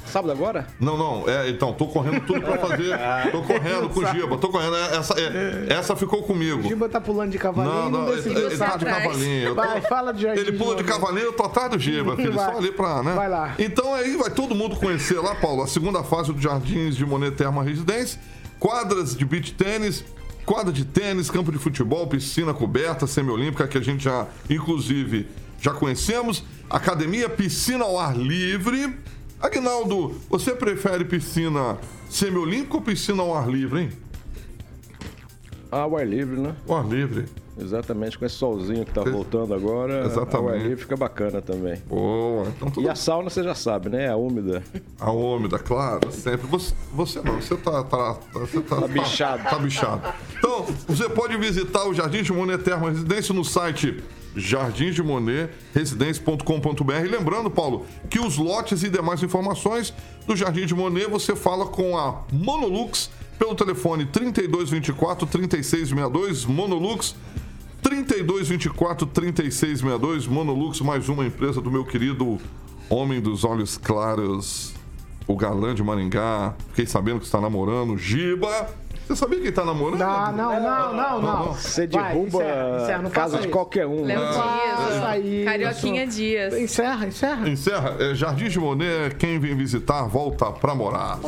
Sábado 0.06 0.32
agora? 0.32 0.68
Não, 0.80 0.98
não, 0.98 1.28
é, 1.28 1.50
então, 1.50 1.74
tô 1.74 1.88
correndo 1.88 2.22
tudo 2.26 2.42
pra 2.42 2.58
fazer. 2.58 2.96
Tô 3.32 3.42
correndo 3.42 3.90
com 3.90 4.00
o 4.00 4.06
Giba, 4.06 4.38
tô 4.38 4.50
correndo. 4.50 4.76
Essa, 4.76 5.14
é, 5.20 5.74
essa 5.74 5.96
ficou 5.96 6.22
comigo. 6.24 6.60
O 6.60 6.64
Giba 6.64 6.88
tá 6.88 7.02
pulando 7.02 7.32
de 7.32 7.38
cavalinho 7.38 7.74
Não, 7.76 7.88
e 7.88 7.92
não, 7.92 8.02
não, 8.06 8.14
ele, 8.14 8.30
ele 8.40 8.58
tá 8.58 8.78
de 8.78 8.86
cavalinho. 8.86 9.50
Tô- 9.50 9.56
Vai, 9.56 9.82
fala 9.82 10.14
de 10.14 10.22
Jardim 10.22 10.42
Ele 10.42 10.52
pula 10.54 10.76
de 10.76 10.84
cavalinho, 10.84 11.26
eu 11.26 11.34
tô 11.34 11.44
atrás 11.44 11.70
do 11.72 11.80
Giba, 11.80 12.16
filho. 12.18 12.34
Vai. 12.34 12.52
Só 12.52 12.58
ali 12.58 12.72
pra, 12.72 13.04
né? 13.04 13.14
Vai 13.14 13.30
lá. 13.30 13.56
Então 13.60 13.94
aí 13.94 14.16
vai 14.16 14.30
todo 14.30 14.54
mundo 14.56 14.76
conhecer 14.76 15.20
lá, 15.20 15.36
Paulo, 15.36 15.64
a 15.64 15.68
segunda 15.68 16.04
fase 16.04 16.32
do 16.32 16.42
Jardins 16.42 16.96
de 16.96 17.06
Monet 17.06 17.32
Terma 17.36 17.64
Residência. 17.64 18.20
Quadras 18.60 19.16
de 19.16 19.26
beach 19.26 19.54
tênis, 19.54 20.04
quadra 20.46 20.72
de 20.72 20.86
tênis, 20.86 21.30
campo 21.30 21.52
de 21.52 21.58
futebol, 21.58 22.08
piscina 22.08 22.54
coberta, 22.54 23.06
semiolímpica, 23.08 23.68
que 23.68 23.78
a 23.78 23.82
gente 23.82 24.04
já, 24.04 24.28
inclusive, 24.50 25.28
já 25.60 25.72
conhecemos. 25.72 26.44
Academia, 26.70 27.28
piscina 27.30 27.84
ao 27.84 28.00
ar 28.00 28.16
livre. 28.18 28.96
Aguinaldo, 29.40 30.16
você 30.30 30.56
prefere 30.56 31.06
piscina 31.06 31.78
semiolímpica 32.10 32.76
ou 32.76 32.82
piscina 32.82 33.22
ao 33.22 33.36
ar 33.36 33.50
livre, 33.50 33.82
hein? 33.82 33.90
Ao 35.72 35.98
ar 35.98 36.08
livre, 36.08 36.40
né? 36.40 36.56
Ao 36.68 36.78
ar 36.78 36.88
livre. 36.88 37.26
Exatamente, 37.58 38.18
com 38.18 38.26
esse 38.26 38.36
solzinho 38.36 38.84
que 38.86 38.92
tá 38.92 39.02
voltando 39.02 39.54
agora. 39.54 40.06
Exatamente. 40.06 40.36
Ao 40.36 40.50
ar 40.50 40.58
livre 40.60 40.78
fica 40.78 40.98
bacana 40.98 41.42
também. 41.42 41.82
Boa, 41.88 42.48
então 42.48 42.70
tudo 42.70 42.86
E 42.86 42.90
a 42.90 42.96
sauna 42.96 43.30
você 43.30 43.44
já 43.44 43.56
sabe, 43.56 43.90
né? 43.90 44.10
A 44.10 44.16
úmida. 44.16 44.62
A 45.00 45.12
úmida, 45.12 45.58
claro, 45.60 46.12
sempre. 46.12 46.48
Você, 46.48 46.74
você 46.94 47.22
não, 47.22 47.36
você 47.36 47.56
tá. 47.56 47.84
tá, 47.84 48.14
tá 48.16 48.40
você 48.40 48.62
tá, 48.62 48.82
Tá 48.82 48.88
bichado. 48.88 49.44
Tá, 49.44 49.60
bichado. 49.60 50.02
Então, 50.38 50.66
você 50.88 51.10
pode 51.10 51.38
visitar 51.38 51.86
o 51.86 51.94
Jardim 51.94 52.24
de 52.24 52.34
Monet 52.34 52.62
Terma 52.62 52.90
Residência 52.90 53.34
no 53.34 53.44
site 53.44 54.04
jardimdemonet.residência.com.br. 54.36 57.10
Lembrando, 57.10 57.50
Paulo, 57.50 57.86
que 58.10 58.20
os 58.20 58.38
lotes 58.38 58.84
e 58.84 58.90
demais 58.90 59.24
informações 59.24 59.94
do 60.28 60.36
Jardim 60.36 60.66
de 60.66 60.76
Monet 60.76 61.10
você 61.10 61.34
fala 61.36 61.66
com 61.66 61.98
a 61.98 62.24
Monolux 62.32 63.10
pelo 63.38 63.56
telefone 63.56 64.06
3224 64.06 65.28
3662 65.28 66.46
Monolux 66.46 67.16
3224 67.82 69.06
3662 69.08 70.26
Monolux, 70.26 70.82
mais 70.82 71.08
uma 71.08 71.26
empresa 71.26 71.62
do 71.62 71.70
meu 71.70 71.86
querido 71.86 72.40
homem 72.90 73.22
dos 73.22 73.44
olhos 73.44 73.78
claros, 73.78 74.74
o 75.28 75.36
galã 75.36 75.76
de 75.76 75.84
Maringá. 75.84 76.56
Fiquei 76.70 76.88
sabendo 76.88 77.20
que 77.20 77.26
está 77.26 77.40
namorando, 77.40 77.98
Giba. 77.98 78.70
Você 79.08 79.16
sabia 79.16 79.38
que 79.38 79.44
ele 79.44 79.50
está 79.50 79.64
namorando? 79.64 80.00
Não, 80.00 80.32
não, 80.32 80.60
não, 80.60 80.94
não, 80.94 81.22
não. 81.22 81.54
Você 81.54 81.86
derruba 81.86 82.44
encerra, 82.44 82.82
encerra, 82.82 83.02
não 83.04 83.10
casa 83.12 83.38
de 83.38 83.48
qualquer 83.48 83.86
um. 83.86 84.04
Léo? 84.04 84.20
Dias. 84.20 85.46
Carioquinha 85.46 86.08
Dias. 86.08 86.54
Encerra, 86.56 87.06
encerra. 87.06 87.48
Encerra. 87.48 87.96
É, 88.00 88.16
Jardim 88.16 88.48
de 88.48 88.60
Monet, 88.60 89.16
quem 89.16 89.40
vem 89.40 89.56
visitar, 89.56 90.04
volta 90.08 90.52
pra 90.52 90.74
morar. 90.74 91.20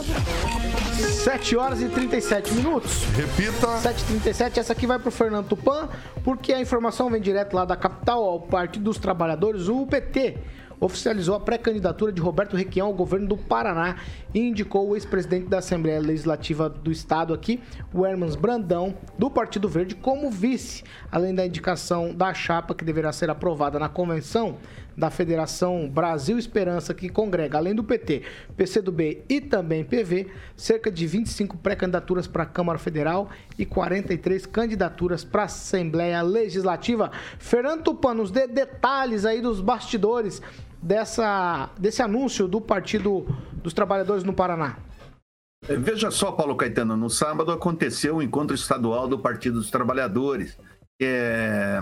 7 0.98 1.56
horas 1.56 1.82
e 1.82 1.88
37 1.88 2.54
minutos. 2.56 3.04
Repita. 3.16 3.68
7h37, 3.68 4.58
essa 4.58 4.74
aqui 4.74 4.88
vai 4.88 4.98
pro 4.98 5.12
Fernando 5.12 5.48
Tupan, 5.48 5.90
porque 6.24 6.54
a 6.54 6.60
informação 6.60 7.10
vem 7.10 7.22
direto 7.22 7.54
lá 7.54 7.66
da 7.66 7.76
capital 7.76 8.24
ao 8.24 8.40
Partido 8.40 8.86
dos 8.86 8.98
Trabalhadores, 8.98 9.68
o 9.68 9.86
PT. 9.86 10.38
Oficializou 10.80 11.34
a 11.34 11.40
pré-candidatura 11.40 12.12
de 12.12 12.22
Roberto 12.22 12.56
Requião 12.56 12.88
ao 12.88 12.94
governo 12.94 13.28
do 13.28 13.38
Paraná 13.38 13.96
e 14.34 14.40
indicou 14.40 14.88
o 14.88 14.96
ex-presidente 14.96 15.48
da 15.48 15.58
Assembleia 15.58 16.00
Legislativa 16.00 16.70
do 16.70 16.92
Estado 16.92 17.34
aqui, 17.34 17.60
o 17.92 18.06
Hermans 18.06 18.36
Brandão, 18.36 18.96
do 19.18 19.30
Partido 19.30 19.68
Verde, 19.68 19.96
como 19.96 20.30
vice, 20.30 20.84
além 21.12 21.34
da 21.34 21.46
indicação 21.46 22.14
da 22.14 22.32
chapa 22.34 22.76
que 22.76 22.86
deverá 22.86 23.12
ser 23.12 23.30
aprovada 23.30 23.80
na 23.80 23.90
convenção 23.90 24.58
da 24.96 25.12
Federação 25.12 25.88
Brasil 25.88 26.40
Esperança, 26.40 26.94
que 26.94 27.08
congrega, 27.08 27.58
além 27.58 27.76
do 27.76 27.84
PT, 27.84 28.24
PCdoB 28.56 29.24
e 29.30 29.40
também 29.40 29.84
PV, 29.84 30.28
cerca 30.56 30.92
de 30.92 31.06
25 31.06 31.58
pré-candidaturas 31.58 32.28
para 32.28 32.44
a 32.44 32.48
Câmara 32.48 32.80
Federal 32.80 33.30
e 33.60 33.66
43 33.66 34.48
candidaturas 34.48 35.24
para 35.24 35.44
a 35.44 35.46
Assembleia 35.46 36.22
Legislativa. 36.24 37.12
Fernando 37.38 37.84
Tupan, 37.84 38.16
nos 38.16 38.32
dê 38.32 38.48
detalhes 38.48 39.24
aí 39.24 39.40
dos 39.40 39.62
bastidores 39.62 40.42
dessa, 40.82 41.70
desse 41.78 42.02
anúncio 42.02 42.48
do 42.48 42.62
Partido 42.62 43.26
dos 43.64 43.74
Trabalhadores 43.74 44.24
no 44.24 44.34
Paraná. 44.34 44.78
É, 45.68 45.76
Veja 45.76 46.12
só, 46.12 46.32
Paulo 46.32 46.56
Caetano, 46.56 46.96
no 46.96 47.10
sábado 47.10 47.52
aconteceu 47.52 48.18
o 48.18 48.22
encontro 48.22 48.56
estadual 48.56 49.08
do 49.08 49.20
Partido 49.20 49.60
dos 49.60 49.72
Trabalhadores. 49.72 50.58
É, 51.02 51.82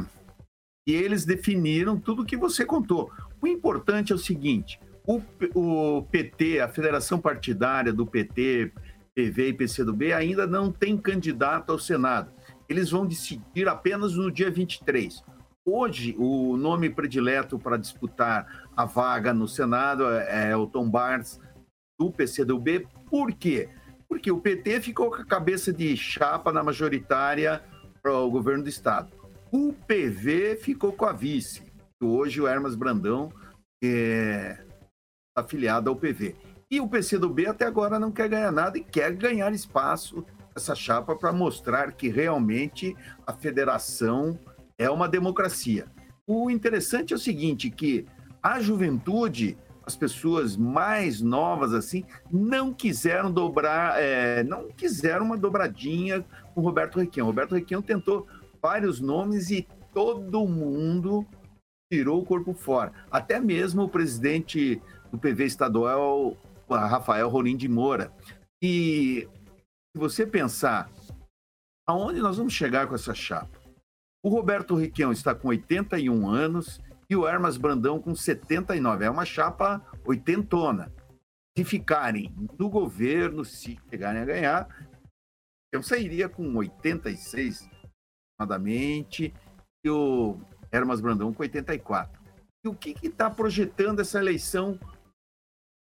E 0.88 0.94
eles 0.94 1.26
definiram 1.26 2.00
tudo 2.00 2.22
o 2.22 2.26
que 2.26 2.38
você 2.38 2.66
contou. 2.66 3.12
O 3.42 3.48
importante 3.48 4.12
é 4.12 4.16
o 4.16 4.20
seguinte: 4.20 4.80
o, 5.06 5.22
o 5.54 6.04
PT, 6.04 6.60
a 6.60 6.68
Federação 6.68 7.20
Partidária 7.20 7.94
do 7.94 8.06
PT, 8.06 8.72
PV 9.16 9.50
e 9.50 9.54
PCdoB, 9.54 10.14
ainda 10.14 10.46
não 10.46 10.72
tem 10.72 10.98
candidato 10.98 11.72
ao 11.72 11.80
Senado. 11.80 12.32
Eles 12.68 12.90
vão 12.90 13.06
decidir 13.06 13.68
apenas 13.68 14.16
no 14.16 14.32
dia 14.32 14.50
23. 14.50 15.24
Hoje, 15.68 16.16
o 16.20 16.58
nome 16.58 16.90
predileto 16.90 17.58
para 17.58 17.78
disputar 17.78 18.65
a 18.76 18.86
vaga 18.86 19.34
no 19.34 19.48
Senado 19.48 20.06
é 20.10 20.50
é 20.52 20.58
o 20.58 20.68
Tom 20.68 20.90
Barnes, 20.90 21.40
do 22.00 22.12
PCdoB. 22.12 22.88
Por 23.10 23.34
quê? 23.34 23.70
Porque 24.08 24.32
o 24.32 24.40
PT 24.40 24.82
ficou 24.82 25.10
com 25.10 25.16
a 25.16 25.26
cabeça 25.26 25.72
de 25.72 25.96
chapa 25.96 26.52
na 26.52 26.64
majoritária 26.64 27.64
para 28.02 28.14
o 28.14 28.30
governo 28.30 28.64
do 28.64 28.70
Estado. 28.70 29.10
O 29.52 29.74
PV 29.74 30.58
ficou 30.58 30.92
com 30.92 31.06
a 31.06 31.14
vice. 31.14 31.64
Hoje 32.02 32.42
o 32.42 32.48
Hermas 32.48 32.76
Brandão 32.76 33.32
é 33.84 34.58
afiliado 35.36 35.90
ao 35.90 35.96
PV. 35.96 36.36
E 36.70 36.80
o 36.80 36.88
PCdoB 36.88 37.48
até 37.48 37.66
agora 37.66 38.00
não 38.00 38.12
quer 38.12 38.28
ganhar 38.28 38.52
nada 38.52 38.78
e 38.78 38.84
quer 38.84 39.14
ganhar 39.14 39.54
espaço 39.54 40.26
essa 40.56 40.76
chapa 40.76 41.16
para 41.16 41.34
mostrar 41.34 41.92
que 41.94 42.10
realmente 42.10 42.96
a 43.26 43.34
federação 43.34 44.40
é 44.78 44.90
uma 44.90 45.08
democracia. 45.08 45.88
O 46.28 46.50
interessante 46.50 47.14
é 47.14 47.16
o 47.16 47.20
seguinte, 47.20 47.70
que 47.70 48.06
a 48.46 48.60
juventude, 48.60 49.58
as 49.84 49.96
pessoas 49.96 50.56
mais 50.56 51.20
novas 51.20 51.74
assim, 51.74 52.06
não 52.32 52.72
quiseram 52.72 53.32
dobrar, 53.32 54.00
é, 54.00 54.44
não 54.44 54.70
quiseram 54.70 55.26
uma 55.26 55.36
dobradinha 55.36 56.24
com 56.54 56.62
Roberto 56.62 57.00
Requião. 57.00 57.26
Roberto 57.26 57.56
Requião 57.56 57.82
tentou 57.82 58.28
vários 58.62 59.02
nomes 59.02 59.50
e 59.50 59.68
todo 59.92 60.48
mundo 60.48 61.26
tirou 61.92 62.22
o 62.22 62.26
corpo 62.26 62.54
fora. 62.54 62.94
Até 63.10 63.40
mesmo 63.40 63.82
o 63.82 63.90
presidente 63.90 64.80
do 65.12 65.18
PV 65.18 65.46
estadual, 65.46 66.38
Rafael 66.70 67.28
Rolim 67.28 67.58
de 67.58 67.68
Moura. 67.68 68.14
E 68.62 69.28
se 69.92 70.00
você 70.00 70.24
pensar 70.24 70.88
aonde 71.88 72.22
nós 72.22 72.38
vamos 72.38 72.54
chegar 72.54 72.86
com 72.86 72.94
essa 72.94 73.16
chapa? 73.16 73.60
O 74.24 74.30
Roberto 74.30 74.76
Requião 74.76 75.12
está 75.12 75.34
com 75.34 75.48
81 75.48 76.30
anos 76.30 76.80
e 77.10 77.16
o 77.16 77.28
Hermas 77.28 77.58
Brandão 77.58 78.02
com 78.02 78.16
79. 78.16 79.06
É 79.06 79.10
uma 79.10 79.26
chapa 79.26 79.86
oitentona. 80.06 80.92
Se 81.58 81.64
ficarem 81.64 82.34
no 82.60 82.70
governo, 82.70 83.46
se 83.46 83.80
chegarem 83.90 84.22
a 84.22 84.26
ganhar, 84.26 84.68
eu 85.72 85.82
sairia 85.82 86.28
com 86.28 86.56
86 86.56 87.70
aproximadamente 88.38 89.34
e 89.84 89.90
o 89.90 90.38
Hermas 90.72 91.00
Brandão 91.00 91.34
com 91.34 91.44
84. 91.44 92.22
E 92.64 92.68
o 92.68 92.76
que 92.76 92.96
está 93.04 93.30
projetando 93.30 94.00
essa 94.00 94.20
eleição? 94.20 94.80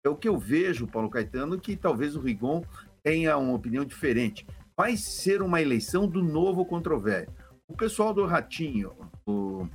É 0.04 0.08
o 0.08 0.16
que 0.16 0.28
eu 0.28 0.36
vejo, 0.36 0.86
Paulo 0.86 1.08
Caetano, 1.08 1.58
que 1.58 1.76
talvez 1.76 2.14
o 2.14 2.20
Rigon 2.20 2.62
tenha 3.02 3.38
uma 3.38 3.54
opinião 3.54 3.84
diferente. 3.84 4.46
Vai 4.76 4.96
ser 4.96 5.40
uma 5.40 5.62
eleição 5.62 6.06
do 6.06 6.22
novo 6.22 6.66
contra 6.66 6.94
o 6.94 7.00
velho. 7.00 7.32
O 7.66 7.74
pessoal 7.74 8.12
do 8.12 8.26
Ratinho, 8.26 8.92
o 9.26 9.66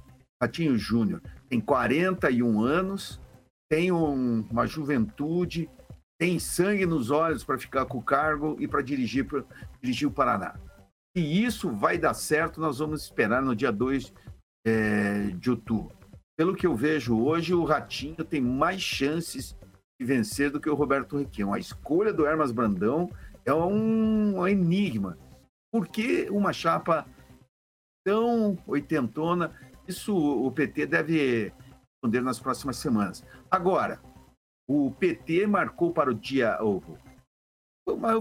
Ratinho 0.42 0.78
Júnior, 0.78 1.22
tem 1.50 1.60
41 1.60 2.62
anos, 2.62 3.20
tem 3.70 3.92
um- 3.92 4.42
uma 4.50 4.66
juventude 4.66 5.70
tem 6.20 6.38
sangue 6.38 6.86
nos 6.86 7.12
olhos 7.12 7.46
para 7.46 7.58
ficar 7.58 7.86
com 7.86 7.98
o 7.98 8.04
cargo 8.04 8.58
e 8.60 8.68
para 8.68 8.82
dirigir, 8.82 9.26
dirigir 9.82 10.06
o 10.08 10.12
Paraná. 10.12 10.60
E 11.16 11.44
isso 11.44 11.72
vai 11.72 11.98
dar 11.98 12.14
certo, 12.14 12.60
nós 12.60 12.80
vamos 12.80 13.04
esperar 13.04 13.42
no 13.42 13.56
dia 13.56 13.72
2 13.72 14.14
é, 14.68 15.28
de 15.28 15.50
outubro. 15.50 15.98
Pelo 16.38 16.56
que 16.56 16.68
eu 16.68 16.76
vejo 16.76 17.18
hoje, 17.18 17.54
o 17.54 17.64
Ratinho 17.64 18.26
tem 18.26 18.42
mais 18.42 18.82
chances 18.82 19.56
de 20.00 20.06
vencer 20.06 20.52
do 20.52 20.60
que 20.60 20.70
o 20.70 20.76
Roberto 20.76 21.18
Requião. 21.18 21.54
A 21.54 21.60
escolha 21.60 22.14
do 22.14 22.26
Hermas 22.26 22.52
Brandão 22.52 23.10
é 23.46 23.54
um, 23.54 24.40
um 24.40 24.48
enigma. 24.48 25.18
Por 25.72 25.88
que 25.88 26.30
uma 26.30 26.52
chapa 26.52 27.08
tão 28.06 28.58
oitentona? 28.68 29.54
Isso 29.90 30.16
o 30.16 30.52
PT 30.52 30.86
deve 30.86 31.52
responder 31.96 32.22
nas 32.22 32.40
próximas 32.40 32.78
semanas. 32.78 33.26
Agora, 33.50 34.00
o 34.70 34.92
PT 34.92 35.48
marcou 35.48 35.92
para 35.92 36.12
o 36.12 36.14
dia. 36.14 36.60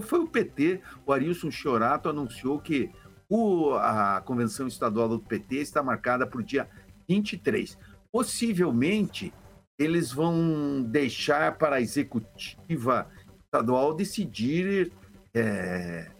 Foi 0.01 0.19
o 0.19 0.27
PT, 0.27 0.81
o 1.05 1.13
Arilson 1.13 1.51
Chorato 1.51 2.09
anunciou 2.09 2.59
que 2.59 2.91
o, 3.29 3.75
a 3.75 4.19
convenção 4.21 4.65
estadual 4.65 5.07
do 5.07 5.19
PT 5.19 5.57
está 5.57 5.83
marcada 5.83 6.25
para 6.25 6.39
o 6.39 6.43
dia 6.43 6.67
23. 7.07 7.77
Possivelmente, 8.11 9.31
eles 9.77 10.11
vão 10.11 10.81
deixar 10.81 11.55
para 11.59 11.75
a 11.75 11.81
executiva 11.81 13.07
estadual 13.45 13.93
decidir 13.93 14.91
é, 15.35 16.11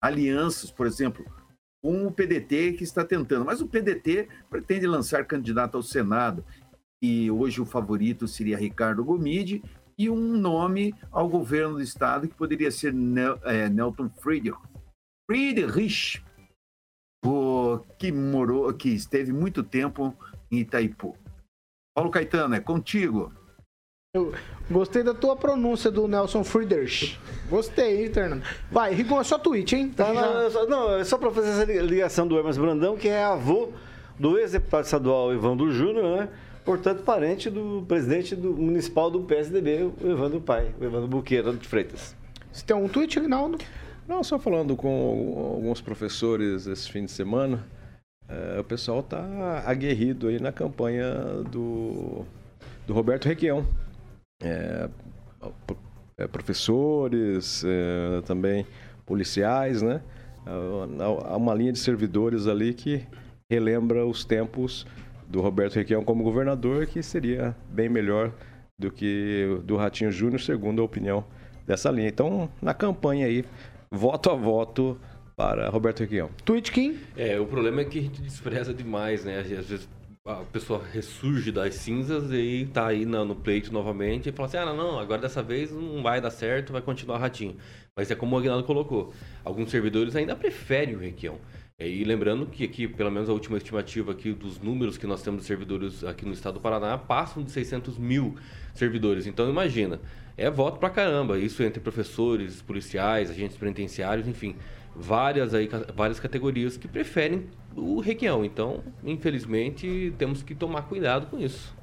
alianças, 0.00 0.70
por 0.70 0.86
exemplo, 0.86 1.24
com 1.82 2.06
o 2.06 2.12
PDT 2.12 2.74
que 2.74 2.84
está 2.84 3.04
tentando. 3.04 3.44
Mas 3.44 3.60
o 3.60 3.66
PDT 3.66 4.28
pretende 4.48 4.86
lançar 4.86 5.26
candidato 5.26 5.76
ao 5.76 5.82
Senado 5.82 6.44
e 7.02 7.30
hoje 7.30 7.60
o 7.60 7.66
favorito 7.66 8.28
seria 8.28 8.56
Ricardo 8.56 9.04
Gomide 9.04 9.62
e 9.98 10.08
um 10.08 10.36
nome 10.36 10.94
ao 11.10 11.28
governo 11.28 11.74
do 11.74 11.82
estado 11.82 12.28
que 12.28 12.34
poderia 12.34 12.70
ser 12.70 12.94
Nel, 12.94 13.38
é, 13.42 13.68
Friedrich. 14.20 14.56
Friedrich, 15.28 16.24
que 17.98 18.12
morou, 18.12 18.72
que 18.72 18.88
esteve 18.88 19.32
muito 19.32 19.62
tempo 19.62 20.16
em 20.50 20.60
Itaipu. 20.60 21.16
Paulo 21.94 22.10
Caetano, 22.10 22.54
é 22.54 22.60
contigo. 22.60 23.32
Eu 24.14 24.34
gostei 24.70 25.02
da 25.02 25.14
tua 25.14 25.34
pronúncia 25.34 25.90
do 25.90 26.06
Nelson 26.06 26.44
Friedrich. 26.44 27.18
Gostei, 27.48 28.04
hein, 28.04 28.12
Fernando? 28.12 28.42
Vai, 28.70 28.92
Rigon, 28.92 29.18
é 29.18 29.24
só 29.24 29.38
tweet, 29.38 29.74
hein? 29.74 29.88
Tá, 29.88 30.12
não, 30.12 30.50
já... 30.50 30.66
não, 30.66 30.96
é 30.98 31.02
só 31.02 31.16
para 31.16 31.30
fazer 31.30 31.48
essa 31.48 31.64
ligação 31.80 32.28
do 32.28 32.36
Hermes 32.36 32.58
Brandão, 32.58 32.94
que 32.94 33.08
é 33.08 33.24
avô 33.24 33.70
do 34.18 34.38
ex-deputado 34.38 34.84
estadual 34.84 35.32
Evandro 35.32 35.72
Júnior, 35.72 36.18
né? 36.18 36.28
Portanto, 36.62 37.02
parente 37.04 37.48
do 37.48 37.86
presidente 37.88 38.36
do 38.36 38.52
municipal 38.52 39.10
do 39.10 39.22
PSDB, 39.22 39.90
o 39.98 40.10
Evandro 40.10 40.42
Pai, 40.42 40.74
o 40.78 40.84
Evandro 40.84 41.08
Buqueira 41.08 41.50
de 41.50 41.66
Freitas. 41.66 42.14
Você 42.52 42.66
tem 42.66 42.76
um 42.76 42.88
tweet, 42.88 43.18
Rinaldo? 43.18 43.56
Não, 44.06 44.22
só 44.22 44.38
falando 44.38 44.76
com 44.76 45.54
alguns 45.54 45.80
professores 45.80 46.66
esse 46.66 46.92
fim 46.92 47.06
de 47.06 47.10
semana, 47.10 47.66
é, 48.28 48.60
o 48.60 48.64
pessoal 48.64 49.00
está 49.00 49.62
aguerrido 49.64 50.28
aí 50.28 50.38
na 50.38 50.52
campanha 50.52 51.14
do, 51.50 52.26
do 52.86 52.92
Roberto 52.92 53.24
Requião. 53.24 53.66
É, 54.42 54.88
é, 56.18 56.26
professores, 56.26 57.64
é, 57.64 58.20
também 58.22 58.66
policiais, 59.06 59.82
né? 59.82 60.02
Há 61.24 61.36
uma 61.36 61.54
linha 61.54 61.72
de 61.72 61.78
servidores 61.78 62.46
ali 62.48 62.74
que 62.74 63.06
relembra 63.48 64.04
os 64.04 64.24
tempos 64.24 64.86
do 65.28 65.40
Roberto 65.40 65.76
Requião 65.76 66.04
como 66.04 66.24
governador, 66.24 66.86
que 66.86 67.02
seria 67.02 67.56
bem 67.70 67.88
melhor 67.88 68.32
do 68.78 68.90
que 68.90 69.60
do 69.64 69.76
Ratinho 69.76 70.10
Júnior, 70.10 70.40
segundo 70.40 70.82
a 70.82 70.84
opinião 70.84 71.24
dessa 71.66 71.90
linha. 71.90 72.08
Então, 72.08 72.50
na 72.60 72.74
campanha 72.74 73.26
aí, 73.26 73.44
voto 73.90 74.30
a 74.30 74.34
voto 74.34 74.98
para 75.36 75.68
Roberto 75.68 76.00
Requião. 76.00 76.28
Tweet 76.44 76.72
Kim? 76.72 76.98
É, 77.16 77.38
o 77.38 77.46
problema 77.46 77.80
é 77.80 77.84
que 77.84 77.98
a 77.98 78.02
gente 78.02 78.20
despreza 78.20 78.74
demais, 78.74 79.24
né? 79.24 79.38
Às 79.38 79.46
vezes 79.46 79.88
a 80.24 80.44
pessoa 80.52 80.84
ressurge 80.92 81.50
das 81.50 81.74
cinzas 81.74 82.30
e 82.30 82.68
tá 82.72 82.86
aí 82.86 83.04
no, 83.04 83.24
no 83.24 83.34
pleito 83.34 83.72
novamente 83.72 84.28
e 84.28 84.32
fala 84.32 84.46
assim, 84.46 84.56
ah, 84.56 84.66
não, 84.66 84.76
não, 84.76 84.98
agora 85.00 85.20
dessa 85.20 85.42
vez 85.42 85.72
não 85.72 86.00
vai 86.00 86.20
dar 86.20 86.30
certo, 86.30 86.72
vai 86.72 86.80
continuar 86.80 87.18
ratinho. 87.18 87.56
Mas 87.96 88.08
é 88.08 88.14
como 88.14 88.36
o 88.36 88.38
Aguinaldo 88.38 88.62
colocou, 88.62 89.12
alguns 89.44 89.70
servidores 89.70 90.14
ainda 90.14 90.36
preferem 90.36 90.94
o 90.94 90.98
Requião. 91.00 91.38
É, 91.76 91.88
e 91.88 92.04
lembrando 92.04 92.46
que 92.46 92.62
aqui, 92.62 92.86
pelo 92.86 93.10
menos 93.10 93.28
a 93.28 93.32
última 93.32 93.56
estimativa 93.56 94.12
aqui 94.12 94.32
dos 94.32 94.60
números 94.60 94.96
que 94.96 95.08
nós 95.08 95.22
temos 95.22 95.40
de 95.40 95.46
servidores 95.48 96.04
aqui 96.04 96.24
no 96.24 96.32
estado 96.32 96.54
do 96.54 96.60
Paraná, 96.60 96.96
passam 96.96 97.42
de 97.42 97.50
600 97.50 97.98
mil 97.98 98.36
servidores. 98.74 99.26
Então 99.26 99.50
imagina, 99.50 100.00
é 100.36 100.48
voto 100.48 100.78
pra 100.78 100.88
caramba, 100.88 101.36
isso 101.36 101.64
entre 101.64 101.80
professores, 101.80 102.62
policiais, 102.62 103.28
agentes 103.28 103.56
penitenciários, 103.56 104.28
enfim 104.28 104.54
várias, 104.94 105.54
aí, 105.54 105.68
várias 105.94 106.20
categorias 106.20 106.76
que 106.76 106.86
preferem 106.86 107.46
o 107.76 108.00
Requião. 108.00 108.44
Então, 108.44 108.82
infelizmente, 109.04 110.14
temos 110.18 110.42
que 110.42 110.54
tomar 110.54 110.82
cuidado 110.82 111.26
com 111.26 111.38
isso. 111.38 111.74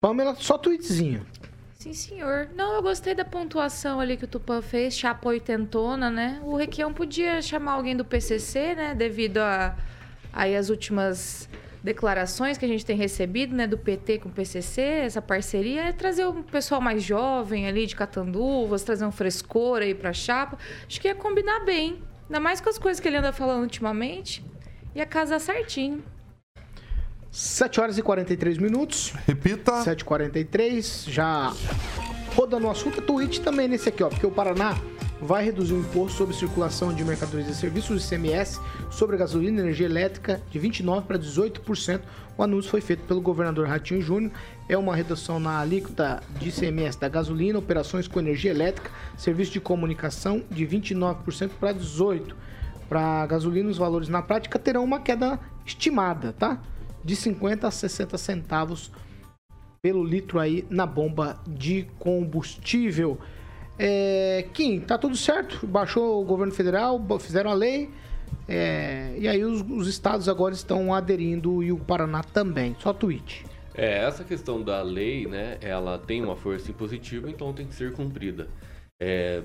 Pamela, 0.00 0.34
só 0.36 0.58
tweetzinho. 0.58 1.26
Sim, 1.74 1.92
senhor. 1.92 2.48
Não, 2.54 2.74
eu 2.74 2.82
gostei 2.82 3.14
da 3.14 3.24
pontuação 3.24 4.00
ali 4.00 4.16
que 4.16 4.24
o 4.24 4.28
Tupã 4.28 4.60
fez, 4.60 4.98
chapa 4.98 5.28
oitentona, 5.28 6.10
né? 6.10 6.40
O 6.44 6.56
Requião 6.56 6.92
podia 6.92 7.40
chamar 7.40 7.72
alguém 7.72 7.96
do 7.96 8.04
PCC, 8.04 8.74
né? 8.74 8.94
Devido 8.94 9.38
a 9.38 9.76
aí 10.32 10.54
as 10.54 10.68
últimas 10.68 11.48
declarações 11.82 12.58
que 12.58 12.64
a 12.64 12.68
gente 12.68 12.84
tem 12.84 12.96
recebido, 12.96 13.54
né, 13.54 13.66
do 13.66 13.78
PT 13.78 14.18
com 14.18 14.28
o 14.28 14.32
PCC, 14.32 14.82
essa 14.82 15.22
parceria 15.22 15.84
é 15.84 15.92
trazer 15.92 16.26
um 16.26 16.42
pessoal 16.42 16.80
mais 16.80 17.02
jovem 17.02 17.68
ali 17.68 17.86
de 17.86 17.94
Catanduvas, 17.94 18.82
trazer 18.82 19.06
um 19.06 19.12
frescor 19.12 19.80
aí 19.80 19.94
pra 19.94 20.12
chapa. 20.12 20.58
Acho 20.86 21.00
que 21.00 21.06
ia 21.06 21.14
combinar 21.14 21.64
bem. 21.64 22.02
Ainda 22.24 22.40
mais 22.40 22.60
com 22.60 22.68
as 22.68 22.76
coisas 22.76 23.00
que 23.00 23.06
ele 23.06 23.16
anda 23.16 23.32
falando 23.32 23.62
ultimamente. 23.62 24.44
Ia 24.96 25.04
casar 25.04 25.38
certinho. 25.38 26.02
7 27.30 27.80
horas 27.82 27.98
e 27.98 28.02
43 28.02 28.56
minutos. 28.56 29.12
Repita. 29.26 29.72
7h43. 29.84 31.10
Já 31.10 31.52
rodando 32.34 32.66
o 32.66 32.70
assunto, 32.70 33.02
tweet 33.02 33.42
também 33.42 33.68
nesse 33.68 33.90
aqui, 33.90 34.02
ó. 34.02 34.08
Porque 34.08 34.26
o 34.26 34.30
Paraná 34.30 34.74
vai 35.20 35.44
reduzir 35.44 35.74
o 35.74 35.80
imposto 35.80 36.16
sobre 36.16 36.34
circulação 36.34 36.94
de 36.94 37.04
mercadorias 37.04 37.46
e 37.46 37.54
serviços, 37.54 38.10
ICMS, 38.10 38.58
sobre 38.90 39.18
gasolina 39.18 39.60
e 39.60 39.64
energia 39.64 39.84
elétrica 39.84 40.40
de 40.50 40.58
29% 40.58 41.02
para 41.02 41.18
18%. 41.18 42.00
O 42.38 42.42
anúncio 42.42 42.70
foi 42.70 42.80
feito 42.80 43.02
pelo 43.02 43.20
governador 43.20 43.68
Ratinho 43.68 44.00
Júnior. 44.00 44.32
É 44.66 44.78
uma 44.78 44.96
redução 44.96 45.38
na 45.38 45.60
alíquota 45.60 46.22
de 46.38 46.48
ICMS 46.48 46.98
da 46.98 47.10
gasolina, 47.10 47.58
operações 47.58 48.08
com 48.08 48.18
energia 48.18 48.50
elétrica, 48.50 48.90
serviço 49.18 49.52
de 49.52 49.60
comunicação 49.60 50.42
de 50.50 50.66
29% 50.66 51.50
para 51.60 51.74
18%. 51.74 52.34
Para 52.88 53.26
gasolina, 53.26 53.68
os 53.68 53.78
valores 53.78 54.08
na 54.08 54.22
prática 54.22 54.58
terão 54.58 54.84
uma 54.84 55.00
queda 55.00 55.38
estimada, 55.64 56.32
tá? 56.32 56.62
De 57.04 57.16
50 57.16 57.66
a 57.66 57.70
60 57.70 58.18
centavos 58.18 58.90
pelo 59.82 60.02
litro 60.02 60.38
aí 60.38 60.66
na 60.68 60.86
bomba 60.86 61.38
de 61.46 61.86
combustível. 61.98 63.18
É, 63.78 64.46
Kim, 64.52 64.80
tá 64.80 64.96
tudo 64.96 65.16
certo? 65.16 65.66
Baixou 65.66 66.22
o 66.22 66.24
governo 66.24 66.52
federal, 66.52 67.00
fizeram 67.20 67.50
a 67.50 67.54
lei. 67.54 67.90
É, 68.48 69.14
e 69.18 69.28
aí 69.28 69.44
os, 69.44 69.60
os, 69.62 69.88
estados 69.88 70.28
agora 70.28 70.54
estão 70.54 70.94
aderindo 70.94 71.62
e 71.62 71.72
o 71.72 71.78
Paraná 71.78 72.22
também. 72.22 72.76
Só 72.78 72.92
tweet. 72.92 73.44
É, 73.74 74.04
essa 74.04 74.24
questão 74.24 74.62
da 74.62 74.82
lei, 74.82 75.26
né, 75.26 75.58
ela 75.60 75.98
tem 75.98 76.22
uma 76.22 76.36
força 76.36 76.70
impositiva, 76.70 77.28
então 77.28 77.52
tem 77.52 77.66
que 77.66 77.74
ser 77.74 77.92
cumprida. 77.92 78.48
É, 78.98 79.42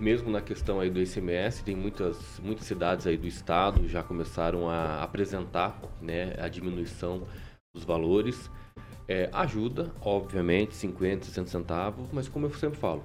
mesmo 0.00 0.30
na 0.30 0.40
questão 0.40 0.80
aí 0.80 0.90
do 0.90 1.00
ICMS, 1.00 1.64
tem 1.64 1.74
muitas, 1.74 2.40
muitas 2.42 2.66
cidades 2.66 3.06
aí 3.06 3.16
do 3.16 3.26
estado 3.26 3.88
já 3.88 4.02
começaram 4.02 4.68
a 4.68 5.02
apresentar 5.02 5.80
né, 6.00 6.34
a 6.38 6.48
diminuição 6.48 7.22
dos 7.74 7.84
valores. 7.84 8.50
É, 9.08 9.28
ajuda, 9.32 9.92
obviamente, 10.00 10.74
50, 10.76 11.26
60 11.26 11.50
centavos, 11.50 12.06
mas 12.12 12.28
como 12.28 12.46
eu 12.46 12.54
sempre 12.54 12.78
falo, 12.78 13.02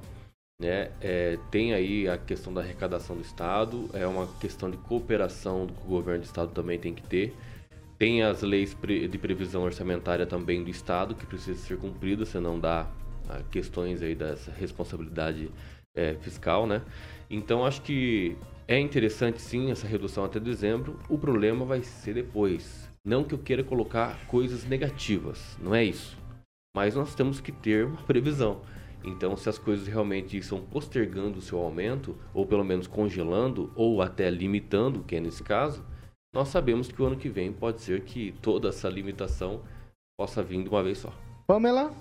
né? 0.61 0.91
É, 1.01 1.37
tem 1.51 1.73
aí 1.73 2.07
a 2.07 2.17
questão 2.17 2.53
da 2.53 2.61
arrecadação 2.61 3.15
do 3.15 3.21
Estado, 3.21 3.89
é 3.93 4.05
uma 4.05 4.27
questão 4.39 4.69
de 4.69 4.77
cooperação 4.77 5.67
que 5.67 5.81
o 5.83 5.87
governo 5.87 6.21
do 6.21 6.25
Estado 6.25 6.51
também 6.51 6.79
tem 6.79 6.93
que 6.93 7.01
ter. 7.01 7.35
Tem 7.97 8.21
as 8.21 8.43
leis 8.43 8.77
de 9.09 9.17
previsão 9.17 9.63
orçamentária 9.63 10.25
também 10.25 10.63
do 10.63 10.69
Estado 10.69 11.15
que 11.15 11.25
precisam 11.25 11.63
ser 11.63 11.77
cumpridas, 11.77 12.29
senão 12.29 12.59
dá 12.59 12.87
ah, 13.27 13.41
questões 13.51 14.01
aí 14.01 14.13
dessa 14.13 14.51
responsabilidade 14.51 15.51
é, 15.97 16.15
fiscal, 16.21 16.65
né? 16.65 16.81
Então 17.29 17.65
acho 17.65 17.81
que 17.81 18.37
é 18.67 18.79
interessante 18.79 19.41
sim 19.41 19.71
essa 19.71 19.87
redução 19.87 20.23
até 20.23 20.39
dezembro. 20.39 20.99
O 21.09 21.17
problema 21.17 21.65
vai 21.65 21.81
ser 21.81 22.13
depois. 22.13 22.87
Não 23.03 23.23
que 23.23 23.33
eu 23.33 23.39
queira 23.39 23.63
colocar 23.63 24.17
coisas 24.27 24.65
negativas, 24.65 25.57
não 25.61 25.73
é 25.73 25.83
isso. 25.83 26.17
Mas 26.75 26.95
nós 26.95 27.15
temos 27.15 27.41
que 27.41 27.51
ter 27.51 27.85
uma 27.85 28.01
previsão. 28.03 28.61
Então, 29.03 29.37
se 29.37 29.47
as 29.47 29.57
coisas 29.57 29.87
realmente 29.87 30.37
estão 30.37 30.59
postergando 30.59 31.39
o 31.39 31.41
seu 31.41 31.59
aumento, 31.59 32.17
ou 32.33 32.45
pelo 32.45 32.63
menos 32.63 32.87
congelando, 32.87 33.71
ou 33.75 34.01
até 34.01 34.29
limitando, 34.29 35.03
que 35.03 35.15
é 35.15 35.19
nesse 35.19 35.43
caso, 35.43 35.85
nós 36.35 36.49
sabemos 36.49 36.91
que 36.91 37.01
o 37.01 37.05
ano 37.05 37.15
que 37.15 37.29
vem 37.29 37.53
pode 37.53 37.81
ser 37.81 38.01
que 38.01 38.33
toda 38.41 38.69
essa 38.69 38.89
limitação 38.89 39.61
possa 40.19 40.43
vir 40.43 40.61
de 40.61 40.69
uma 40.69 40.83
vez 40.83 40.97
só. 40.97 41.13
Pamela? 41.47 41.93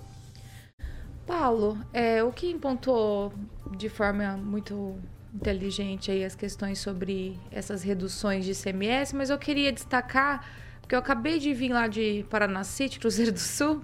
Paulo, 1.25 1.77
é, 1.93 2.23
o 2.23 2.31
que 2.31 2.53
pontuou 2.57 3.31
de 3.75 3.89
forma 3.89 4.37
muito 4.37 4.97
inteligente 5.33 6.09
aí 6.11 6.23
as 6.23 6.35
questões 6.35 6.79
sobre 6.79 7.39
essas 7.51 7.83
reduções 7.83 8.45
de 8.45 8.51
ICMS, 8.51 9.15
mas 9.15 9.29
eu 9.29 9.37
queria 9.37 9.71
destacar, 9.71 10.45
porque 10.81 10.95
eu 10.95 10.99
acabei 10.99 11.39
de 11.39 11.53
vir 11.53 11.71
lá 11.71 11.87
de 11.87 12.25
Paranacite, 12.29 12.99
Cruzeiro 12.99 13.31
do 13.31 13.39
Sul, 13.39 13.83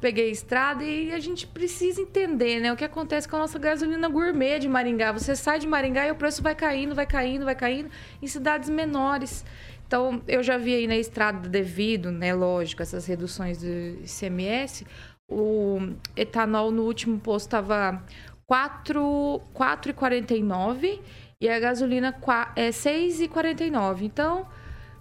peguei 0.00 0.28
a 0.28 0.32
estrada 0.32 0.84
e 0.84 1.12
a 1.12 1.18
gente 1.18 1.46
precisa 1.46 2.00
entender, 2.00 2.60
né, 2.60 2.72
o 2.72 2.76
que 2.76 2.84
acontece 2.84 3.28
com 3.28 3.36
a 3.36 3.38
nossa 3.40 3.58
gasolina 3.58 4.08
gourmet 4.08 4.58
de 4.58 4.68
Maringá. 4.68 5.12
Você 5.12 5.34
sai 5.34 5.58
de 5.58 5.66
Maringá 5.66 6.06
e 6.06 6.10
o 6.10 6.14
preço 6.14 6.42
vai 6.42 6.54
caindo, 6.54 6.94
vai 6.94 7.06
caindo, 7.06 7.44
vai 7.44 7.54
caindo 7.54 7.90
em 8.20 8.26
cidades 8.26 8.68
menores. 8.68 9.44
Então, 9.86 10.22
eu 10.26 10.42
já 10.42 10.56
vi 10.56 10.74
aí 10.74 10.86
na 10.86 10.96
estrada 10.96 11.48
devido, 11.48 12.10
né, 12.10 12.34
lógico, 12.34 12.82
essas 12.82 13.06
reduções 13.06 13.58
do 13.58 13.66
ICMS, 14.04 14.86
o 15.28 15.78
etanol 16.16 16.70
no 16.70 16.82
último 16.82 17.18
posto 17.18 17.46
estava 17.46 18.02
4,49 18.48 21.00
e 21.40 21.48
a 21.48 21.58
gasolina 21.58 22.14
é 22.56 22.68
6,49. 22.70 24.02
Então, 24.02 24.46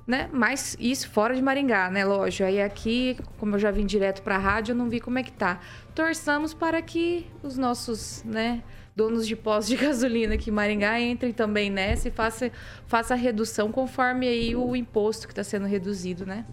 né? 0.05 0.29
Mas 0.31 0.75
isso 0.79 1.09
fora 1.09 1.35
de 1.35 1.41
Maringá, 1.41 1.89
né? 1.89 2.05
Lógico. 2.05 2.43
Aí 2.43 2.61
aqui, 2.61 3.17
como 3.37 3.55
eu 3.55 3.59
já 3.59 3.71
vim 3.71 3.85
direto 3.85 4.21
para 4.21 4.35
a 4.35 4.39
rádio, 4.39 4.73
eu 4.73 4.75
não 4.75 4.89
vi 4.89 4.99
como 4.99 5.17
é 5.17 5.23
que 5.23 5.31
tá. 5.31 5.59
Torçamos 5.95 6.53
para 6.53 6.81
que 6.81 7.25
os 7.41 7.57
nossos, 7.57 8.23
né, 8.23 8.61
donos 8.95 9.27
de 9.27 9.35
postos 9.35 9.67
de 9.67 9.77
gasolina 9.83 10.35
aqui 10.35 10.49
em 10.49 10.53
Maringá 10.53 10.99
entrem 10.99 11.31
também 11.31 11.69
nessa 11.69 12.09
e 12.09 12.11
faça, 12.11 12.51
faça 12.85 13.13
a 13.13 13.17
redução 13.17 13.71
conforme 13.71 14.27
aí 14.27 14.55
o 14.55 14.75
imposto 14.75 15.27
que 15.27 15.31
está 15.31 15.43
sendo 15.43 15.65
reduzido, 15.65 16.25
né? 16.25 16.45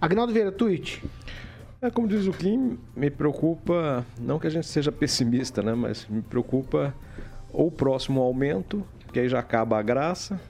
Agnaldo 0.00 0.32
Vieira, 0.32 0.52
tweet. 0.52 1.02
É, 1.84 1.90
como 1.90 2.08
diz 2.08 2.26
o 2.26 2.32
Kim, 2.32 2.78
me 2.96 3.10
preocupa, 3.10 4.06
não 4.18 4.38
que 4.38 4.46
a 4.46 4.50
gente 4.50 4.66
seja 4.66 4.90
pessimista, 4.90 5.62
né? 5.62 5.74
Mas 5.74 6.06
me 6.08 6.22
preocupa 6.22 6.94
ou 7.52 7.66
o 7.66 7.70
próximo 7.70 8.22
aumento, 8.22 8.82
que 9.12 9.20
aí 9.20 9.28
já 9.28 9.38
acaba 9.38 9.78
a 9.78 9.82
graça, 9.82 10.40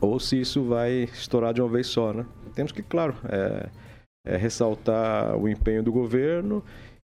ou 0.00 0.18
se 0.18 0.40
isso 0.40 0.64
vai 0.64 1.04
estourar 1.04 1.54
de 1.54 1.62
uma 1.62 1.68
vez 1.68 1.86
só, 1.86 2.12
né? 2.12 2.26
Temos 2.52 2.72
que, 2.72 2.82
claro, 2.82 3.14
é, 3.28 3.68
é 4.26 4.36
ressaltar 4.36 5.36
o 5.36 5.48
empenho 5.48 5.84
do 5.84 5.92
governo 5.92 6.64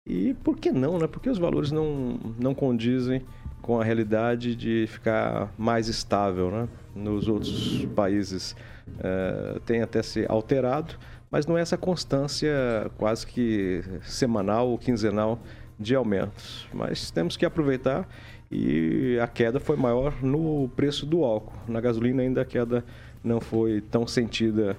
e 0.08 0.34
por 0.36 0.58
que 0.58 0.72
não, 0.72 0.98
né? 0.98 1.06
Porque 1.06 1.30
os 1.30 1.38
valores 1.38 1.70
não, 1.70 2.18
não 2.40 2.56
condizem 2.56 3.26
com 3.62 3.82
a 3.82 3.84
realidade 3.84 4.56
de 4.56 4.88
ficar 4.88 5.54
mais 5.58 5.90
estável, 5.90 6.50
né? 6.50 6.70
Nos 6.96 7.28
outros 7.28 7.86
países 7.94 8.56
é, 9.04 9.60
tem 9.66 9.82
até 9.82 10.02
se 10.02 10.26
alterado, 10.30 10.96
mas 11.32 11.46
não 11.46 11.58
é 11.58 11.62
essa 11.62 11.78
constância 11.78 12.50
quase 12.98 13.26
que 13.26 13.84
semanal 14.04 14.70
ou 14.70 14.78
quinzenal 14.78 15.40
de 15.80 15.96
aumentos. 15.96 16.68
Mas 16.74 17.12
temos 17.12 17.38
que 17.38 17.46
aproveitar 17.46 18.08
e 18.52 19.18
a 19.22 19.28
queda 19.28 19.60
foi 19.60 19.78
maior 19.78 20.22
no 20.24 20.70
preço 20.76 21.06
do 21.06 21.24
álcool. 21.24 21.54
Na 21.68 21.80
gasolina 21.80 22.24
ainda 22.24 22.42
a 22.42 22.46
queda 22.46 22.84
não 23.24 23.40
foi 23.40 23.82
tão 23.82 24.08
sentida 24.08 24.76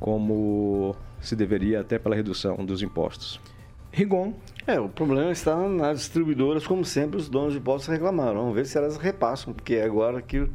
como 0.00 0.96
se 1.20 1.36
deveria 1.36 1.80
até 1.80 1.98
pela 1.98 2.16
redução 2.16 2.64
dos 2.64 2.82
impostos. 2.82 3.40
Rigon. 3.92 4.32
É, 4.66 4.80
o 4.80 4.88
problema 4.88 5.30
está 5.30 5.56
nas 5.68 5.98
distribuidoras, 5.98 6.66
como 6.66 6.84
sempre, 6.84 7.18
os 7.18 7.28
donos 7.28 7.52
de 7.52 7.60
postos 7.60 7.88
reclamaram. 7.88 8.40
Vamos 8.40 8.54
ver 8.54 8.66
se 8.66 8.76
elas 8.76 8.96
repassam, 8.96 9.52
porque 9.52 9.74
é 9.74 9.84
agora 9.84 10.20
que 10.22 10.48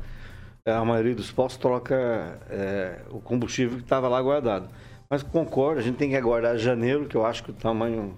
a 0.66 0.84
maioria 0.84 1.16
dos 1.16 1.32
postos 1.32 1.62
troca 1.62 2.39
é, 2.50 3.00
o 3.12 3.20
combustível 3.22 3.78
que 3.78 3.84
estava 3.84 4.10
lá 4.10 4.22
guardado. 4.22 4.68
Mas 5.10 5.24
concordo, 5.24 5.80
a 5.80 5.84
gente 5.84 5.97
tem 5.97 6.10
que 6.10 6.16
aguardar 6.16 6.58
janeiro, 6.58 7.08
que 7.08 7.16
eu 7.16 7.26
acho 7.26 7.43
que 7.43 7.51
o 7.51 7.53
tamanho 7.53 8.18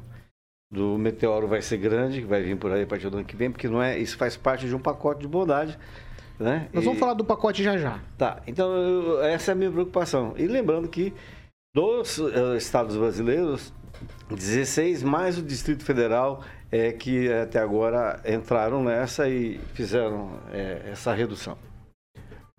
do 0.71 0.97
meteoro 0.97 1.47
vai 1.47 1.61
ser 1.61 1.77
grande, 1.77 2.21
que 2.21 2.27
vai 2.27 2.43
vir 2.43 2.57
por 2.57 2.71
aí 2.71 2.83
a 2.83 2.87
partir 2.87 3.09
do 3.09 3.17
ano 3.17 3.25
que 3.25 3.35
vem, 3.35 3.51
porque 3.51 3.67
não 3.67 3.81
é, 3.81 3.97
isso 3.97 4.17
faz 4.17 4.37
parte 4.37 4.67
de 4.67 4.75
um 4.75 4.79
pacote 4.79 5.21
de 5.21 5.27
bondade. 5.27 5.77
Né? 6.39 6.69
Nós 6.71 6.85
vamos 6.85 6.99
falar 6.99 7.13
do 7.13 7.25
pacote 7.25 7.63
já 7.63 7.77
já. 7.77 7.99
Tá, 8.17 8.41
então 8.47 8.71
eu, 8.71 9.23
essa 9.23 9.51
é 9.51 9.53
a 9.53 9.55
minha 9.55 9.71
preocupação. 9.71 10.33
E 10.37 10.47
lembrando 10.47 10.87
que 10.87 11.13
dos 11.75 12.17
uh, 12.17 12.55
estados 12.55 12.95
brasileiros, 12.95 13.73
16 14.29 15.03
mais 15.03 15.37
o 15.37 15.41
Distrito 15.41 15.83
Federal 15.83 16.41
é 16.71 16.91
que 16.91 17.31
até 17.31 17.59
agora 17.59 18.21
entraram 18.25 18.83
nessa 18.83 19.27
e 19.27 19.59
fizeram 19.73 20.39
é, 20.51 20.89
essa 20.91 21.13
redução. 21.13 21.57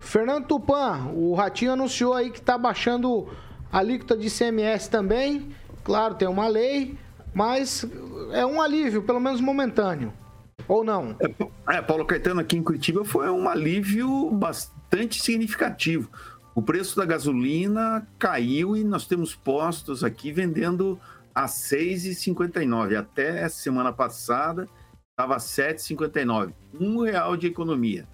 Fernando 0.01 0.47
Tupan, 0.47 1.11
o 1.13 1.33
Ratinho 1.33 1.73
anunciou 1.73 2.13
aí 2.13 2.29
que 2.29 2.39
está 2.39 2.57
baixando 2.57 3.29
alíquota 3.71 4.17
de 4.17 4.27
ICMS 4.27 4.89
também. 4.89 5.49
Claro, 5.83 6.15
tem 6.15 6.27
uma 6.27 6.47
lei, 6.47 6.97
mas 7.33 7.85
é 8.31 8.45
um 8.45 8.61
alívio, 8.61 9.03
pelo 9.03 9.19
menos 9.19 9.41
momentâneo. 9.41 10.13
Ou 10.67 10.83
não? 10.83 11.15
É, 11.67 11.77
é, 11.77 11.81
Paulo 11.81 12.05
Caetano 12.05 12.39
aqui 12.39 12.57
em 12.57 12.63
Curitiba 12.63 13.03
foi 13.03 13.29
um 13.29 13.49
alívio 13.49 14.29
bastante 14.31 15.21
significativo. 15.21 16.09
O 16.53 16.61
preço 16.61 16.97
da 16.97 17.05
gasolina 17.05 18.07
caiu 18.19 18.75
e 18.75 18.83
nós 18.83 19.07
temos 19.07 19.33
postos 19.33 20.03
aqui 20.03 20.31
vendendo 20.31 20.99
a 21.33 21.43
R$ 21.43 21.47
6,59. 21.47 22.97
Até 22.97 23.47
semana 23.49 23.91
passada 23.93 24.67
estava 25.09 25.35
R$ 25.35 25.39
7,59. 25.39 26.53
Um 26.79 27.01
real 27.03 27.37
de 27.37 27.47
economia. 27.47 28.07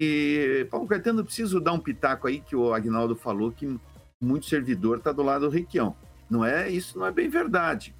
E, 0.00 0.66
Paulo 0.70 0.86
Caetano, 0.86 1.24
preciso 1.24 1.60
dar 1.60 1.72
um 1.72 1.80
pitaco 1.80 2.28
aí 2.28 2.40
que 2.40 2.54
o 2.54 2.72
Agnaldo 2.72 3.16
falou 3.16 3.50
que 3.50 3.78
muito 4.20 4.46
servidor 4.46 4.98
está 4.98 5.12
do 5.12 5.22
lado 5.22 5.46
do 5.46 5.52
Requião. 5.52 5.96
Não 6.28 6.44
é 6.44 6.70
isso, 6.70 6.98
não 6.98 7.06
é 7.06 7.12
bem 7.12 7.28
verdade. 7.28 7.94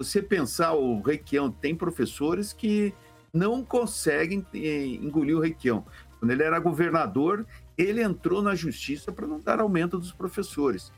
Você 0.00 0.22
pensar, 0.22 0.74
o 0.74 1.00
Requião 1.00 1.50
tem 1.50 1.74
professores 1.74 2.52
que 2.52 2.94
não 3.32 3.64
conseguem 3.64 4.44
eh, 4.54 4.86
engolir 4.86 5.36
o 5.36 5.40
Requião. 5.40 5.84
Quando 6.18 6.30
ele 6.30 6.42
era 6.42 6.58
governador, 6.58 7.46
ele 7.76 8.02
entrou 8.02 8.40
na 8.40 8.54
justiça 8.54 9.12
para 9.12 9.26
não 9.26 9.40
dar 9.40 9.60
aumento 9.60 9.98
dos 9.98 10.12
professores. 10.12 10.92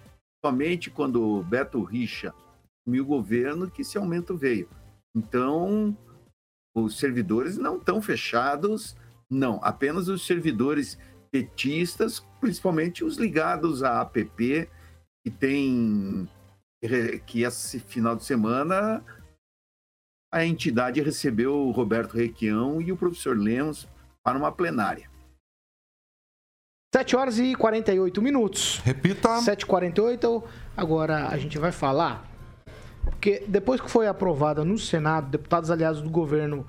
Somente 0.45 0.91
quando 0.91 1.43
Beto 1.45 1.83
Richa 1.83 2.33
assumiu 2.87 3.05
o 3.05 3.07
governo 3.07 3.71
que 3.71 3.83
esse 3.83 3.99
aumento 3.99 4.37
veio. 4.37 4.69
Então, 5.17 5.97
os 6.75 6.99
servidores 6.99 7.57
não 7.57 7.79
estão 7.79 8.01
fechados, 8.01 8.95
não. 9.31 9.59
Apenas 9.63 10.09
os 10.09 10.27
servidores 10.27 10.99
petistas, 11.31 12.25
principalmente 12.47 13.03
os 13.03 13.17
ligados 13.17 13.83
à 13.83 14.01
APP, 14.03 14.69
que 15.25 15.31
tem 15.33 16.29
que 17.27 17.43
esse 17.43 17.81
final 17.81 18.15
de 18.15 18.25
semana 18.25 19.05
a 20.33 20.45
entidade 20.45 21.01
recebeu 21.01 21.55
o 21.55 21.73
Roberto 21.73 22.17
Requião 22.17 22.81
e 22.81 22.93
o 22.93 22.97
professor 22.97 23.37
Lemos 23.37 23.89
para 24.23 24.39
uma 24.39 24.53
plenária. 24.53 25.11
7 26.95 27.17
horas 27.17 27.39
e 27.41 27.57
48 27.57 28.23
minutos. 28.23 28.79
Repita. 28.85 29.41
7h48. 29.41 30.45
Agora 30.77 31.27
a 31.27 31.37
gente 31.37 31.59
vai 31.59 31.73
falar. 31.73 32.31
Porque 33.05 33.43
depois 33.49 33.81
que 33.81 33.91
foi 33.91 34.07
aprovada 34.07 34.65
no 34.65 34.79
Senado, 34.79 35.31
deputados 35.31 35.71
aliados 35.71 36.01
do 36.01 36.11
governo 36.11 36.65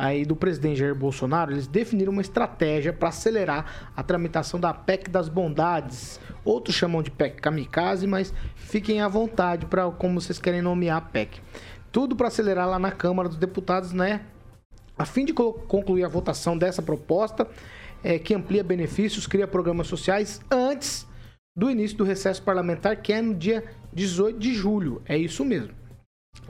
aí 0.00 0.24
do 0.24 0.34
presidente 0.34 0.78
Jair 0.78 0.94
Bolsonaro, 0.94 1.52
eles 1.52 1.66
definiram 1.66 2.10
uma 2.10 2.22
estratégia 2.22 2.90
para 2.90 3.10
acelerar 3.10 3.90
a 3.94 4.02
tramitação 4.02 4.58
da 4.58 4.72
PEC 4.72 5.10
das 5.10 5.28
bondades. 5.28 6.18
Outros 6.42 6.74
chamam 6.74 7.02
de 7.02 7.10
PEC 7.10 7.38
kamikaze, 7.38 8.06
mas 8.06 8.32
fiquem 8.56 9.02
à 9.02 9.08
vontade 9.08 9.66
para 9.66 9.90
como 9.90 10.18
vocês 10.18 10.38
querem 10.38 10.62
nomear 10.62 10.96
a 10.96 11.00
PEC. 11.02 11.42
Tudo 11.92 12.16
para 12.16 12.28
acelerar 12.28 12.66
lá 12.66 12.78
na 12.78 12.90
Câmara 12.90 13.28
dos 13.28 13.36
Deputados, 13.36 13.92
né? 13.92 14.22
A 14.96 15.04
fim 15.04 15.26
de 15.26 15.34
concluir 15.34 16.04
a 16.04 16.08
votação 16.08 16.56
dessa 16.56 16.80
proposta, 16.80 17.46
é, 18.02 18.18
que 18.18 18.32
amplia 18.32 18.64
benefícios, 18.64 19.26
cria 19.26 19.46
programas 19.46 19.86
sociais 19.86 20.40
antes 20.50 21.06
do 21.54 21.70
início 21.70 21.98
do 21.98 22.04
recesso 22.04 22.42
parlamentar, 22.42 22.96
que 22.96 23.12
é 23.12 23.20
no 23.20 23.34
dia 23.34 23.64
18 23.92 24.38
de 24.38 24.54
julho. 24.54 25.02
É 25.04 25.18
isso 25.18 25.44
mesmo. 25.44 25.79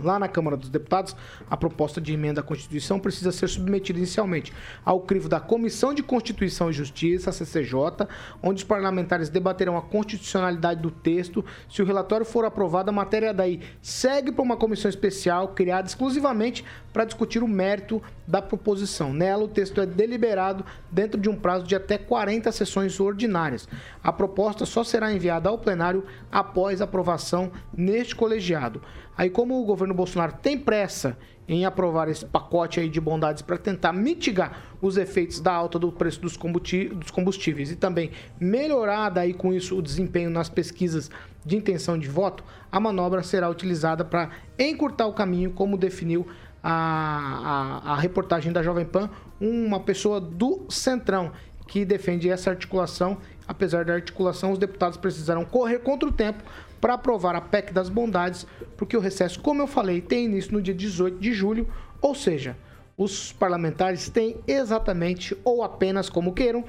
Lá 0.03 0.19
na 0.19 0.29
Câmara 0.29 0.57
dos 0.57 0.69
Deputados, 0.69 1.15
a 1.49 1.57
proposta 1.57 2.01
de 2.01 2.13
emenda 2.13 2.41
à 2.41 2.45
Constituição 2.45 2.99
precisa 2.99 3.33
ser 3.33 3.49
submetida 3.49 3.99
inicialmente 3.99 4.53
ao 4.85 5.01
crivo 5.01 5.29
da 5.29 5.41
Comissão 5.41 5.95
de 5.95 6.03
Constituição 6.03 6.71
e 6.71 6.73
Justiça, 6.73 7.33
CCJ, 7.33 8.07
onde 8.43 8.63
os 8.63 8.65
parlamentares 8.65 9.29
debaterão 9.29 9.77
a 9.77 9.83
constitucionalidade 9.83 10.81
do 10.81 10.91
texto. 10.91 11.45
Se 11.69 11.83
o 11.83 11.85
relatório 11.85 12.27
for 12.27 12.45
aprovado, 12.45 12.91
a 12.91 12.93
matéria 12.93 13.33
daí 13.33 13.61
segue 13.83 14.33
para 14.33 14.43
uma 14.43 14.57
comissão 14.57 14.89
especial 14.89 15.49
criada 15.49 15.89
exclusivamente 15.89 16.65
para 16.93 17.05
discutir 17.05 17.43
o 17.43 17.49
mérito 17.49 18.03
da 18.27 18.41
proposição. 18.43 19.13
Nela, 19.13 19.45
o 19.45 19.49
texto 19.49 19.81
é 19.81 19.87
deliberado 19.87 20.65
dentro 20.91 21.21
de 21.21 21.29
um 21.29 21.37
prazo 21.37 21.67
de 21.67 21.75
até 21.75 21.99
40 21.99 22.51
sessões 22.53 22.99
ordinárias. 22.99 23.69
A 24.03 24.13
proposta 24.13 24.65
só 24.65 24.85
será 24.85 25.13
enviada 25.13 25.49
ao 25.49 25.59
plenário 25.59 26.05
após 26.31 26.81
aprovação 26.81 27.51
neste 27.77 28.15
colegiado. 28.15 28.83
Aí, 29.21 29.29
como 29.29 29.61
o 29.61 29.67
governo 29.67 29.93
Bolsonaro 29.93 30.33
tem 30.41 30.57
pressa 30.57 31.15
em 31.47 31.67
aprovar 31.67 32.09
esse 32.09 32.25
pacote 32.25 32.81
aí 32.81 32.89
de 32.89 32.99
bondades 32.99 33.43
para 33.43 33.59
tentar 33.59 33.93
mitigar 33.93 34.63
os 34.81 34.97
efeitos 34.97 35.41
da 35.41 35.53
alta 35.53 35.79
do 35.79 35.93
preço 35.93 36.23
dos 36.23 36.39
combustíveis 36.39 37.71
e 37.71 37.77
também 37.77 38.13
melhorar 38.41 39.11
daí 39.11 39.35
com 39.35 39.53
isso 39.53 39.77
o 39.77 39.83
desempenho 39.83 40.31
nas 40.31 40.49
pesquisas 40.49 41.11
de 41.45 41.55
intenção 41.55 41.99
de 41.99 42.09
voto, 42.09 42.43
a 42.73 42.81
manobra 42.81 43.23
será 43.23 43.51
utilizada 43.51 44.07
para 44.07 44.31
encurtar 44.59 45.07
o 45.07 45.13
caminho, 45.13 45.51
como 45.51 45.77
definiu 45.77 46.27
a, 46.63 47.83
a, 47.85 47.93
a 47.93 47.97
reportagem 47.97 48.51
da 48.51 48.63
Jovem 48.63 48.87
Pan, 48.87 49.11
uma 49.39 49.81
pessoa 49.81 50.19
do 50.19 50.65
Centrão 50.71 51.31
que 51.69 51.85
defende 51.85 52.31
essa 52.31 52.49
articulação. 52.49 53.19
Apesar 53.47 53.85
da 53.85 53.93
articulação, 53.93 54.53
os 54.53 54.59
deputados 54.59 54.97
precisaram 54.97 55.45
correr 55.45 55.81
contra 55.81 56.09
o 56.09 56.13
tempo 56.13 56.43
para 56.81 56.95
aprovar 56.95 57.35
a 57.35 57.41
PEC 57.41 57.73
das 57.73 57.89
bondades, 57.89 58.47
porque 58.77 58.97
o 58.97 59.01
recesso, 59.01 59.41
como 59.41 59.63
eu 59.63 59.67
falei, 59.67 60.01
tem 60.01 60.25
início 60.25 60.53
no 60.53 60.63
dia 60.63 60.75
18 60.75 61.19
de 61.19 61.33
julho, 61.33 61.69
ou 62.01 62.15
seja, 62.15 62.57
os 62.97 63.33
parlamentares 63.33 64.09
têm 64.09 64.37
exatamente, 64.47 65.37
ou 65.45 65.63
apenas 65.63 66.09
como 66.09 66.33
queiram, 66.33 66.65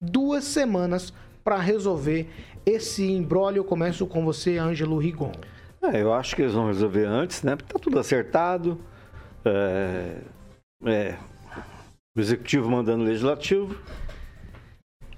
duas 0.00 0.44
semanas 0.44 1.12
para 1.44 1.58
resolver 1.58 2.28
esse 2.64 3.04
imbróglio. 3.04 3.60
Eu 3.60 3.64
começo 3.64 4.06
com 4.06 4.24
você, 4.24 4.58
Ângelo 4.58 4.98
Rigon. 4.98 5.32
É, 5.80 6.02
eu 6.02 6.12
acho 6.12 6.34
que 6.34 6.42
eles 6.42 6.54
vão 6.54 6.66
resolver 6.66 7.04
antes, 7.04 7.42
né? 7.42 7.54
Porque 7.54 7.72
tá 7.72 7.78
tudo 7.78 7.98
acertado. 7.98 8.80
É, 9.44 10.16
é, 10.86 11.14
o 12.16 12.20
executivo 12.20 12.68
mandando 12.68 13.04
o 13.04 13.06
legislativo. 13.06 13.78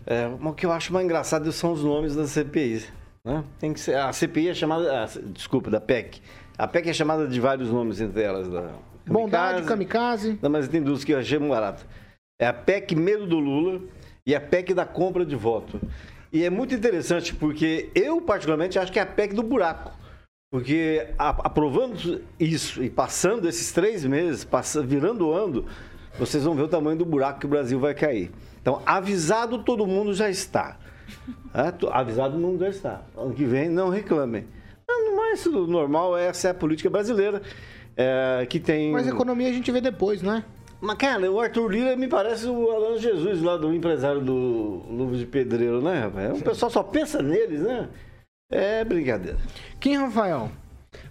É, 0.05 0.27
o 0.27 0.53
que 0.53 0.67
eu 0.67 0.73
acho 0.73 0.93
mais 0.93 1.05
engraçado 1.05 1.51
são 1.53 1.73
os 1.73 1.83
nomes 1.83 2.15
das 2.15 2.31
CPIs. 2.31 2.93
Né? 3.25 3.45
Tem 3.59 3.73
que 3.73 3.81
ser, 3.81 3.97
a 3.97 4.13
CPI 4.13 4.49
é 4.49 4.55
chamada. 4.55 5.07
desculpa, 5.33 5.71
da 5.71 5.81
PEC. 5.81 6.21
A 6.57 6.67
PEC 6.67 6.91
é 6.91 6.93
chamada 6.93 7.27
de 7.27 7.41
vários 7.41 7.71
nomes 7.71 8.01
entre 8.01 8.23
elas. 8.23 8.49
Da 8.49 8.61
kamikaze. 8.63 8.83
Bondade, 9.07 9.63
kamikaze. 9.63 10.39
Não, 10.43 10.51
mas 10.51 10.69
tem 10.69 10.83
duas 10.83 11.05
que 11.05 11.13
eu 11.13 11.19
achei 11.19 11.39
muito 11.39 11.51
barato. 11.51 11.87
É 12.41 12.47
a 12.47 12.53
PEC 12.53 12.95
Medo 12.95 13.27
do 13.27 13.39
Lula 13.39 13.81
e 14.27 14.35
a 14.35 14.41
PEC 14.41 14.75
da 14.75 14.85
compra 14.85 15.25
de 15.25 15.37
voto. 15.37 15.81
E 16.33 16.45
é 16.45 16.51
muito 16.51 16.75
interessante 16.75 17.35
porque 17.35 17.91
eu, 17.95 18.21
particularmente, 18.21 18.79
acho 18.79 18.93
que 18.93 18.99
é 18.99 19.03
a 19.03 19.07
PEC 19.07 19.35
do 19.35 19.43
buraco. 19.43 19.93
Porque 20.51 21.09
aprovando 21.19 22.23
isso 22.41 22.83
e 22.83 22.89
passando 22.89 23.49
esses 23.49 23.71
três 23.71 24.05
meses, 24.05 24.45
passando, 24.45 24.89
virando 24.89 25.27
o 25.27 25.33
ano, 25.33 25.67
vocês 26.19 26.45
vão 26.45 26.55
ver 26.55 26.63
o 26.63 26.69
tamanho 26.69 26.97
do 26.97 27.05
buraco 27.05 27.41
que 27.41 27.47
o 27.47 27.49
Brasil 27.49 27.79
vai 27.79 27.95
cair. 27.95 28.31
Então, 28.61 28.83
avisado 28.87 29.63
todo 29.63 29.87
mundo 29.87 30.15
já 30.15 30.31
está. 30.31 30.79
É, 31.55 31.73
avisado 31.91 32.39
mundo 32.39 32.61
já 32.61 32.69
está. 32.69 33.03
Ano 33.17 33.35
que 33.35 33.45
vem, 33.45 33.69
não 33.69 33.89
reclamem. 33.89 34.47
Mas 35.17 35.45
o 35.47 35.67
normal, 35.67 36.17
essa 36.17 36.49
é 36.49 36.51
a 36.51 36.55
política 36.55 36.89
brasileira. 36.89 37.43
É, 37.97 38.47
que 38.49 38.61
tem. 38.61 38.93
Mas 38.93 39.07
a 39.07 39.11
economia 39.11 39.49
a 39.49 39.53
gente 39.53 39.71
vê 39.71 39.81
depois, 39.81 40.23
não 40.23 40.37
é? 40.37 40.45
Mas, 40.81 40.97
cara, 40.97 41.31
o 41.31 41.41
Arthur 41.41 41.69
Lira 41.69 41.97
me 41.97 42.07
parece 42.07 42.47
o 42.47 42.71
Alan 42.71 42.99
Jesus 42.99 43.43
lá 43.43 43.57
do 43.57 43.75
empresário 43.75 44.21
do 44.21 44.85
Luvo 44.89 45.17
de 45.17 45.27
Pedreiro, 45.27 45.83
né, 45.83 46.03
rapaz? 46.03 46.41
O 46.41 46.45
pessoal 46.45 46.71
só 46.71 46.83
pensa 46.83 47.21
neles, 47.21 47.61
né? 47.61 47.89
É 48.51 48.85
brincadeira. 48.85 49.37
Quem, 49.81 49.97
Rafael? 49.97 50.51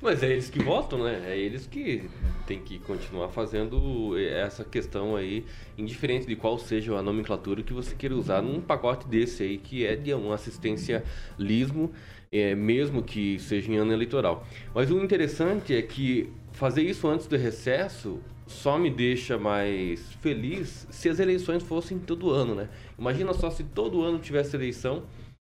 Mas 0.01 0.23
é 0.23 0.31
eles 0.31 0.49
que 0.49 0.61
votam, 0.63 1.03
né? 1.03 1.23
É 1.27 1.37
eles 1.37 1.67
que 1.67 2.09
tem 2.45 2.59
que 2.59 2.79
continuar 2.79 3.29
fazendo 3.29 4.17
essa 4.17 4.63
questão 4.63 5.15
aí, 5.15 5.45
indiferente 5.77 6.25
de 6.25 6.35
qual 6.35 6.57
seja 6.57 6.97
a 6.97 7.01
nomenclatura 7.01 7.61
que 7.61 7.73
você 7.73 7.95
queira 7.95 8.15
usar 8.15 8.41
num 8.41 8.61
pacote 8.61 9.07
desse 9.07 9.43
aí, 9.43 9.57
que 9.57 9.85
é 9.85 9.95
de 9.95 10.13
um 10.13 10.31
assistencialismo, 10.31 11.91
é, 12.31 12.55
mesmo 12.55 13.03
que 13.03 13.37
seja 13.39 13.71
em 13.71 13.77
ano 13.77 13.91
eleitoral. 13.91 14.45
Mas 14.73 14.89
o 14.89 14.99
interessante 15.03 15.75
é 15.75 15.81
que 15.81 16.31
fazer 16.53 16.81
isso 16.81 17.07
antes 17.07 17.27
do 17.27 17.37
recesso 17.37 18.19
só 18.47 18.79
me 18.79 18.89
deixa 18.89 19.37
mais 19.37 20.13
feliz 20.21 20.87
se 20.89 21.09
as 21.09 21.19
eleições 21.19 21.61
fossem 21.61 21.99
todo 21.99 22.31
ano, 22.31 22.55
né? 22.55 22.69
Imagina 22.97 23.33
só 23.33 23.51
se 23.51 23.63
todo 23.63 24.01
ano 24.01 24.19
tivesse 24.19 24.55
eleição 24.55 25.03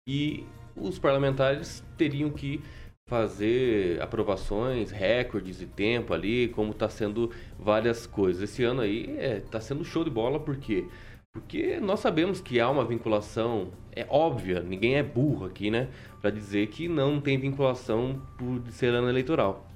e 0.08 0.44
os 0.74 0.98
parlamentares 0.98 1.84
teriam 1.96 2.30
que 2.30 2.60
fazer 3.08 4.02
aprovações, 4.02 4.90
recordes 4.90 5.58
de 5.58 5.66
tempo 5.66 6.12
ali, 6.12 6.48
como 6.48 6.72
está 6.72 6.88
sendo 6.88 7.30
várias 7.56 8.04
coisas. 8.04 8.42
Esse 8.42 8.64
ano 8.64 8.80
aí 8.80 9.16
está 9.44 9.58
é, 9.58 9.60
sendo 9.60 9.84
show 9.84 10.02
de 10.02 10.10
bola, 10.10 10.40
por 10.40 10.56
quê? 10.56 10.88
Porque 11.32 11.78
nós 11.78 12.00
sabemos 12.00 12.40
que 12.40 12.58
há 12.58 12.68
uma 12.68 12.84
vinculação, 12.84 13.70
é 13.92 14.04
óbvia, 14.08 14.60
ninguém 14.60 14.96
é 14.96 15.02
burro 15.04 15.46
aqui, 15.46 15.70
né? 15.70 15.88
Para 16.20 16.30
dizer 16.30 16.66
que 16.68 16.88
não 16.88 17.20
tem 17.20 17.38
vinculação 17.38 18.20
por 18.36 18.60
ser 18.72 18.92
ano 18.92 19.08
eleitoral. 19.08 19.68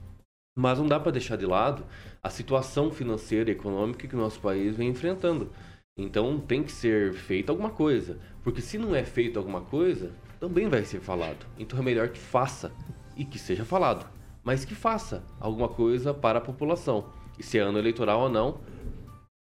Mas 0.59 0.79
não 0.79 0.87
dá 0.87 0.99
para 0.99 1.13
deixar 1.13 1.37
de 1.37 1.47
lado 1.47 1.85
a 2.21 2.31
situação 2.31 2.91
financeira 2.91 3.51
e 3.51 3.53
econômica 3.53 4.09
que 4.09 4.17
o 4.17 4.19
nosso 4.19 4.41
país 4.41 4.75
vem 4.75 4.89
enfrentando. 4.89 5.53
Então 5.97 6.41
tem 6.41 6.65
que 6.65 6.73
ser 6.73 7.13
feita 7.13 7.53
alguma 7.53 7.71
coisa. 7.71 8.19
Porque 8.43 8.61
se 8.61 8.77
não 8.77 8.95
é 8.95 9.05
feito 9.05 9.39
alguma 9.39 9.61
coisa, 9.61 10.13
também 10.41 10.67
vai 10.69 10.85
ser 10.85 11.01
falado. 11.01 11.47
Então 11.59 11.79
é 11.79 11.83
melhor 11.83 12.09
que 12.09 12.19
faça 12.19 12.73
e 13.21 13.25
que 13.27 13.39
seja 13.39 13.67
falado, 13.67 14.07
mas 14.43 14.65
que 14.65 14.75
faça 14.75 15.23
alguma 15.39 15.69
coisa 15.69 16.15
para 16.15 16.39
a 16.39 16.41
população. 16.41 17.05
E 17.39 17.43
se 17.43 17.59
é 17.59 17.61
ano 17.61 17.79
eleitoral 17.79 18.23
ou 18.23 18.29
não, 18.31 18.61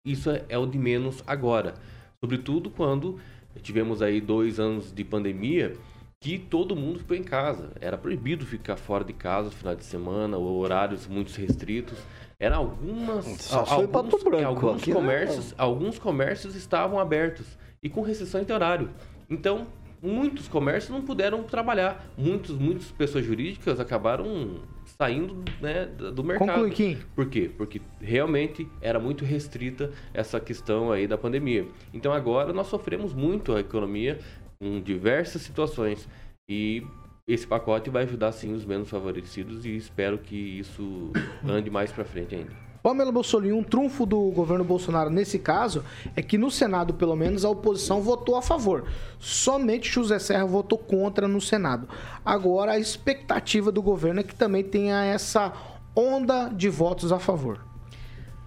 isso 0.02 0.30
é, 0.30 0.42
é 0.48 0.56
o 0.56 0.64
de 0.64 0.78
menos 0.78 1.22
agora. 1.26 1.74
Sobretudo 2.18 2.70
quando 2.70 3.20
tivemos 3.60 4.00
aí 4.00 4.22
dois 4.22 4.58
anos 4.58 4.90
de 4.90 5.04
pandemia 5.04 5.76
que 6.18 6.38
todo 6.38 6.74
mundo 6.74 7.00
ficou 7.00 7.14
em 7.14 7.22
casa. 7.22 7.72
Era 7.78 7.98
proibido 7.98 8.46
ficar 8.46 8.76
fora 8.76 9.04
de 9.04 9.12
casa 9.12 9.50
no 9.50 9.54
final 9.54 9.76
de 9.76 9.84
semana, 9.84 10.38
horários 10.38 11.06
muito 11.06 11.30
restritos. 11.36 11.98
Era 12.40 12.56
algumas 12.56 13.26
Só 13.42 13.66
alguns, 13.68 14.22
branco 14.24 14.46
alguns 14.46 14.86
né? 14.86 14.94
comércios, 14.94 15.54
alguns 15.58 15.98
comércios 15.98 16.54
estavam 16.54 16.98
abertos 16.98 17.46
e 17.82 17.90
com 17.90 18.00
restrição 18.00 18.42
de 18.42 18.50
horário. 18.50 18.88
Então, 19.28 19.66
muitos 20.02 20.48
comércios 20.48 20.90
não 20.90 21.02
puderam 21.02 21.42
trabalhar. 21.42 22.06
Muitos, 22.16 22.56
muitas 22.56 22.90
pessoas 22.90 23.24
jurídicas 23.24 23.80
acabaram 23.80 24.60
saindo 24.84 25.44
né, 25.60 25.86
do 25.86 26.24
mercado. 26.24 26.48
Conclui, 26.48 26.70
Kim. 26.70 26.98
Por 27.14 27.28
quê? 27.28 27.50
Porque 27.56 27.80
realmente 28.00 28.68
era 28.80 28.98
muito 28.98 29.24
restrita 29.24 29.90
essa 30.14 30.40
questão 30.40 30.90
aí 30.90 31.06
da 31.06 31.18
pandemia. 31.18 31.66
Então 31.92 32.12
agora 32.12 32.52
nós 32.52 32.68
sofremos 32.68 33.12
muito 33.12 33.54
a 33.54 33.60
economia 33.60 34.18
com 34.58 34.80
diversas 34.80 35.42
situações 35.42 36.08
e 36.48 36.84
esse 37.26 37.46
pacote 37.46 37.90
vai 37.90 38.04
ajudar 38.04 38.32
sim 38.32 38.54
os 38.54 38.64
menos 38.64 38.88
favorecidos 38.88 39.66
e 39.66 39.76
espero 39.76 40.18
que 40.18 40.34
isso 40.34 41.12
ande 41.46 41.70
mais 41.70 41.92
para 41.92 42.04
frente 42.04 42.34
ainda. 42.34 42.67
Pamela 42.82 43.10
Bolsonaro, 43.10 43.56
um 43.56 43.62
trunfo 43.62 44.06
do 44.06 44.30
governo 44.30 44.64
Bolsonaro 44.64 45.10
nesse 45.10 45.38
caso 45.38 45.84
é 46.14 46.22
que 46.22 46.38
no 46.38 46.50
Senado, 46.50 46.94
pelo 46.94 47.16
menos, 47.16 47.44
a 47.44 47.50
oposição 47.50 48.00
votou 48.00 48.36
a 48.36 48.42
favor. 48.42 48.88
Somente 49.18 49.90
José 49.90 50.18
Serra 50.18 50.44
votou 50.44 50.78
contra 50.78 51.26
no 51.26 51.40
Senado. 51.40 51.88
Agora, 52.24 52.72
a 52.72 52.78
expectativa 52.78 53.72
do 53.72 53.82
governo 53.82 54.20
é 54.20 54.22
que 54.22 54.34
também 54.34 54.62
tenha 54.62 55.04
essa 55.04 55.52
onda 55.94 56.48
de 56.48 56.68
votos 56.68 57.12
a 57.12 57.18
favor. 57.18 57.68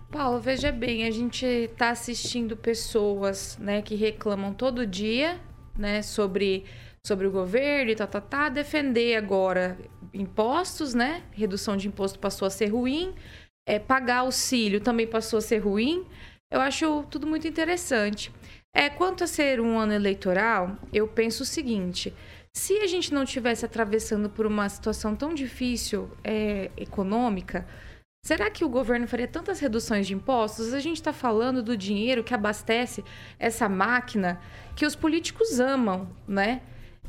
Paulo, 0.09 0.39
veja 0.39 0.71
bem, 0.71 1.05
a 1.05 1.11
gente 1.11 1.45
está 1.45 1.89
assistindo 1.89 2.57
pessoas 2.57 3.57
né, 3.57 3.81
que 3.81 3.95
reclamam 3.95 4.53
todo 4.53 4.85
dia 4.85 5.39
né, 5.77 6.01
sobre, 6.01 6.65
sobre 7.01 7.27
o 7.27 7.31
governo 7.31 7.91
e 7.91 7.95
tá, 7.95 8.05
tá, 8.05 8.19
tá, 8.19 8.49
defender 8.49 9.15
agora 9.15 9.77
impostos, 10.13 10.93
né? 10.93 11.23
Redução 11.31 11.77
de 11.77 11.87
imposto 11.87 12.19
passou 12.19 12.45
a 12.45 12.51
ser 12.51 12.67
ruim 12.67 13.13
é, 13.71 13.79
pagar 13.79 14.17
auxílio 14.17 14.81
também 14.81 15.07
passou 15.07 15.39
a 15.39 15.41
ser 15.41 15.59
ruim. 15.59 16.05
Eu 16.51 16.59
acho 16.59 17.05
tudo 17.09 17.25
muito 17.25 17.47
interessante. 17.47 18.29
É, 18.73 18.89
quanto 18.89 19.23
a 19.23 19.27
ser 19.27 19.61
um 19.61 19.79
ano 19.79 19.93
eleitoral, 19.93 20.77
eu 20.91 21.07
penso 21.07 21.43
o 21.43 21.45
seguinte: 21.45 22.13
se 22.53 22.79
a 22.79 22.87
gente 22.87 23.13
não 23.13 23.23
estivesse 23.23 23.65
atravessando 23.65 24.29
por 24.29 24.45
uma 24.45 24.67
situação 24.67 25.15
tão 25.15 25.33
difícil 25.33 26.11
é, 26.21 26.69
econômica, 26.75 27.65
será 28.25 28.49
que 28.49 28.65
o 28.65 28.69
governo 28.69 29.07
faria 29.07 29.27
tantas 29.27 29.61
reduções 29.61 30.05
de 30.05 30.13
impostos? 30.13 30.73
A 30.73 30.81
gente 30.81 30.97
está 30.97 31.13
falando 31.13 31.63
do 31.63 31.77
dinheiro 31.77 32.25
que 32.25 32.33
abastece 32.33 33.05
essa 33.39 33.69
máquina 33.69 34.41
que 34.75 34.85
os 34.85 34.97
políticos 34.97 35.61
amam, 35.61 36.09
né? 36.27 36.61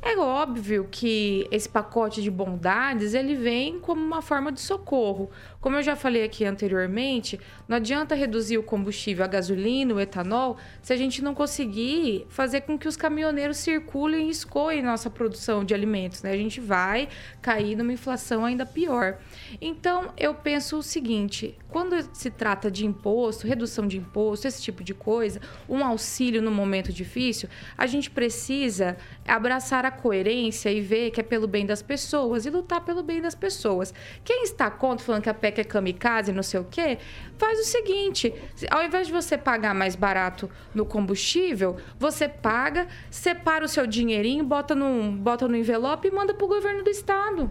É 0.05 0.19
óbvio 0.19 0.89
que 0.91 1.47
esse 1.49 1.69
pacote 1.69 2.21
de 2.21 2.31
bondades 2.31 3.15
ele 3.15 3.37
vem 3.37 3.79
como 3.79 4.05
uma 4.05 4.21
forma 4.21 4.51
de 4.51 4.61
socorro. 4.61 5.31
Como 5.63 5.77
eu 5.77 5.83
já 5.83 5.95
falei 5.95 6.25
aqui 6.25 6.45
anteriormente, 6.45 7.39
não 7.69 7.77
adianta 7.77 8.17
reduzir 8.17 8.59
o 8.59 8.65
combustível, 8.65 9.25
a 9.25 9.29
gasolina, 9.29 9.95
o 9.95 10.01
etanol, 10.01 10.57
se 10.83 10.93
a 10.93 10.97
gente 10.97 11.23
não 11.23 11.37
conseguir 11.37 12.27
fazer 12.29 12.63
com 12.63 12.77
que 12.77 12.89
os 12.89 12.97
caminhoneiros 12.97 13.59
circulem 13.59 14.27
e 14.27 14.31
escoem 14.31 14.83
nossa 14.83 15.09
produção 15.09 15.65
de 15.65 15.73
alimentos, 15.73 16.21
né? 16.21 16.33
A 16.33 16.37
gente 16.37 16.61
vai 16.61 17.09
cair 17.41 17.77
numa 17.77 17.93
inflação 17.93 18.45
ainda 18.45 18.67
pior. 18.67 19.19
Então, 19.61 20.13
eu 20.19 20.35
penso 20.35 20.79
o 20.79 20.83
seguinte, 20.83 21.57
quando 21.69 21.97
se 22.13 22.29
trata 22.29 22.69
de 22.69 22.85
imposto, 22.85 23.47
redução 23.47 23.87
de 23.87 23.99
imposto, 23.99 24.49
esse 24.49 24.61
tipo 24.61 24.83
de 24.83 24.93
coisa, 24.93 25.41
um 25.69 25.85
auxílio 25.85 26.43
no 26.43 26.51
momento 26.51 26.93
difícil, 26.93 27.49
a 27.79 27.87
gente 27.87 28.11
precisa 28.11 28.97
abraçar 29.27 29.87
a 29.87 29.93
coerência 29.93 30.73
e 30.73 30.81
ver 30.81 31.13
que 31.13 31.21
é 31.21 31.23
pelo 31.23 31.47
bem 31.47 31.65
das 31.65 31.83
pessoas 31.83 32.47
e 32.47 32.51
lutar 32.51 32.85
pelo 32.85 33.03
bem 33.03 33.23
das 33.23 33.37
pessoas. 33.37 33.95
Quem 34.25 34.43
está 34.43 34.69
contra 34.69 35.07
falando 35.07 35.23
que 35.23 35.31
a 35.31 35.35
PEC 35.35 35.52
é 35.61 35.65
kamikaze, 35.65 36.33
não 36.33 36.43
sei 36.43 36.61
o 36.61 36.65
quê, 36.65 36.99
faz 37.39 37.61
o 37.61 37.65
seguinte: 37.65 38.33
ao 38.71 38.83
invés 38.83 39.07
de 39.07 39.13
você 39.13 39.37
pagar 39.37 39.75
mais 39.75 39.95
barato 39.95 40.51
no 40.75 40.85
combustível, 40.85 41.77
você 41.99 42.29
paga, 42.29 42.87
separa 43.11 43.65
o 43.65 43.69
seu 43.69 43.87
dinheirinho, 43.87 44.45
bota 44.45 44.75
no, 44.75 45.13
bota 45.13 45.47
no 45.47 45.57
envelope 45.57 46.09
e 46.09 46.11
manda 46.11 46.35
para 46.35 46.45
o 46.45 46.49
governo 46.49 46.83
do 46.83 46.91
estado. 46.91 47.51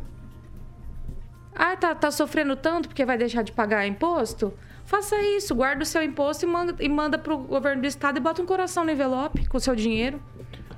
Ah, 1.53 1.75
tá, 1.75 1.93
tá 1.93 2.09
sofrendo 2.09 2.55
tanto 2.55 2.87
porque 2.87 3.05
vai 3.05 3.17
deixar 3.17 3.43
de 3.43 3.51
pagar 3.51 3.85
imposto? 3.85 4.53
Faça 4.85 5.21
isso, 5.21 5.53
guarda 5.53 5.83
o 5.83 5.85
seu 5.85 6.01
imposto 6.03 6.45
e 6.45 6.47
manda, 6.47 6.75
e 6.79 6.89
manda 6.89 7.17
pro 7.17 7.37
governo 7.37 7.81
do 7.81 7.87
estado 7.87 8.17
e 8.17 8.19
bota 8.19 8.41
um 8.41 8.45
coração 8.45 8.83
no 8.83 8.91
envelope 8.91 9.47
com 9.47 9.57
o 9.57 9.59
seu 9.59 9.75
dinheiro. 9.75 10.21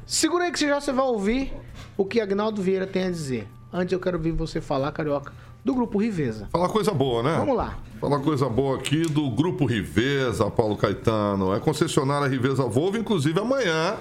Segura 0.06 0.46
aí 0.46 0.52
que 0.52 0.60
já 0.60 0.80
você 0.80 0.92
vai 0.92 1.06
ouvir 1.06 1.54
o 1.96 2.04
que 2.04 2.20
Agnaldo 2.20 2.62
Vieira 2.62 2.86
tem 2.86 3.06
a 3.06 3.10
dizer. 3.10 3.48
Antes 3.72 3.94
eu 3.94 4.00
quero 4.00 4.18
ouvir 4.18 4.32
você 4.32 4.60
falar, 4.60 4.92
Carioca, 4.92 5.34
do 5.64 5.74
Grupo 5.74 5.98
Riveza. 5.98 6.48
Falar 6.52 6.70
coisa 6.70 6.92
boa, 6.92 7.24
né? 7.24 7.38
Vamos 7.38 7.56
lá. 7.56 7.78
Falar 8.00 8.20
coisa 8.20 8.50
boa 8.50 8.78
aqui 8.78 9.04
do 9.04 9.30
Grupo 9.30 9.66
Riveza, 9.66 10.50
Paulo 10.52 10.76
Caetano. 10.76 11.54
É 11.54 11.60
concessionária 11.60 12.28
Riveza 12.28 12.64
Volvo, 12.64 12.98
inclusive 12.98 13.40
amanhã 13.40 13.96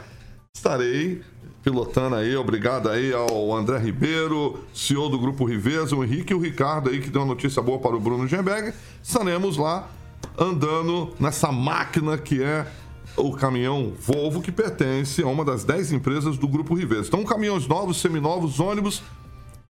estarei 0.55 1.23
pilotando 1.63 2.17
aí, 2.17 2.37
obrigado 2.37 2.89
aí 2.89 3.13
ao 3.13 3.55
André 3.55 3.79
Ribeiro, 3.79 4.59
CEO 4.75 5.09
do 5.09 5.19
Grupo 5.19 5.45
Riveza, 5.45 5.95
o 5.95 6.03
Henrique 6.03 6.33
e 6.33 6.37
o 6.37 6.41
Ricardo 6.41 6.91
aí, 6.91 7.01
que 7.01 7.09
deu 7.09 7.23
uma 7.23 7.29
notícia 7.29 7.63
boa 7.63 7.79
para 7.79 7.95
o 7.95 8.01
Bruno 8.01 8.27
Gemberg. 8.27 8.75
Estaremos 9.01 9.57
lá 9.57 9.89
andando 10.37 11.11
nessa 11.21 11.53
máquina 11.53 12.19
que 12.19 12.43
é 12.43 12.67
o 13.17 13.33
caminhão 13.33 13.93
Volvo, 13.99 14.41
que 14.41 14.51
pertence 14.51 15.23
a 15.23 15.27
uma 15.27 15.45
das 15.45 15.65
10 15.65 15.93
empresas 15.93 16.37
do 16.37 16.49
Grupo 16.49 16.75
Riveza. 16.75 17.09
Então, 17.09 17.23
caminhões 17.25 17.69
novos, 17.69 18.01
seminovos, 18.01 18.59
ônibus, 18.59 19.03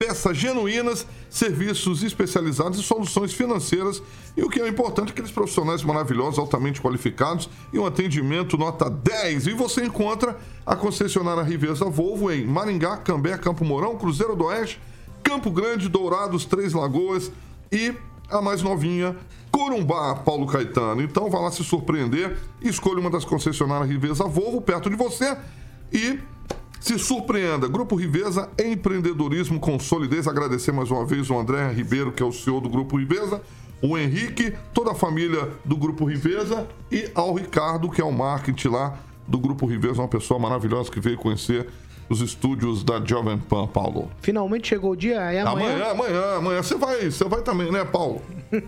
peças 0.01 0.35
genuínas, 0.35 1.05
serviços 1.29 2.01
especializados 2.01 2.79
e 2.79 2.81
soluções 2.81 3.31
financeiras. 3.33 4.01
E 4.35 4.41
o 4.41 4.49
que 4.49 4.59
é 4.59 4.67
importante, 4.67 5.11
aqueles 5.11 5.29
profissionais 5.29 5.83
maravilhosos, 5.83 6.39
altamente 6.39 6.81
qualificados 6.81 7.47
e 7.71 7.77
um 7.77 7.85
atendimento 7.85 8.57
nota 8.57 8.89
10. 8.89 9.45
E 9.45 9.53
você 9.53 9.85
encontra 9.85 10.39
a 10.65 10.75
concessionária 10.75 11.43
Riveza 11.43 11.85
Volvo 11.85 12.31
em 12.31 12.47
Maringá, 12.47 12.97
Cambé, 12.97 13.37
Campo 13.37 13.63
Mourão, 13.63 13.95
Cruzeiro 13.95 14.35
do 14.35 14.45
Oeste, 14.45 14.81
Campo 15.21 15.51
Grande, 15.51 15.87
Dourados, 15.87 16.45
Três 16.45 16.73
Lagoas 16.73 17.31
e 17.71 17.93
a 18.27 18.41
mais 18.41 18.63
novinha, 18.63 19.15
Corumbá, 19.51 20.15
Paulo 20.15 20.47
Caetano. 20.47 21.03
Então 21.03 21.29
vá 21.29 21.41
lá 21.41 21.51
se 21.51 21.63
surpreender, 21.63 22.39
escolha 22.59 22.99
uma 22.99 23.11
das 23.11 23.23
concessionárias 23.23 23.87
Riveza 23.87 24.23
Volvo 24.23 24.61
perto 24.61 24.89
de 24.89 24.95
você 24.95 25.37
e 25.93 26.19
se 26.81 26.97
surpreenda. 26.97 27.67
Grupo 27.67 27.95
Riveza, 27.95 28.49
empreendedorismo 28.59 29.59
com 29.59 29.79
solidez. 29.79 30.27
Agradecer 30.27 30.71
mais 30.71 30.89
uma 30.89 31.05
vez 31.05 31.29
o 31.29 31.37
André 31.37 31.71
Ribeiro, 31.71 32.11
que 32.11 32.21
é 32.21 32.25
o 32.25 32.31
CEO 32.33 32.59
do 32.59 32.67
Grupo 32.67 32.97
Riveza, 32.97 33.39
o 33.81 33.97
Henrique, 33.97 34.53
toda 34.73 34.91
a 34.91 34.95
família 34.95 35.47
do 35.63 35.77
Grupo 35.77 36.05
Riveza 36.05 36.67
e 36.91 37.09
ao 37.13 37.33
Ricardo, 37.35 37.89
que 37.89 38.01
é 38.01 38.03
o 38.03 38.11
marketing 38.11 38.69
lá 38.69 38.97
do 39.27 39.37
Grupo 39.37 39.65
Riveza, 39.67 40.01
uma 40.01 40.07
pessoa 40.07 40.39
maravilhosa 40.39 40.91
que 40.91 40.99
veio 40.99 41.17
conhecer 41.17 41.67
os 42.09 42.19
estúdios 42.19 42.83
da 42.83 42.99
Jovem 42.99 43.37
Pan, 43.37 43.67
Paulo. 43.67 44.11
Finalmente 44.19 44.67
chegou 44.67 44.91
o 44.91 44.95
dia, 44.95 45.15
é 45.31 45.39
amanhã. 45.41 45.73
Amanhã, 45.73 45.91
amanhã, 45.91 46.35
amanhã. 46.37 46.63
Você 46.63 46.75
vai, 46.75 47.09
você 47.09 47.23
vai 47.25 47.41
também, 47.41 47.71
né, 47.71 47.85
Paulo? 47.85 48.21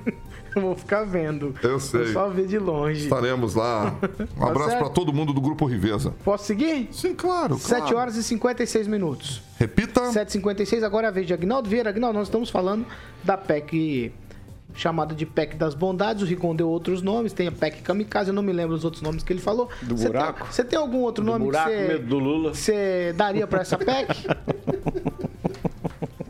Eu 0.55 0.61
vou 0.63 0.75
ficar 0.75 1.03
vendo. 1.03 1.53
Eu 1.61 1.79
sei. 1.79 2.05
Vou 2.05 2.13
só 2.13 2.29
ver 2.29 2.47
de 2.47 2.57
longe. 2.57 3.03
Estaremos 3.03 3.55
lá. 3.55 3.95
Um 4.37 4.45
abraço 4.45 4.69
certo? 4.71 4.83
para 4.83 4.89
todo 4.89 5.13
mundo 5.13 5.33
do 5.33 5.41
Grupo 5.41 5.65
Riveza. 5.65 6.13
Posso 6.23 6.45
seguir? 6.45 6.87
Sim, 6.91 7.13
claro. 7.13 7.57
7 7.57 7.81
claro. 7.81 7.97
horas 7.97 8.15
e 8.15 8.23
56 8.23 8.87
minutos. 8.87 9.41
Repita. 9.59 10.01
7h56, 10.01 10.83
agora 10.83 11.07
é 11.07 11.09
a 11.09 11.11
vez 11.11 11.27
de 11.27 11.33
Agnaldo 11.33 11.69
Vieira. 11.69 11.89
Agnaldo, 11.89 12.17
nós 12.17 12.27
estamos 12.27 12.49
falando 12.49 12.85
da 13.23 13.37
PEC 13.37 14.11
chamada 14.73 15.13
de 15.13 15.25
PEC 15.25 15.55
das 15.55 15.73
Bondades. 15.75 16.23
O 16.23 16.25
Rigon 16.25 16.55
deu 16.55 16.69
outros 16.69 17.01
nomes. 17.01 17.33
Tem 17.33 17.47
a 17.47 17.51
PEC 17.51 17.81
Kamikaze, 17.81 18.29
eu 18.29 18.33
não 18.33 18.41
me 18.41 18.51
lembro 18.51 18.75
os 18.75 18.83
outros 18.83 19.01
nomes 19.01 19.23
que 19.23 19.31
ele 19.31 19.41
falou. 19.41 19.69
Do 19.81 19.97
Você 19.97 20.07
buraco? 20.07 20.43
Tem, 20.43 20.51
você 20.51 20.63
tem 20.63 20.79
algum 20.79 20.99
outro 20.99 21.23
nome 21.23 21.45
buraco, 21.45 21.69
que 21.69 21.75
você, 21.75 21.87
medo 21.87 22.07
do 22.07 22.19
Lula. 22.19 22.53
você 22.53 23.13
daria 23.15 23.47
para 23.47 23.61
essa 23.61 23.77
PEC? 23.77 24.27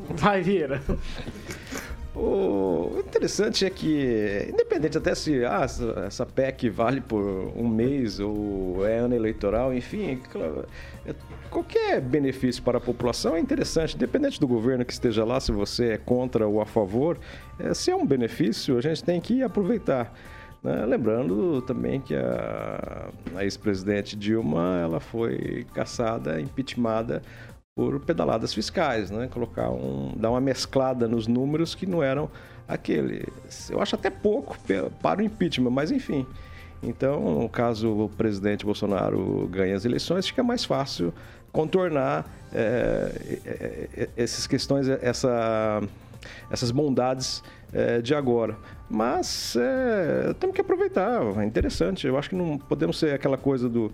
Vai, 0.15 0.41
Vieira. 0.41 0.81
O 2.25 2.99
interessante 2.99 3.65
é 3.65 3.69
que, 3.69 4.47
independente 4.49 4.97
até 4.97 5.13
se 5.13 5.43
ah, 5.43 5.63
essa, 6.07 6.25
PEC 6.25 6.69
vale 6.69 7.01
por 7.01 7.21
um 7.21 7.67
mês 7.67 8.17
ou 8.17 8.87
é 8.87 8.99
ano 8.99 9.13
eleitoral, 9.13 9.73
enfim, 9.73 10.21
é- 11.05 11.13
qualquer 11.49 11.99
benefício 11.99 12.63
para 12.63 12.77
a 12.77 12.81
população 12.81 13.35
é 13.35 13.39
interessante, 13.41 13.95
independente 13.95 14.39
do 14.39 14.47
governo 14.47 14.85
que 14.85 14.93
esteja 14.93 15.25
lá, 15.25 15.37
se 15.41 15.51
você 15.51 15.89
é 15.91 15.97
contra 15.97 16.47
ou 16.47 16.61
a 16.61 16.65
favor, 16.65 17.19
é, 17.59 17.73
se 17.73 17.91
é 17.91 17.95
um 17.95 18.05
benefício, 18.05 18.77
a 18.77 18.81
gente 18.81 19.03
tem 19.03 19.19
que 19.19 19.43
aproveitar. 19.43 20.13
né? 20.63 20.85
Lembrando 20.85 21.61
também 21.63 21.99
que 21.99 22.15
a, 22.15 23.09
a 23.35 23.43
ex-presidente 23.43 24.15
Dilma 24.15 24.79
ela 24.81 25.01
foi 25.01 25.65
caçada, 25.73 26.39
impeachmentada 26.39 27.21
por 27.75 27.99
pedaladas 27.99 28.53
fiscais, 28.53 29.09
né? 29.09 29.27
Colocar 29.27 29.69
um, 29.71 30.13
dar 30.15 30.29
uma 30.29 30.41
mesclada 30.41 31.07
nos 31.07 31.27
números 31.27 31.73
que 31.73 31.85
não 31.85 32.03
eram 32.03 32.29
aquele. 32.67 33.25
Eu 33.69 33.81
acho 33.81 33.95
até 33.95 34.09
pouco 34.09 34.57
para 35.01 35.21
o 35.21 35.23
impeachment, 35.23 35.71
mas 35.71 35.91
enfim. 35.91 36.25
Então, 36.81 37.47
caso 37.51 37.89
o 37.89 38.09
presidente 38.09 38.65
Bolsonaro 38.65 39.47
ganhe 39.49 39.73
as 39.73 39.85
eleições, 39.85 40.27
fica 40.27 40.43
mais 40.43 40.65
fácil 40.65 41.13
contornar 41.51 42.25
é, 42.53 43.39
é, 43.45 44.09
essas 44.17 44.45
questões, 44.45 44.89
essa, 44.89 45.81
essas 46.51 46.71
bondades 46.71 47.41
é, 47.71 48.01
de 48.01 48.13
agora. 48.13 48.57
Mas 48.89 49.55
temos 50.39 50.53
que 50.53 50.61
aproveitar, 50.61 51.21
é 51.39 51.45
interessante. 51.45 52.05
Eu 52.05 52.17
acho 52.17 52.29
que 52.29 52.35
não 52.35 52.59
podemos 52.59 52.99
ser 52.99 53.13
aquela 53.13 53.37
coisa 53.37 53.67
do 53.67 53.91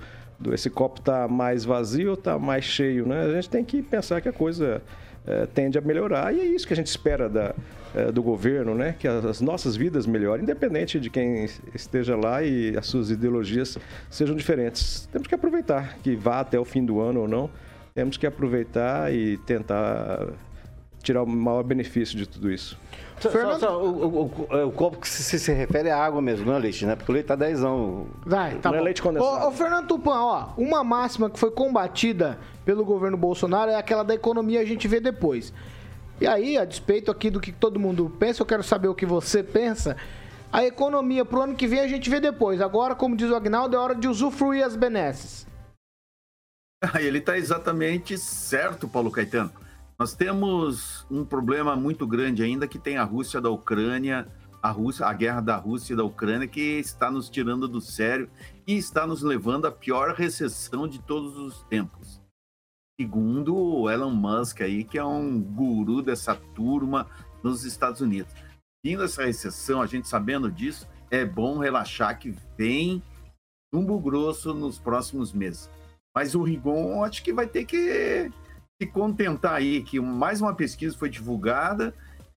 esse 0.53 0.69
copo 0.69 1.01
tá 1.01 1.27
mais 1.27 1.65
vazio 1.65 2.11
ou 2.11 2.17
tá 2.17 2.39
mais 2.39 2.63
cheio, 2.63 3.05
né? 3.05 3.23
A 3.23 3.33
gente 3.33 3.49
tem 3.49 3.63
que 3.63 3.81
pensar 3.81 4.21
que 4.21 4.29
a 4.29 4.33
coisa 4.33 4.81
é, 5.27 5.45
tende 5.45 5.77
a 5.77 5.81
melhorar 5.81 6.33
e 6.33 6.39
é 6.39 6.45
isso 6.45 6.65
que 6.65 6.73
a 6.73 6.75
gente 6.75 6.87
espera 6.87 7.27
da, 7.27 7.53
é, 7.93 8.11
do 8.11 8.23
governo, 8.23 8.73
né? 8.73 8.95
Que 8.97 9.07
as, 9.07 9.25
as 9.25 9.41
nossas 9.41 9.75
vidas 9.75 10.05
melhorem, 10.05 10.43
independente 10.43 10.99
de 10.99 11.09
quem 11.09 11.45
esteja 11.73 12.15
lá 12.15 12.41
e 12.41 12.77
as 12.77 12.85
suas 12.85 13.11
ideologias 13.11 13.77
sejam 14.09 14.35
diferentes. 14.35 15.07
Temos 15.11 15.27
que 15.27 15.35
aproveitar, 15.35 15.97
que 16.01 16.15
vá 16.15 16.39
até 16.39 16.59
o 16.59 16.65
fim 16.65 16.85
do 16.85 17.01
ano 17.01 17.21
ou 17.21 17.27
não, 17.27 17.49
temos 17.93 18.17
que 18.17 18.25
aproveitar 18.25 19.13
e 19.13 19.37
tentar 19.39 20.29
tirar 21.03 21.23
o 21.23 21.27
maior 21.27 21.63
benefício 21.63 22.17
de 22.17 22.27
tudo 22.27 22.51
isso. 22.51 22.77
Só, 23.19 23.29
só- 23.31 23.59
só, 23.59 23.83
o, 23.83 23.89
o- 23.89 24.47
o- 24.49 24.67
o 24.67 24.71
copo 24.71 24.97
que 24.99 25.07
se, 25.09 25.37
se 25.39 25.51
refere 25.51 25.89
à 25.89 25.97
água 26.03 26.21
mesmo, 26.21 26.45
não 26.45 26.55
é 26.55 26.59
leite, 26.59 26.85
né? 26.85 26.95
Porque 26.95 27.11
o 27.11 27.13
leite 27.13 27.25
tá 27.27 27.35
10 27.35 27.59
Vai, 28.25 28.55
tá 28.55 28.69
Não 28.69 28.75
é 28.75 28.79
bom. 28.79 28.85
leite 28.85 29.01
condensado. 29.01 29.45
Ô, 29.45 29.47
ô, 29.47 29.51
Fernando 29.51 29.87
Tupan, 29.87 30.19
ó, 30.21 30.49
uma 30.57 30.83
máxima 30.83 31.29
que 31.29 31.39
foi 31.39 31.51
combatida 31.51 32.37
pelo 32.65 32.85
governo 32.85 33.17
Bolsonaro 33.17 33.71
é 33.71 33.75
aquela 33.75 34.03
da 34.03 34.13
economia, 34.13 34.61
a 34.61 34.65
gente 34.65 34.87
vê 34.87 34.99
depois. 34.99 35.51
E 36.21 36.27
aí, 36.27 36.57
a 36.57 36.65
despeito 36.65 37.09
aqui 37.11 37.29
do 37.29 37.39
que 37.39 37.51
todo 37.51 37.79
mundo 37.79 38.13
pensa, 38.19 38.41
eu 38.41 38.45
quero 38.45 38.63
saber 38.63 38.87
o 38.87 38.95
que 38.95 39.05
você 39.05 39.41
pensa. 39.43 39.95
A 40.51 40.65
economia 40.65 41.23
pro 41.23 41.41
ano 41.41 41.55
que 41.55 41.67
vem 41.67 41.79
a 41.79 41.87
gente 41.87 42.09
vê 42.09 42.19
depois. 42.19 42.59
Agora, 42.61 42.95
como 42.95 43.15
diz 43.15 43.29
o 43.29 43.35
Agnaldo, 43.35 43.75
é 43.75 43.79
hora 43.79 43.95
de 43.95 44.07
usufruir 44.07 44.65
as 44.65 44.75
benesses. 44.75 45.45
Ele 46.99 47.19
está 47.19 47.37
exatamente 47.37 48.17
certo, 48.17 48.87
Paulo 48.87 49.11
Caetano. 49.11 49.51
Nós 49.99 50.15
temos 50.15 51.05
um 51.11 51.25
problema 51.25 51.75
muito 51.75 52.07
grande 52.07 52.41
ainda 52.41 52.69
que 52.69 52.79
tem 52.79 52.95
a 52.95 53.03
Rússia 53.03 53.41
da 53.41 53.49
Ucrânia, 53.49 54.31
a 54.63 54.71
Rússia, 54.71 55.05
a 55.05 55.11
guerra 55.11 55.41
da 55.41 55.57
Rússia 55.57 55.91
e 55.91 55.97
da 55.97 56.05
Ucrânia 56.05 56.47
que 56.47 56.79
está 56.79 57.11
nos 57.11 57.29
tirando 57.29 57.67
do 57.67 57.81
sério 57.81 58.29
e 58.65 58.77
está 58.77 59.05
nos 59.05 59.21
levando 59.21 59.65
à 59.65 59.71
pior 59.73 60.15
recessão 60.15 60.87
de 60.87 61.01
todos 61.01 61.35
os 61.37 61.63
tempos. 61.63 62.21
Segundo 62.97 63.53
o 63.53 63.89
Elon 63.89 64.11
Musk 64.11 64.61
aí, 64.61 64.85
que 64.85 64.97
é 64.97 65.03
um 65.03 65.37
guru 65.41 66.01
dessa 66.01 66.33
turma 66.33 67.05
nos 67.43 67.65
Estados 67.65 67.99
Unidos. 67.99 68.33
Vindo 68.81 69.03
essa 69.03 69.25
recessão, 69.25 69.81
a 69.81 69.85
gente 69.85 70.07
sabendo 70.07 70.49
disso, 70.49 70.87
é 71.11 71.25
bom 71.25 71.57
relaxar 71.57 72.17
que 72.17 72.33
vem 72.57 73.03
chumbo 73.73 73.99
grosso 73.99 74.53
nos 74.53 74.79
próximos 74.79 75.33
meses. 75.33 75.69
Mas 76.15 76.35
o 76.35 76.41
Rigon 76.41 77.03
acho 77.03 77.21
que 77.21 77.33
vai 77.33 77.47
ter 77.47 77.65
que 77.65 78.31
se 78.81 78.87
contentar 78.87 79.55
aí, 79.55 79.83
que 79.83 79.99
mais 79.99 80.39
uma 80.41 80.55
pesquisa 80.55 80.97
foi 80.97 81.09
divulgada 81.09 81.93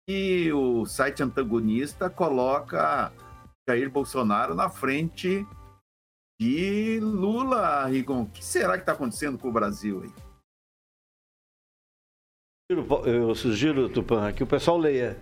E 0.09 0.53
o 0.53 0.85
site 0.85 1.23
antagonista 1.23 2.11
coloca 2.11 3.13
Jair 3.69 3.89
Bolsonaro 3.89 4.55
na 4.55 4.69
frente 4.69 5.47
de 6.41 6.99
Lula, 7.01 7.87
Rigon. 7.87 8.23
O 8.23 8.27
que 8.27 8.45
será 8.45 8.73
que 8.73 8.81
está 8.83 8.93
acontecendo 8.93 9.39
com 9.39 9.49
o 9.49 9.53
Brasil 9.53 10.03
aí? 10.03 10.11
Eu 13.07 13.35
sugiro, 13.35 13.89
Tupan, 13.89 14.33
que 14.33 14.43
o 14.43 14.47
pessoal 14.47 14.77
leia. 14.77 15.17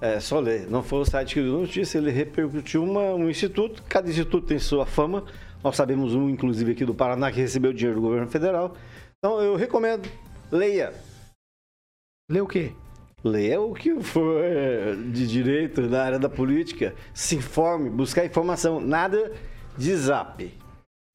É, 0.00 0.18
só 0.18 0.38
ler. 0.40 0.70
Não 0.70 0.82
foi 0.82 1.00
o 1.00 1.04
site 1.04 1.34
que 1.34 1.42
deu 1.42 1.60
notícia, 1.60 1.98
ele 1.98 2.10
repercutiu 2.10 2.82
uma, 2.82 3.12
um 3.14 3.28
instituto. 3.28 3.82
Cada 3.88 4.08
instituto 4.08 4.46
tem 4.46 4.58
sua 4.58 4.86
fama. 4.86 5.24
Nós 5.62 5.76
sabemos 5.76 6.14
um, 6.14 6.30
inclusive, 6.30 6.72
aqui 6.72 6.86
do 6.86 6.94
Paraná, 6.94 7.30
que 7.30 7.38
recebeu 7.38 7.72
dinheiro 7.72 8.00
do 8.00 8.06
governo 8.06 8.28
federal. 8.28 8.74
Então, 9.18 9.42
eu 9.42 9.56
recomendo, 9.56 10.08
leia. 10.50 10.92
Lê 12.30 12.40
o 12.40 12.46
quê? 12.46 12.72
Leia 13.22 13.60
o 13.60 13.74
que 13.74 14.00
for 14.00 14.42
de 15.12 15.26
direito 15.26 15.82
na 15.82 16.02
área 16.02 16.18
da 16.18 16.28
política. 16.28 16.94
Se 17.12 17.36
informe, 17.36 17.90
buscar 17.90 18.24
informação. 18.24 18.80
Nada 18.80 19.32
de 19.76 19.94
zap. 19.96 20.58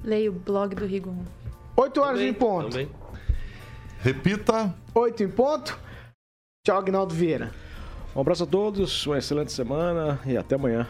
Leia 0.03 0.29
o 0.29 0.33
blog 0.33 0.75
do 0.75 0.85
Rigon. 0.85 1.23
8 1.75 2.01
horas 2.01 2.21
em 2.21 2.33
ponto. 2.33 2.69
Também. 2.69 2.89
Repita. 4.01 4.73
8 4.93 5.23
em 5.23 5.29
ponto. 5.29 5.79
Tchau, 6.65 6.77
Agnaldo 6.77 7.13
Vieira. 7.13 7.51
Um 8.15 8.21
abraço 8.21 8.43
a 8.43 8.47
todos, 8.47 9.05
uma 9.05 9.17
excelente 9.17 9.51
semana 9.51 10.19
e 10.25 10.37
até 10.37 10.55
amanhã. 10.55 10.87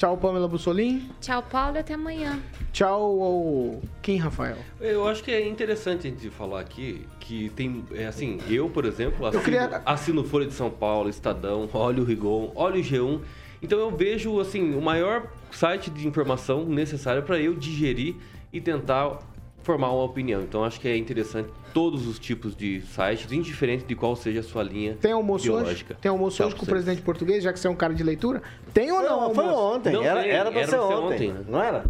Tchau, 0.00 0.16
Pamela 0.16 0.46
Bussolim. 0.46 1.10
Tchau, 1.20 1.42
Paulo, 1.42 1.76
e 1.76 1.80
até 1.80 1.94
amanhã. 1.94 2.40
Tchau, 2.72 3.80
Kim 4.00 4.16
Rafael. 4.18 4.56
Eu 4.80 5.08
acho 5.08 5.24
que 5.24 5.32
é 5.32 5.48
interessante 5.48 6.06
a 6.06 6.10
gente 6.10 6.30
falar 6.30 6.60
aqui 6.60 7.04
que 7.28 7.50
tem, 7.50 7.84
é 7.94 8.06
assim, 8.06 8.38
eu, 8.48 8.70
por 8.70 8.86
exemplo, 8.86 9.26
assino, 9.26 9.42
queria- 9.44 9.82
assino 9.84 10.24
Folha 10.24 10.46
de 10.46 10.54
São 10.54 10.70
Paulo, 10.70 11.10
Estadão, 11.10 11.68
olho 11.74 12.02
o 12.02 12.06
Rigon, 12.06 12.50
olho 12.54 12.80
o 12.80 12.82
G1. 12.82 13.20
Então 13.60 13.78
eu 13.78 13.90
vejo, 13.94 14.40
assim, 14.40 14.74
o 14.74 14.80
maior 14.80 15.26
site 15.50 15.90
de 15.90 16.08
informação 16.08 16.64
necessário 16.64 17.22
para 17.22 17.38
eu 17.38 17.52
digerir 17.54 18.14
e 18.50 18.62
tentar 18.62 19.18
formar 19.62 19.90
uma 19.92 20.04
opinião. 20.04 20.40
Então 20.40 20.64
acho 20.64 20.80
que 20.80 20.88
é 20.88 20.96
interessante 20.96 21.50
todos 21.74 22.06
os 22.06 22.18
tipos 22.18 22.56
de 22.56 22.80
sites, 22.80 23.30
indiferente 23.30 23.84
de 23.84 23.94
qual 23.94 24.16
seja 24.16 24.40
a 24.40 24.42
sua 24.42 24.62
linha 24.62 24.96
Tem 24.98 25.12
almoço 25.12 25.44
ideológica. 25.44 25.92
hoje? 25.92 26.00
Tem 26.00 26.08
almoço 26.10 26.38
Tchau 26.38 26.46
hoje 26.46 26.56
com 26.56 26.64
o 26.64 26.68
presidente 26.68 27.02
português, 27.02 27.44
já 27.44 27.52
que 27.52 27.60
você 27.60 27.66
é 27.66 27.70
um 27.70 27.74
cara 27.76 27.92
de 27.92 28.02
leitura? 28.02 28.40
Tem 28.72 28.90
ou 28.90 29.02
não? 29.02 29.20
Não, 29.28 29.34
foi 29.34 29.44
ontem. 29.44 29.92
Não 29.92 30.02
era, 30.02 30.26
era 30.26 30.50
pra 30.50 30.60
era 30.62 30.70
ser 30.70 30.76
pra 30.78 30.86
ser 30.88 30.94
ontem. 30.94 31.30
ontem? 31.32 31.44
Não 31.46 31.62
era? 31.62 31.84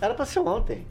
Era 0.00 0.14
pra 0.14 0.24
ser 0.24 0.38
ontem. 0.40 0.86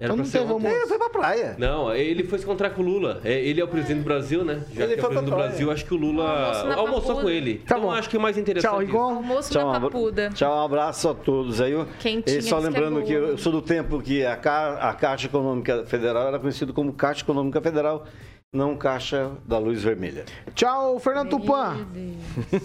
Era 0.00 0.14
Então 0.14 0.16
pra 0.16 0.24
não 0.24 0.24
ser 0.24 0.38
ontem. 0.50 0.66
Ele 0.74 0.86
foi 0.86 0.98
pra 0.98 1.10
praia. 1.10 1.54
Não, 1.58 1.94
ele 1.94 2.24
foi 2.24 2.38
se 2.38 2.44
encontrar 2.44 2.70
com 2.70 2.80
o 2.80 2.84
Lula. 2.86 3.20
É, 3.22 3.38
Ele 3.38 3.60
é 3.60 3.64
o 3.64 3.68
presidente 3.68 3.98
do 3.98 4.04
Brasil, 4.04 4.42
né? 4.42 4.64
Já 4.74 4.84
Ele 4.84 4.94
que 4.94 4.98
é 4.98 5.02
foi 5.02 5.10
o 5.10 5.12
presidente 5.12 5.24
do 5.30 5.30
praia. 5.36 5.48
Brasil, 5.50 5.70
acho 5.70 5.84
que 5.84 5.92
o 5.94 5.96
Lula 5.98 6.64
na 6.64 6.74
almoçou 6.76 7.02
Papuda. 7.16 7.22
com 7.22 7.28
ele. 7.28 7.54
Tá 7.58 7.76
então 7.76 7.80
bom. 7.82 7.90
acho 7.92 8.08
que 8.08 8.16
é 8.16 8.18
mais 8.18 8.38
interessante. 8.38 8.70
Tchau, 8.70 8.82
isso. 8.82 8.90
Rigon. 8.92 9.14
Almoço 9.16 9.52
Tchau, 9.52 9.70
na 9.70 9.76
abra- 9.76 9.90
papuda. 9.90 10.30
Tchau, 10.30 10.56
um 10.56 10.64
abraço 10.64 11.08
a 11.10 11.14
todos 11.14 11.60
aí. 11.60 11.72
Quentinha, 11.98 12.38
E 12.38 12.42
só 12.42 12.58
diz 12.60 12.68
que 12.68 12.74
é 12.76 12.80
lembrando 12.80 13.02
que, 13.04 13.12
eu 13.12 13.36
sou 13.36 13.52
do 13.52 13.60
tempo 13.60 14.00
que 14.00 14.24
a, 14.24 14.36
Ca- 14.36 14.78
a 14.80 14.94
Caixa 14.94 15.26
Econômica 15.26 15.84
Federal 15.84 16.28
era 16.28 16.38
conhecida 16.38 16.72
como 16.72 16.94
Caixa 16.94 17.22
Econômica 17.22 17.60
Federal, 17.60 18.06
não 18.52 18.76
Caixa 18.76 19.30
da 19.46 19.58
Luz 19.58 19.82
Vermelha. 19.82 20.24
Tchau, 20.54 20.98
Fernando 20.98 21.28
Tupan. 21.30 21.86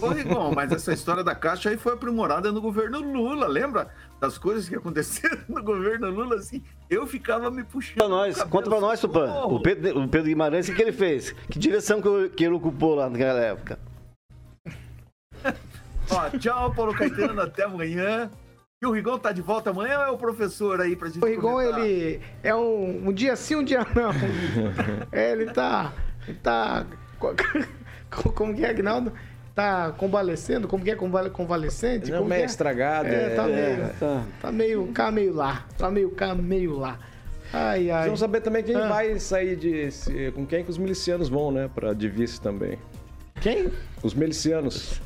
Ô, 0.02 0.08
Rigon, 0.08 0.52
mas 0.54 0.72
essa 0.72 0.92
história 0.92 1.22
da 1.22 1.34
Caixa 1.34 1.68
aí 1.70 1.76
foi 1.76 1.92
aprimorada 1.92 2.50
no 2.50 2.60
governo 2.60 2.98
Lula, 3.00 3.46
lembra? 3.46 3.88
Das 4.20 4.38
coisas 4.38 4.68
que 4.68 4.74
aconteceram 4.74 5.38
no 5.48 5.62
governo 5.62 6.08
Lula, 6.10 6.36
assim, 6.36 6.62
eu 6.88 7.06
ficava 7.06 7.50
me 7.50 7.62
puxando. 7.62 7.96
Pra 7.96 8.08
nós, 8.08 8.42
conta 8.44 8.70
pra 8.70 8.80
nós, 8.80 8.98
Tupan. 9.00 9.30
O 9.44 9.60
Pedro, 9.60 10.00
o 10.02 10.08
Pedro 10.08 10.28
Guimarães, 10.28 10.68
o 10.68 10.74
que 10.74 10.80
ele 10.82 10.92
fez? 10.92 11.32
Que 11.50 11.58
direção 11.58 12.00
que, 12.00 12.08
eu- 12.08 12.30
que 12.30 12.44
ele 12.44 12.54
ocupou 12.54 12.94
lá 12.94 13.10
naquela 13.10 13.40
época? 13.40 13.78
Ó, 16.10 16.30
tchau, 16.38 16.72
Paulo 16.74 16.94
Caetano, 16.94 17.40
até 17.42 17.64
amanhã. 17.64 18.30
E 18.82 18.86
o 18.86 18.90
Rigon 18.92 19.18
tá 19.18 19.32
de 19.32 19.40
volta 19.42 19.70
amanhã 19.70 19.98
ou 19.98 20.04
é 20.04 20.10
o 20.10 20.18
professor 20.18 20.80
aí 20.80 20.94
pra 20.94 21.08
gente 21.08 21.22
O 21.22 21.26
Rigon, 21.26 21.52
comentar? 21.52 21.80
ele 21.84 22.20
é 22.42 22.54
um, 22.54 23.08
um 23.08 23.12
dia 23.12 23.34
sim, 23.34 23.56
um 23.56 23.64
dia 23.64 23.80
não. 23.94 24.10
É, 25.10 25.32
ele 25.32 25.46
tá. 25.46 25.92
Ele 26.28 26.38
tá. 26.38 26.86
co- 27.18 27.34
Como 28.32 28.54
que 28.54 28.64
é, 28.64 28.70
Agnaldo? 28.70 29.12
Tá 29.56 29.90
convalescendo? 29.96 30.68
Como 30.68 30.84
que 30.84 30.90
é 30.90 30.94
convale- 30.94 31.30
convalescente? 31.30 32.10
Não, 32.10 32.18
Como 32.18 32.28
meio 32.28 32.40
que 32.40 32.44
é? 32.44 32.46
estragado. 32.46 33.08
É, 33.08 33.30
tá 33.30 33.44
meio. 33.46 33.88
tá. 33.98 34.22
Tá 34.42 34.52
meio 34.52 34.86
cá, 34.88 35.10
meio 35.10 35.34
lá. 35.34 35.64
Tá 35.78 35.90
meio 35.90 36.10
cá, 36.10 36.34
meio 36.34 36.78
lá. 36.78 36.98
Ai, 37.52 37.90
ai. 37.90 38.04
Vamos 38.04 38.20
saber 38.20 38.42
também 38.42 38.62
quem 38.62 38.76
Ah. 38.76 38.86
vai 38.86 39.18
sair 39.18 39.56
de. 39.56 39.88
com 40.32 40.44
quem 40.44 40.62
que 40.62 40.70
os 40.70 40.76
milicianos 40.76 41.30
vão, 41.30 41.50
né? 41.50 41.70
Pra 41.74 41.94
de 41.94 42.06
vice 42.06 42.38
também. 42.38 42.76
Quem? 43.40 43.70
Os 44.02 44.12
milicianos 44.12 45.00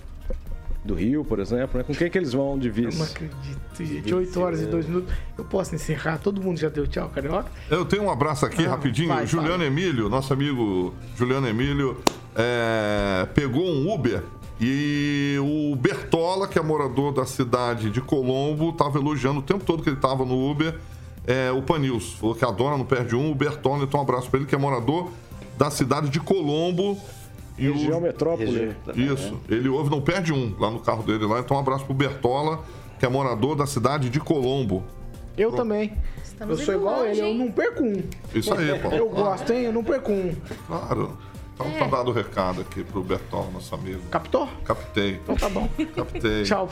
do 0.84 0.94
Rio, 0.94 1.24
por 1.24 1.38
exemplo, 1.38 1.78
né? 1.78 1.84
Com 1.84 1.94
quem 1.94 2.10
que 2.10 2.18
eles 2.18 2.32
vão 2.32 2.58
de 2.58 2.70
Eu 2.70 2.74
não 2.74 2.90
vice? 2.90 3.02
acredito, 3.02 3.84
gente. 3.84 4.12
8 4.12 4.40
horas 4.40 4.62
e 4.62 4.66
2 4.66 4.84
minutos. 4.86 5.14
Eu 5.38 5.44
posso 5.44 5.76
encerrar? 5.76 6.18
Todo 6.18 6.42
mundo 6.42 6.58
já 6.58 6.68
deu 6.68 6.88
tchau, 6.88 7.08
carioca? 7.10 7.48
Eu 7.70 7.84
tenho 7.84 8.02
um 8.02 8.10
abraço 8.10 8.44
aqui, 8.44 8.66
Ah, 8.66 8.70
rapidinho. 8.70 9.10
vai, 9.10 9.26
Juliano 9.28 9.52
fala. 9.58 9.66
Emílio, 9.66 10.08
nosso 10.08 10.32
amigo 10.32 10.92
Juliano 11.16 11.46
Emílio, 11.46 12.00
é, 12.34 13.28
pegou 13.32 13.64
um 13.64 13.92
Uber 13.94 14.22
e 14.60 15.36
o 15.40 15.74
Bertola, 15.76 16.46
que 16.46 16.58
é 16.58 16.62
morador 16.62 17.12
da 17.12 17.24
cidade 17.24 17.90
de 17.90 18.00
Colombo, 18.00 18.70
estava 18.70 18.98
elogiando 18.98 19.40
o 19.40 19.42
tempo 19.42 19.64
todo 19.64 19.82
que 19.82 19.88
ele 19.88 19.96
estava 19.96 20.24
no 20.24 20.50
Uber 20.50 20.74
é, 21.26 21.50
o 21.52 21.62
Panils. 21.62 22.14
Falou 22.14 22.34
que 22.34 22.44
a 22.44 22.50
dona 22.50 22.76
não 22.76 22.84
perde 22.84 23.14
um. 23.14 23.30
O 23.30 23.34
Bertola, 23.34 23.84
então 23.84 24.00
um 24.00 24.02
abraço 24.02 24.28
para 24.30 24.38
ele, 24.40 24.46
que 24.48 24.54
é 24.54 24.58
morador 24.58 25.10
da 25.56 25.70
cidade 25.70 26.08
de 26.08 26.18
Colombo. 26.20 26.98
E 27.58 27.68
o- 27.68 27.74
Região 27.74 28.00
Metrópole. 28.00 28.74
isso. 28.96 29.38
Ele 29.48 29.68
ouve, 29.68 29.90
não 29.90 30.00
perde 30.00 30.32
um 30.32 30.54
lá 30.58 30.70
no 30.70 30.80
carro 30.80 31.02
dele 31.02 31.26
lá. 31.26 31.40
Então, 31.40 31.56
um 31.56 31.60
abraço 31.60 31.84
pro 31.84 31.92
Bertola, 31.94 32.60
que 32.98 33.04
é 33.04 33.08
morador 33.08 33.54
da 33.54 33.66
cidade 33.66 34.08
de 34.08 34.18
Colombo. 34.18 34.82
Eu 35.36 35.52
também. 35.52 35.92
Estamos 36.24 36.58
eu 36.58 36.64
sou 36.64 36.74
igual 36.74 37.00
longe, 37.04 37.20
ele, 37.20 37.30
eu 37.30 37.34
não 37.34 37.50
perco 37.52 37.82
um. 37.82 38.02
Isso 38.34 38.52
aí, 38.54 38.78
Paulo. 38.78 38.96
Eu 38.96 39.08
gosto, 39.10 39.52
hein? 39.52 39.64
Eu 39.64 39.72
não 39.74 39.84
perco 39.84 40.10
um. 40.10 40.34
Claro. 40.66 41.18
Então 41.60 41.72
É. 41.76 41.78
tá 41.78 41.86
dado 41.96 42.10
o 42.10 42.12
recado 42.12 42.62
aqui 42.62 42.82
pro 42.82 43.02
Bertola, 43.02 43.50
nosso 43.52 43.74
amigo. 43.74 44.00
Captou? 44.10 44.48
Captei. 44.64 45.20
Então 45.22 45.36
tá 45.36 45.48
bom. 45.48 45.68
Captei. 45.94 46.42
Tchau, 46.44 46.68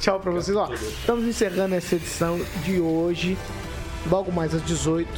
tchau 0.00 0.18
pra 0.18 0.32
vocês. 0.32 0.56
Ó, 0.56 0.68
estamos 0.72 1.24
encerrando 1.24 1.74
essa 1.74 1.94
edição 1.94 2.40
de 2.64 2.80
hoje. 2.80 3.38
Logo 4.10 4.32
mais 4.32 4.52
às 4.54 4.62
18 4.64 5.08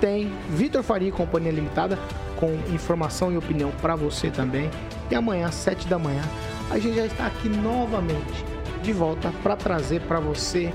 tem 0.00 0.30
Vitor 0.50 0.82
Faria 0.82 1.08
e 1.08 1.12
Companhia 1.12 1.50
Limitada 1.50 1.98
com 2.36 2.52
informação 2.74 3.32
e 3.32 3.36
opinião 3.38 3.70
pra 3.80 3.96
você 3.96 4.30
também. 4.30 4.70
E 5.10 5.14
amanhã 5.14 5.46
às 5.48 5.54
7 5.54 5.88
da 5.88 5.98
manhã 5.98 6.22
a 6.70 6.78
gente 6.78 6.96
já 6.96 7.06
está 7.06 7.26
aqui 7.26 7.48
novamente 7.48 8.44
de 8.82 8.92
volta 8.92 9.32
para 9.42 9.56
trazer 9.56 10.02
pra 10.02 10.20
você 10.20 10.70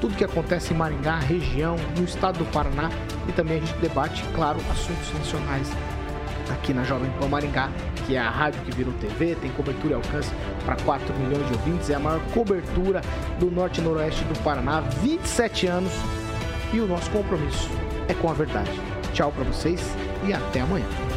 tudo 0.00 0.14
que 0.16 0.24
acontece 0.24 0.72
em 0.72 0.76
Maringá, 0.76 1.18
região, 1.18 1.76
no 1.96 2.04
estado 2.04 2.38
do 2.38 2.44
Paraná 2.46 2.90
e 3.28 3.32
também 3.32 3.58
a 3.58 3.60
gente 3.60 3.74
debate, 3.78 4.24
claro, 4.34 4.58
assuntos 4.72 5.12
nacionais 5.14 5.68
aqui 6.50 6.72
na 6.72 6.84
Jovem 6.84 7.10
Pan 7.18 7.28
Maringá, 7.28 7.70
que 8.06 8.16
é 8.16 8.18
a 8.18 8.30
rádio 8.30 8.60
que 8.62 8.74
virou 8.74 8.92
TV, 8.94 9.34
tem 9.34 9.50
cobertura 9.52 9.92
e 9.92 9.96
alcance 9.96 10.30
para 10.64 10.76
4 10.76 11.14
milhões 11.14 11.46
de 11.46 11.52
ouvintes, 11.52 11.90
é 11.90 11.94
a 11.94 11.98
maior 11.98 12.20
cobertura 12.32 13.00
do 13.38 13.50
norte 13.50 13.80
e 13.80 13.84
noroeste 13.84 14.24
do 14.24 14.38
Paraná, 14.42 14.80
27 14.80 15.66
anos, 15.66 15.92
e 16.72 16.80
o 16.80 16.86
nosso 16.86 17.10
compromisso 17.10 17.68
é 18.08 18.14
com 18.14 18.30
a 18.30 18.34
verdade. 18.34 18.70
Tchau 19.12 19.32
para 19.32 19.44
vocês 19.44 19.80
e 20.26 20.32
até 20.32 20.60
amanhã. 20.60 21.07